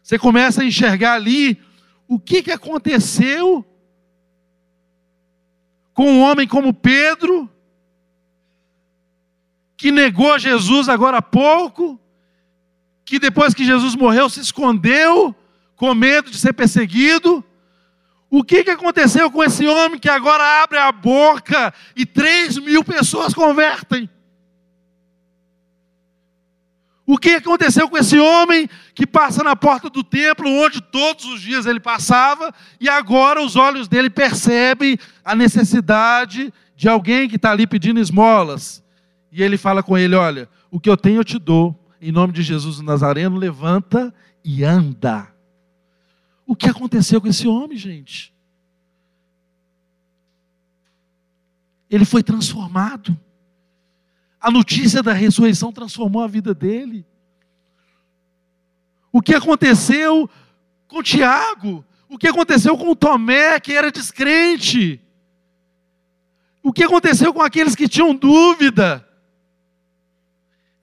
Você 0.01 0.19
começa 0.19 0.61
a 0.61 0.65
enxergar 0.65 1.13
ali 1.13 1.59
o 2.07 2.19
que, 2.19 2.43
que 2.43 2.51
aconteceu 2.51 3.65
com 5.93 6.11
um 6.11 6.21
homem 6.21 6.47
como 6.47 6.73
Pedro, 6.73 7.49
que 9.77 9.91
negou 9.91 10.39
Jesus 10.39 10.89
agora 10.89 11.17
há 11.17 11.21
pouco, 11.21 11.99
que 13.05 13.19
depois 13.19 13.53
que 13.53 13.65
Jesus 13.65 13.95
morreu 13.95 14.29
se 14.29 14.39
escondeu 14.39 15.35
com 15.75 15.93
medo 15.93 16.31
de 16.31 16.37
ser 16.37 16.53
perseguido. 16.53 17.43
O 18.35 18.43
que, 18.43 18.63
que 18.63 18.71
aconteceu 18.71 19.29
com 19.29 19.43
esse 19.43 19.67
homem 19.67 19.99
que 19.99 20.09
agora 20.09 20.63
abre 20.63 20.79
a 20.79 20.91
boca 20.91 21.71
e 21.95 22.03
três 22.03 22.57
mil 22.57 22.83
pessoas 22.83 23.31
convertem? 23.31 24.09
O 27.05 27.15
que 27.15 27.29
aconteceu 27.29 27.87
com 27.87 27.95
esse 27.95 28.17
homem 28.17 28.67
que 28.95 29.05
passa 29.05 29.43
na 29.43 29.55
porta 29.55 29.87
do 29.87 30.03
templo, 30.03 30.49
onde 30.49 30.81
todos 30.81 31.25
os 31.25 31.41
dias 31.41 31.67
ele 31.67 31.79
passava, 31.79 32.51
e 32.81 32.89
agora 32.89 33.39
os 33.39 33.55
olhos 33.55 33.87
dele 33.87 34.09
percebem 34.09 34.97
a 35.23 35.35
necessidade 35.35 36.51
de 36.75 36.89
alguém 36.89 37.29
que 37.29 37.35
está 37.35 37.51
ali 37.51 37.67
pedindo 37.67 37.99
esmolas? 37.99 38.83
E 39.31 39.43
ele 39.43 39.59
fala 39.59 39.83
com 39.83 39.95
ele: 39.95 40.15
Olha, 40.15 40.49
o 40.71 40.79
que 40.79 40.89
eu 40.89 40.97
tenho 40.97 41.19
eu 41.19 41.23
te 41.23 41.37
dou. 41.37 41.79
Em 42.01 42.11
nome 42.11 42.33
de 42.33 42.41
Jesus 42.41 42.81
Nazareno, 42.81 43.37
levanta 43.37 44.11
e 44.43 44.63
anda. 44.63 45.32
O 46.45 46.55
que 46.55 46.69
aconteceu 46.69 47.21
com 47.21 47.27
esse 47.27 47.47
homem, 47.47 47.77
gente? 47.77 48.33
Ele 51.89 52.05
foi 52.05 52.23
transformado. 52.23 53.17
A 54.39 54.51
notícia 54.51 55.01
da 55.01 55.13
ressurreição 55.13 55.71
transformou 55.71 56.21
a 56.21 56.27
vida 56.27 56.53
dele. 56.53 57.05
O 59.11 59.21
que 59.21 59.33
aconteceu 59.33 60.29
com 60.87 61.01
Tiago? 61.01 61.85
O 62.09 62.17
que 62.17 62.27
aconteceu 62.27 62.77
com 62.77 62.95
Tomé, 62.95 63.59
que 63.59 63.73
era 63.73 63.91
descrente? 63.91 65.01
O 66.61 66.73
que 66.73 66.83
aconteceu 66.83 67.33
com 67.33 67.41
aqueles 67.41 67.75
que 67.75 67.87
tinham 67.87 68.13
dúvida? 68.15 69.07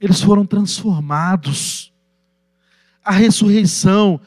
eles 0.00 0.22
foram 0.22 0.46
transformados. 0.46 1.92
A 3.04 3.12
ressurreição 3.12 4.20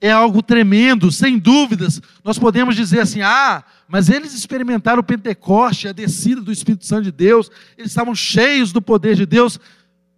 é 0.00 0.10
algo 0.10 0.42
tremendo, 0.42 1.10
sem 1.10 1.38
dúvidas. 1.38 2.00
Nós 2.22 2.38
podemos 2.38 2.76
dizer 2.76 3.00
assim: 3.00 3.22
ah, 3.22 3.64
mas 3.88 4.08
eles 4.08 4.34
experimentaram 4.34 5.00
o 5.00 5.04
Pentecoste, 5.04 5.88
a 5.88 5.92
descida 5.92 6.40
do 6.40 6.52
Espírito 6.52 6.84
Santo 6.84 7.04
de 7.04 7.12
Deus, 7.12 7.50
eles 7.76 7.90
estavam 7.90 8.14
cheios 8.14 8.72
do 8.72 8.82
poder 8.82 9.14
de 9.14 9.26
Deus. 9.26 9.58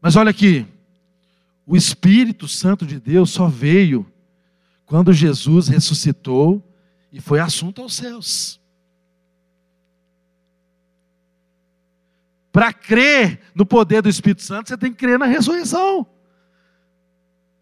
Mas 0.00 0.16
olha 0.16 0.30
aqui, 0.30 0.66
o 1.66 1.76
Espírito 1.76 2.48
Santo 2.48 2.86
de 2.86 2.98
Deus 2.98 3.30
só 3.30 3.46
veio 3.46 4.06
quando 4.86 5.12
Jesus 5.12 5.68
ressuscitou 5.68 6.64
e 7.12 7.20
foi 7.20 7.40
assunto 7.40 7.82
aos 7.82 7.94
céus. 7.94 8.58
Para 12.50 12.72
crer 12.72 13.40
no 13.54 13.66
poder 13.66 14.02
do 14.02 14.08
Espírito 14.08 14.42
Santo, 14.42 14.68
você 14.68 14.76
tem 14.76 14.90
que 14.90 14.98
crer 14.98 15.18
na 15.18 15.26
ressurreição. 15.26 16.06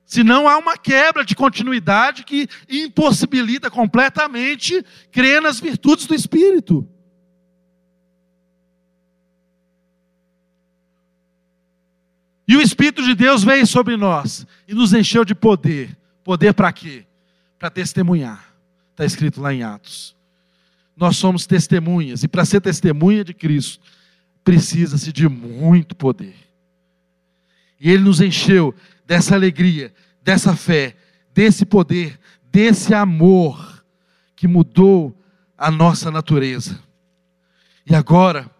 Senão 0.07 0.49
há 0.49 0.57
uma 0.57 0.79
quebra 0.79 1.25
de 1.25 1.35
continuidade 1.35 2.23
que 2.23 2.49
impossibilita 2.69 3.69
completamente 3.69 4.85
crer 5.11 5.43
nas 5.43 5.59
virtudes 5.59 6.07
do 6.07 6.15
Espírito. 6.15 6.89
E 12.47 12.57
o 12.57 12.63
Espírito 12.63 13.03
de 13.03 13.17
Deus 13.17 13.43
veio 13.43 13.67
sobre 13.67 13.97
nós 13.97 14.47
e 14.69 14.75
nos 14.75 14.93
encheu 14.93 15.25
de 15.25 15.35
poder. 15.35 15.99
Poder 16.23 16.55
para 16.55 16.73
quê? 16.73 17.05
Para 17.59 17.69
testemunhar. 17.69 18.55
Está 18.93 19.05
escrito 19.05 19.41
lá 19.41 19.53
em 19.53 19.65
Atos. 19.65 20.15
Nós 20.97 21.17
somos 21.17 21.47
testemunhas, 21.47 22.23
e 22.23 22.29
para 22.29 22.45
ser 22.45 22.61
testemunha 22.61 23.23
de 23.23 23.35
Cristo, 23.35 23.85
precisa-se 24.43 25.13
de 25.13 25.29
muito 25.29 25.95
poder. 25.95 26.37
E 27.79 27.91
Ele 27.91 28.05
nos 28.05 28.21
encheu 28.21 28.75
dessa 29.07 29.35
alegria, 29.35 29.95
dessa 30.23 30.57
fé, 30.57 30.97
desse 31.33 31.65
poder, 31.65 32.19
desse 32.51 32.93
amor 32.93 33.85
que 34.35 34.49
mudou 34.49 35.17
a 35.57 35.71
nossa 35.71 36.11
natureza. 36.11 36.81
E 37.89 37.95
agora, 37.95 38.51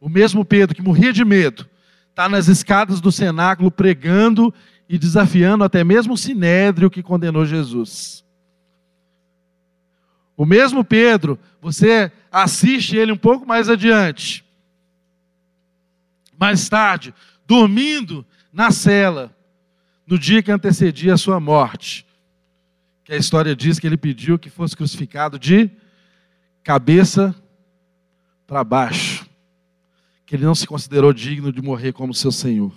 o 0.00 0.08
mesmo 0.08 0.44
Pedro 0.44 0.74
que 0.74 0.82
morria 0.82 1.12
de 1.12 1.24
medo, 1.24 1.68
está 2.10 2.28
nas 2.28 2.48
escadas 2.48 3.00
do 3.00 3.12
cenáculo 3.12 3.70
pregando 3.70 4.52
e 4.88 4.98
desafiando 4.98 5.62
até 5.62 5.84
mesmo 5.84 6.14
o 6.14 6.18
sinédrio 6.18 6.90
que 6.90 7.02
condenou 7.02 7.46
Jesus. 7.46 8.24
O 10.36 10.44
mesmo 10.44 10.84
Pedro, 10.84 11.38
você 11.60 12.10
assiste 12.30 12.96
ele 12.96 13.12
um 13.12 13.16
pouco 13.16 13.46
mais 13.46 13.68
adiante. 13.68 14.44
Mais 16.38 16.68
tarde, 16.68 17.12
dormindo 17.46 18.24
na 18.52 18.70
cela, 18.70 19.36
no 20.08 20.18
dia 20.18 20.42
que 20.42 20.50
antecedia 20.50 21.12
a 21.12 21.18
sua 21.18 21.38
morte. 21.38 22.06
Que 23.04 23.12
a 23.12 23.16
história 23.16 23.54
diz 23.54 23.78
que 23.78 23.86
ele 23.86 23.98
pediu 23.98 24.38
que 24.38 24.48
fosse 24.48 24.74
crucificado 24.74 25.38
de 25.38 25.70
cabeça 26.62 27.34
para 28.46 28.64
baixo. 28.64 29.28
Que 30.24 30.34
ele 30.34 30.46
não 30.46 30.54
se 30.54 30.66
considerou 30.66 31.12
digno 31.12 31.52
de 31.52 31.60
morrer 31.60 31.92
como 31.92 32.14
seu 32.14 32.32
Senhor. 32.32 32.72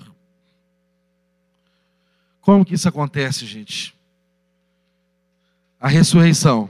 Como 2.41 2.65
que 2.65 2.73
isso 2.73 2.89
acontece, 2.89 3.45
gente? 3.45 3.95
A 5.79 5.87
ressurreição. 5.87 6.69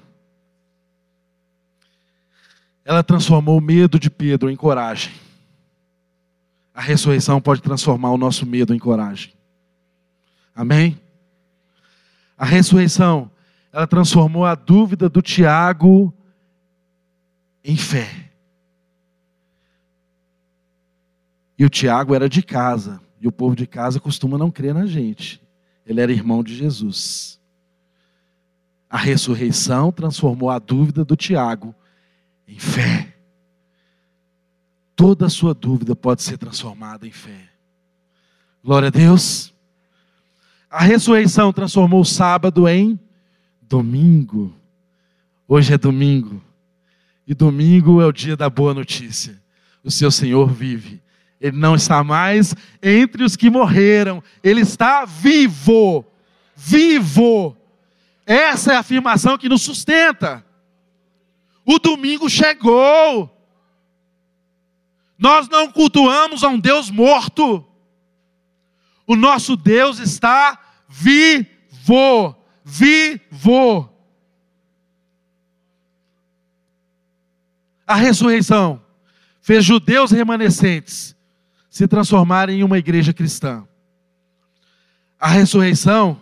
Ela 2.85 3.03
transformou 3.03 3.57
o 3.57 3.61
medo 3.61 3.97
de 3.97 4.11
Pedro 4.11 4.49
em 4.49 4.55
coragem. 4.55 5.11
A 6.71 6.81
ressurreição 6.81 7.41
pode 7.41 7.61
transformar 7.63 8.11
o 8.11 8.17
nosso 8.17 8.45
medo 8.45 8.75
em 8.75 8.79
coragem. 8.79 9.40
Amém? 10.55 10.99
A 12.37 12.45
ressurreição, 12.45 13.29
ela 13.71 13.87
transformou 13.87 14.45
a 14.45 14.55
dúvida 14.55 15.07
do 15.07 15.21
Tiago 15.21 16.13
em 17.63 17.77
fé. 17.77 18.31
E 21.57 21.63
o 21.63 21.69
Tiago 21.69 22.15
era 22.15 22.27
de 22.27 22.41
casa, 22.41 22.99
e 23.19 23.27
o 23.27 23.31
povo 23.31 23.55
de 23.55 23.67
casa 23.67 23.99
costuma 23.99 24.37
não 24.37 24.49
crer 24.49 24.73
na 24.73 24.87
gente. 24.87 25.41
Ele 25.85 26.01
era 26.01 26.11
irmão 26.11 26.43
de 26.43 26.55
Jesus. 26.55 27.39
A 28.89 28.97
ressurreição 28.97 29.91
transformou 29.91 30.49
a 30.49 30.59
dúvida 30.59 31.05
do 31.05 31.15
Tiago 31.15 31.73
em 32.47 32.59
fé. 32.59 33.15
Toda 34.95 35.27
a 35.27 35.29
sua 35.29 35.53
dúvida 35.53 35.95
pode 35.95 36.23
ser 36.23 36.37
transformada 36.37 37.07
em 37.07 37.11
fé. 37.11 37.49
Glória 38.63 38.89
a 38.89 38.91
Deus. 38.91 39.50
A 40.71 40.83
ressurreição 40.83 41.51
transformou 41.51 41.99
o 41.99 42.05
sábado 42.05 42.65
em 42.65 42.97
domingo. 43.61 44.55
Hoje 45.45 45.73
é 45.73 45.77
domingo. 45.77 46.41
E 47.27 47.33
domingo 47.33 48.01
é 48.01 48.05
o 48.05 48.11
dia 48.13 48.37
da 48.37 48.49
boa 48.49 48.73
notícia. 48.73 49.37
O 49.83 49.91
seu 49.91 50.09
Senhor 50.09 50.49
vive. 50.49 51.03
Ele 51.41 51.57
não 51.57 51.75
está 51.75 52.05
mais 52.05 52.55
entre 52.81 53.21
os 53.21 53.35
que 53.35 53.49
morreram. 53.49 54.23
Ele 54.41 54.61
está 54.61 55.03
vivo. 55.03 56.05
Vivo. 56.55 57.57
Essa 58.25 58.71
é 58.71 58.75
a 58.77 58.79
afirmação 58.79 59.37
que 59.37 59.49
nos 59.49 59.63
sustenta. 59.63 60.41
O 61.65 61.79
domingo 61.79 62.29
chegou. 62.29 63.29
Nós 65.17 65.49
não 65.49 65.69
cultuamos 65.69 66.45
a 66.45 66.47
um 66.47 66.57
Deus 66.57 66.89
morto. 66.89 67.65
O 69.05 69.15
nosso 69.15 69.55
Deus 69.55 69.99
está 69.99 70.59
vivo. 70.87 72.35
Vivo. 72.63 73.89
A 77.85 77.95
ressurreição 77.95 78.81
fez 79.41 79.65
judeus 79.65 80.11
remanescentes 80.11 81.15
se 81.69 81.87
transformarem 81.87 82.59
em 82.59 82.63
uma 82.63 82.77
igreja 82.77 83.13
cristã. 83.13 83.67
A 85.19 85.27
ressurreição 85.27 86.21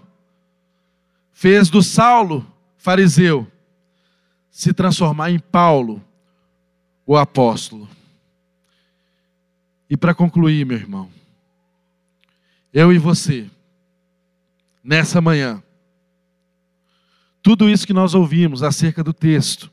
fez 1.31 1.69
do 1.69 1.81
Saulo, 1.81 2.45
fariseu, 2.77 3.49
se 4.51 4.73
transformar 4.73 5.31
em 5.31 5.39
Paulo, 5.39 6.03
o 7.05 7.15
apóstolo. 7.15 7.87
E 9.89 9.97
para 9.97 10.13
concluir, 10.13 10.65
meu 10.65 10.77
irmão, 10.77 11.09
eu 12.73 12.93
e 12.93 12.97
você, 12.97 13.49
nessa 14.83 15.19
manhã, 15.19 15.61
tudo 17.41 17.69
isso 17.69 17.87
que 17.87 17.93
nós 17.93 18.13
ouvimos 18.13 18.63
acerca 18.63 19.03
do 19.03 19.13
texto, 19.13 19.71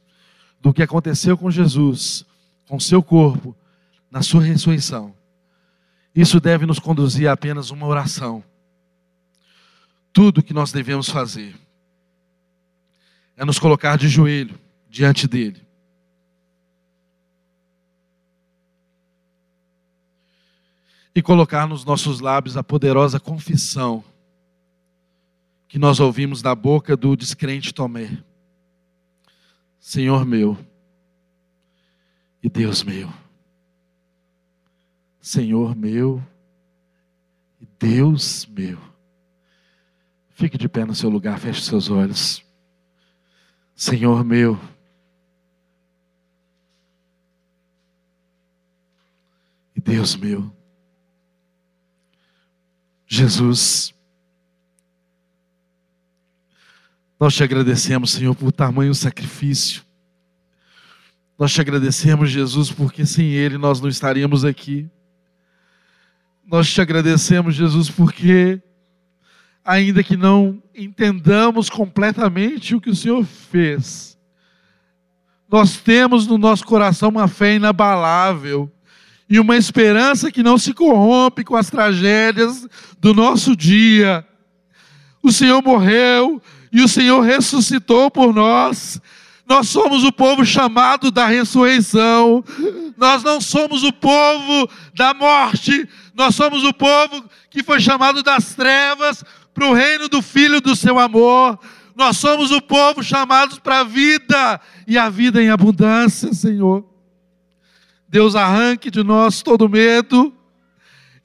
do 0.61 0.73
que 0.73 0.83
aconteceu 0.83 1.37
com 1.37 1.51
Jesus, 1.51 2.25
com 2.69 2.81
seu 2.81 3.03
corpo, 3.03 3.57
na 4.11 4.23
sua 4.23 4.43
ressurreição. 4.43 5.15
Isso 6.15 6.41
deve 6.41 6.65
nos 6.65 6.79
conduzir 6.79 7.29
a 7.29 7.33
apenas 7.33 7.71
uma 7.71 7.87
oração. 7.87 8.43
Tudo 10.13 10.43
que 10.43 10.55
nós 10.55 10.73
devemos 10.73 11.11
fazer 11.11 11.55
é 13.37 13.45
nos 13.45 13.59
colocar 13.59 13.99
de 13.99 14.09
joelho 14.09 14.59
diante 14.89 15.29
dele. 15.29 15.66
E 21.17 21.23
colocar 21.23 21.67
nos 21.67 21.83
nossos 21.83 22.21
lábios 22.21 22.59
a 22.59 22.63
poderosa 22.63 23.19
confissão 23.19 24.05
que 25.67 25.79
nós 25.79 25.99
ouvimos 25.99 26.43
da 26.43 26.55
boca 26.55 26.95
do 26.95 27.17
descrente 27.17 27.73
Tomé. 27.73 28.23
Senhor 29.81 30.27
meu 30.27 30.59
e 32.43 32.51
Deus 32.51 32.83
meu. 32.83 33.11
Senhor 35.19 35.75
meu 35.75 36.23
e 37.63 37.67
Deus 37.79 38.45
meu. 38.45 38.79
Fique 40.29 40.59
de 40.59 40.69
pé 40.69 40.85
no 40.85 40.95
seu 40.95 41.09
lugar, 41.09 41.41
feche 41.41 41.63
seus 41.63 41.89
olhos. 41.89 42.45
Senhor 43.75 44.23
meu 44.23 44.61
e 49.75 49.81
Deus 49.81 50.15
meu. 50.15 50.56
Jesus, 53.07 53.95
Nós 57.19 57.35
te 57.35 57.43
agradecemos, 57.43 58.11
Senhor, 58.11 58.35
por 58.35 58.53
tamanho 58.53 58.95
sacrifício. 58.95 59.83
Nós 61.39 61.53
te 61.53 61.61
agradecemos, 61.61 62.31
Jesus, 62.31 62.71
porque 62.71 63.07
sem 63.07 63.33
Ele 63.33 63.57
nós 63.57 63.81
não 63.81 63.89
estaríamos 63.89 64.45
aqui. 64.45 64.89
Nós 66.47 66.71
te 66.71 66.81
agradecemos, 66.81 67.55
Jesus, 67.55 67.91
porque, 67.91 68.61
ainda 69.65 70.03
que 70.03 70.17
não 70.17 70.63
entendamos 70.75 71.71
completamente 71.71 72.75
o 72.75 72.81
que 72.81 72.91
o 72.91 72.95
Senhor 72.95 73.25
fez, 73.25 74.17
nós 75.49 75.79
temos 75.79 76.27
no 76.27 76.37
nosso 76.37 76.67
coração 76.67 77.09
uma 77.09 77.29
fé 77.29 77.55
inabalável 77.55 78.71
e 79.29 79.41
uma 79.41 79.57
esperança 79.57 80.31
que 80.31 80.43
não 80.43 80.57
se 80.57 80.73
corrompe 80.73 81.45
com 81.45 81.57
as 81.57 81.69
tragédias 81.69 82.67
do 83.01 83.13
nosso 83.13 83.57
dia. 83.57 84.27
O 85.23 85.33
Senhor 85.33 85.63
morreu, 85.63 86.41
e 86.73 86.83
o 86.83 86.89
Senhor 86.89 87.21
ressuscitou 87.21 88.11
por 88.11 88.33
nós. 88.35 89.01
Nós 89.49 89.69
somos 89.69 90.05
o 90.05 90.13
povo 90.13 90.45
chamado 90.45 91.11
da 91.11 91.27
ressurreição. 91.27 92.45
Nós 92.97 93.23
não 93.23 93.41
somos 93.41 93.83
o 93.83 93.93
povo 93.93 94.69
da 94.95 95.15
morte. 95.15 95.89
Nós 96.15 96.35
somos 96.35 96.65
o 96.65 96.73
povo 96.73 97.25
que 97.51 97.63
foi 97.63 97.81
chamado 97.81 98.23
das 98.23 98.55
trevas 98.55 99.25
para 99.55 99.67
o 99.67 99.73
reino 99.73 100.09
do 100.09 100.21
Filho 100.21 100.61
do 100.61 100.77
seu 100.77 100.99
amor. 100.99 101.59
Nós 101.95 102.19
somos 102.19 102.51
o 102.51 102.61
povo 102.61 103.03
chamados 103.03 103.59
para 103.59 103.81
a 103.81 103.85
vida 103.85 104.61
e 104.87 104.99
a 104.99 105.09
vida 105.09 105.43
em 105.43 105.49
abundância, 105.49 106.35
Senhor. 106.35 106.96
Deus 108.09 108.37
arranque 108.37 108.91
de 108.91 109.03
nós 109.03 109.43
todo 109.43 109.69
medo, 109.69 110.33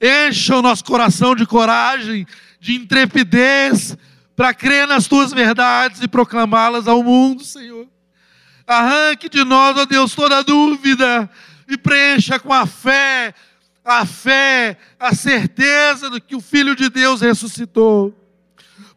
encha 0.00 0.56
o 0.56 0.62
nosso 0.62 0.84
coração 0.84 1.34
de 1.34 1.46
coragem, 1.46 2.26
de 2.58 2.74
intrepidez, 2.74 3.96
para 4.34 4.52
crer 4.52 4.88
nas 4.88 5.06
tuas 5.06 5.32
verdades 5.32 6.02
e 6.02 6.08
proclamá-las 6.08 6.88
ao 6.88 7.02
mundo, 7.02 7.44
Senhor. 7.44 7.86
Arranque 8.66 9.28
de 9.28 9.44
nós, 9.44 9.76
ó 9.76 9.84
Deus, 9.84 10.14
toda 10.14 10.42
dúvida 10.42 11.30
e 11.68 11.76
preencha 11.76 12.38
com 12.38 12.52
a 12.52 12.66
fé, 12.66 13.34
a 13.84 14.06
fé, 14.06 14.76
a 14.98 15.14
certeza 15.14 16.10
de 16.10 16.20
que 16.20 16.36
o 16.36 16.40
Filho 16.40 16.74
de 16.74 16.88
Deus 16.88 17.20
ressuscitou. 17.20 18.16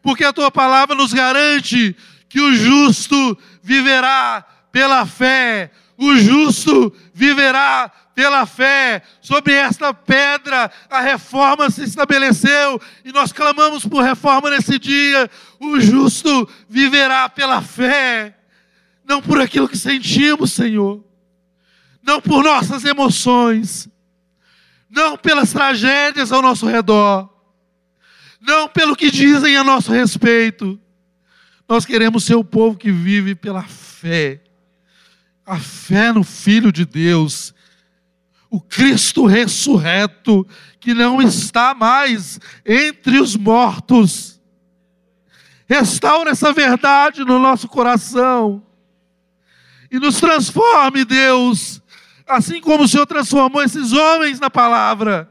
Porque 0.02 0.24
a 0.24 0.32
tua 0.32 0.50
palavra 0.50 0.94
nos 0.94 1.12
garante 1.12 1.96
que 2.28 2.40
o 2.40 2.54
justo 2.54 3.36
viverá 3.62 4.44
pela 4.70 5.06
fé, 5.06 5.70
o 5.98 6.14
justo 6.16 6.92
viverá 7.14 7.90
pela 8.14 8.46
fé, 8.46 9.02
sobre 9.20 9.52
esta 9.52 9.92
pedra, 9.92 10.70
a 10.88 11.00
reforma 11.00 11.68
se 11.70 11.82
estabeleceu 11.84 12.80
e 13.04 13.12
nós 13.12 13.30
clamamos 13.30 13.84
por 13.84 14.02
reforma 14.02 14.48
nesse 14.48 14.78
dia. 14.78 15.30
O 15.60 15.78
justo 15.78 16.48
viverá 16.66 17.28
pela 17.28 17.60
fé, 17.60 18.34
não 19.04 19.20
por 19.20 19.38
aquilo 19.38 19.68
que 19.68 19.76
sentimos, 19.76 20.52
Senhor, 20.52 21.04
não 22.02 22.20
por 22.20 22.42
nossas 22.42 22.86
emoções, 22.86 23.86
não 24.88 25.16
pelas 25.18 25.52
tragédias 25.52 26.32
ao 26.32 26.40
nosso 26.40 26.66
redor, 26.66 27.28
não 28.40 28.66
pelo 28.66 28.96
que 28.96 29.10
dizem 29.10 29.56
a 29.56 29.64
nosso 29.64 29.92
respeito. 29.92 30.80
Nós 31.68 31.84
queremos 31.84 32.24
ser 32.24 32.36
o 32.36 32.44
povo 32.44 32.78
que 32.78 32.90
vive 32.90 33.34
pela 33.34 33.62
fé. 33.62 34.45
A 35.46 35.58
fé 35.58 36.12
no 36.12 36.24
Filho 36.24 36.72
de 36.72 36.84
Deus 36.84 37.54
o 38.50 38.60
Cristo 38.60 39.26
ressurreto, 39.26 40.46
que 40.80 40.94
não 40.94 41.20
está 41.20 41.74
mais 41.74 42.38
entre 42.64 43.20
os 43.20 43.36
mortos. 43.36 44.40
Restaura 45.68 46.30
essa 46.30 46.52
verdade 46.52 47.24
no 47.24 47.38
nosso 47.38 47.68
coração 47.68 48.62
e 49.90 49.98
nos 49.98 50.20
transforme, 50.20 51.04
Deus, 51.04 51.82
assim 52.26 52.60
como 52.60 52.84
o 52.84 52.88
Senhor 52.88 53.06
transformou 53.06 53.62
esses 53.62 53.92
homens 53.92 54.38
na 54.38 54.48
palavra. 54.48 55.30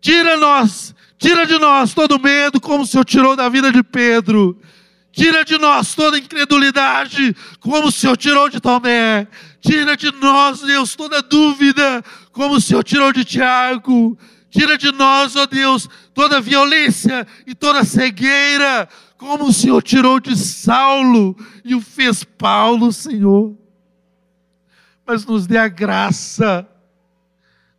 Tira 0.00 0.36
nós, 0.36 0.94
tira 1.18 1.44
de 1.46 1.58
nós 1.58 1.92
todo 1.92 2.20
medo, 2.20 2.60
como 2.60 2.84
o 2.84 2.86
Senhor 2.86 3.04
tirou 3.04 3.36
da 3.36 3.48
vida 3.48 3.72
de 3.72 3.82
Pedro. 3.82 4.58
Tira 5.12 5.44
de 5.44 5.58
nós 5.58 5.94
toda 5.94 6.18
incredulidade, 6.18 7.34
como 7.58 7.88
o 7.88 7.92
Senhor 7.92 8.16
tirou 8.16 8.48
de 8.48 8.60
Tomé. 8.60 9.26
Tira 9.60 9.96
de 9.96 10.12
nós, 10.12 10.60
Deus, 10.60 10.94
toda 10.94 11.20
dúvida, 11.20 12.02
como 12.32 12.54
o 12.54 12.60
Senhor 12.60 12.84
tirou 12.84 13.12
de 13.12 13.24
Tiago. 13.24 14.16
Tira 14.50 14.76
de 14.78 14.90
nós, 14.92 15.36
ó 15.36 15.46
Deus, 15.46 15.88
toda 16.12 16.40
violência 16.40 17.26
e 17.46 17.54
toda 17.54 17.84
cegueira, 17.84 18.88
como 19.16 19.46
o 19.46 19.52
Senhor 19.52 19.82
tirou 19.82 20.18
de 20.18 20.36
Saulo 20.36 21.36
e 21.64 21.74
o 21.74 21.80
fez 21.80 22.24
Paulo, 22.24 22.92
Senhor. 22.92 23.56
Mas 25.06 25.24
nos 25.24 25.46
dê 25.46 25.56
a 25.56 25.68
graça, 25.68 26.68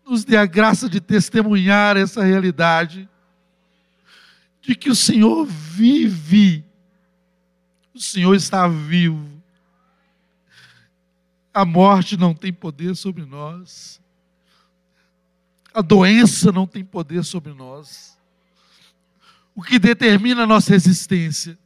nos 0.05 0.23
dê 0.23 0.37
a 0.37 0.45
graça 0.45 0.89
de 0.89 1.01
testemunhar 1.01 1.97
essa 1.97 2.23
realidade, 2.23 3.09
de 4.61 4.75
que 4.75 4.89
o 4.89 4.95
Senhor 4.95 5.45
vive, 5.45 6.63
o 8.01 8.03
Senhor 8.03 8.35
está 8.35 8.67
vivo. 8.67 9.29
A 11.53 11.63
morte 11.63 12.17
não 12.17 12.33
tem 12.33 12.51
poder 12.51 12.95
sobre 12.95 13.23
nós. 13.23 14.01
A 15.71 15.81
doença 15.81 16.51
não 16.51 16.65
tem 16.65 16.83
poder 16.83 17.23
sobre 17.23 17.53
nós. 17.53 18.17
O 19.53 19.61
que 19.61 19.77
determina 19.77 20.43
a 20.43 20.47
nossa 20.47 20.73
existência 20.73 21.57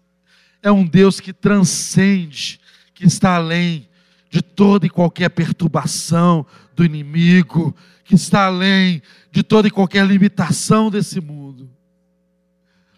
é 0.61 0.69
um 0.69 0.85
Deus 0.85 1.21
que 1.21 1.31
transcende, 1.31 2.59
que 2.93 3.05
está 3.05 3.35
além 3.35 3.87
de 4.29 4.41
toda 4.41 4.85
e 4.85 4.89
qualquer 4.89 5.29
perturbação 5.29 6.45
do 6.75 6.83
inimigo, 6.83 7.73
que 8.03 8.15
está 8.15 8.47
além 8.47 9.01
de 9.31 9.41
toda 9.41 9.69
e 9.69 9.71
qualquer 9.71 10.05
limitação 10.05 10.91
desse 10.91 11.21
mundo. 11.21 11.69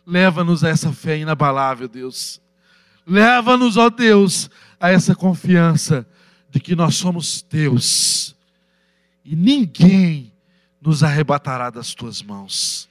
Leva-nos 0.03 0.63
a 0.63 0.69
essa 0.69 0.91
fé 0.91 1.19
inabalável, 1.19 1.87
Deus. 1.87 2.41
Leva-nos, 3.07 3.77
ó 3.77 3.89
Deus, 3.89 4.49
a 4.79 4.91
essa 4.91 5.15
confiança 5.15 6.05
de 6.49 6.59
que 6.59 6.75
nós 6.75 6.95
somos 6.95 7.41
teus 7.41 8.35
e 9.23 9.35
ninguém 9.35 10.31
nos 10.81 11.03
arrebatará 11.03 11.69
das 11.69 11.93
tuas 11.93 12.21
mãos. 12.21 12.87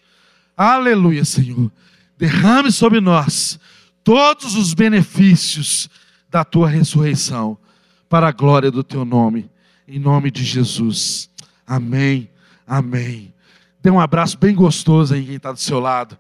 Aleluia, 0.56 1.24
Senhor. 1.24 1.70
Derrame 2.16 2.72
sobre 2.72 3.00
nós 3.00 3.58
todos 4.02 4.54
os 4.54 4.72
benefícios 4.72 5.90
da 6.30 6.44
tua 6.44 6.68
ressurreição, 6.68 7.58
para 8.08 8.28
a 8.28 8.32
glória 8.32 8.70
do 8.70 8.84
teu 8.84 9.04
nome, 9.04 9.50
em 9.88 9.98
nome 9.98 10.30
de 10.30 10.44
Jesus. 10.44 11.28
Amém, 11.66 12.30
amém. 12.66 13.34
Dê 13.82 13.90
um 13.90 14.00
abraço 14.00 14.38
bem 14.38 14.54
gostoso 14.54 15.14
aí 15.14 15.24
quem 15.24 15.36
está 15.36 15.50
do 15.50 15.58
seu 15.58 15.80
lado, 15.80 16.16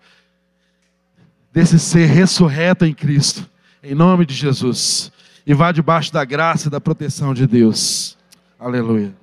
desse 1.52 1.78
ser 1.78 2.06
ressurreto 2.06 2.84
em 2.84 2.92
Cristo, 2.92 3.48
em 3.90 3.94
nome 3.94 4.26
de 4.26 4.34
Jesus. 4.34 5.12
E 5.46 5.54
vá 5.54 5.70
debaixo 5.70 6.12
da 6.12 6.24
graça 6.24 6.68
e 6.68 6.70
da 6.70 6.80
proteção 6.80 7.32
de 7.32 7.46
Deus. 7.46 8.16
Aleluia. 8.58 9.14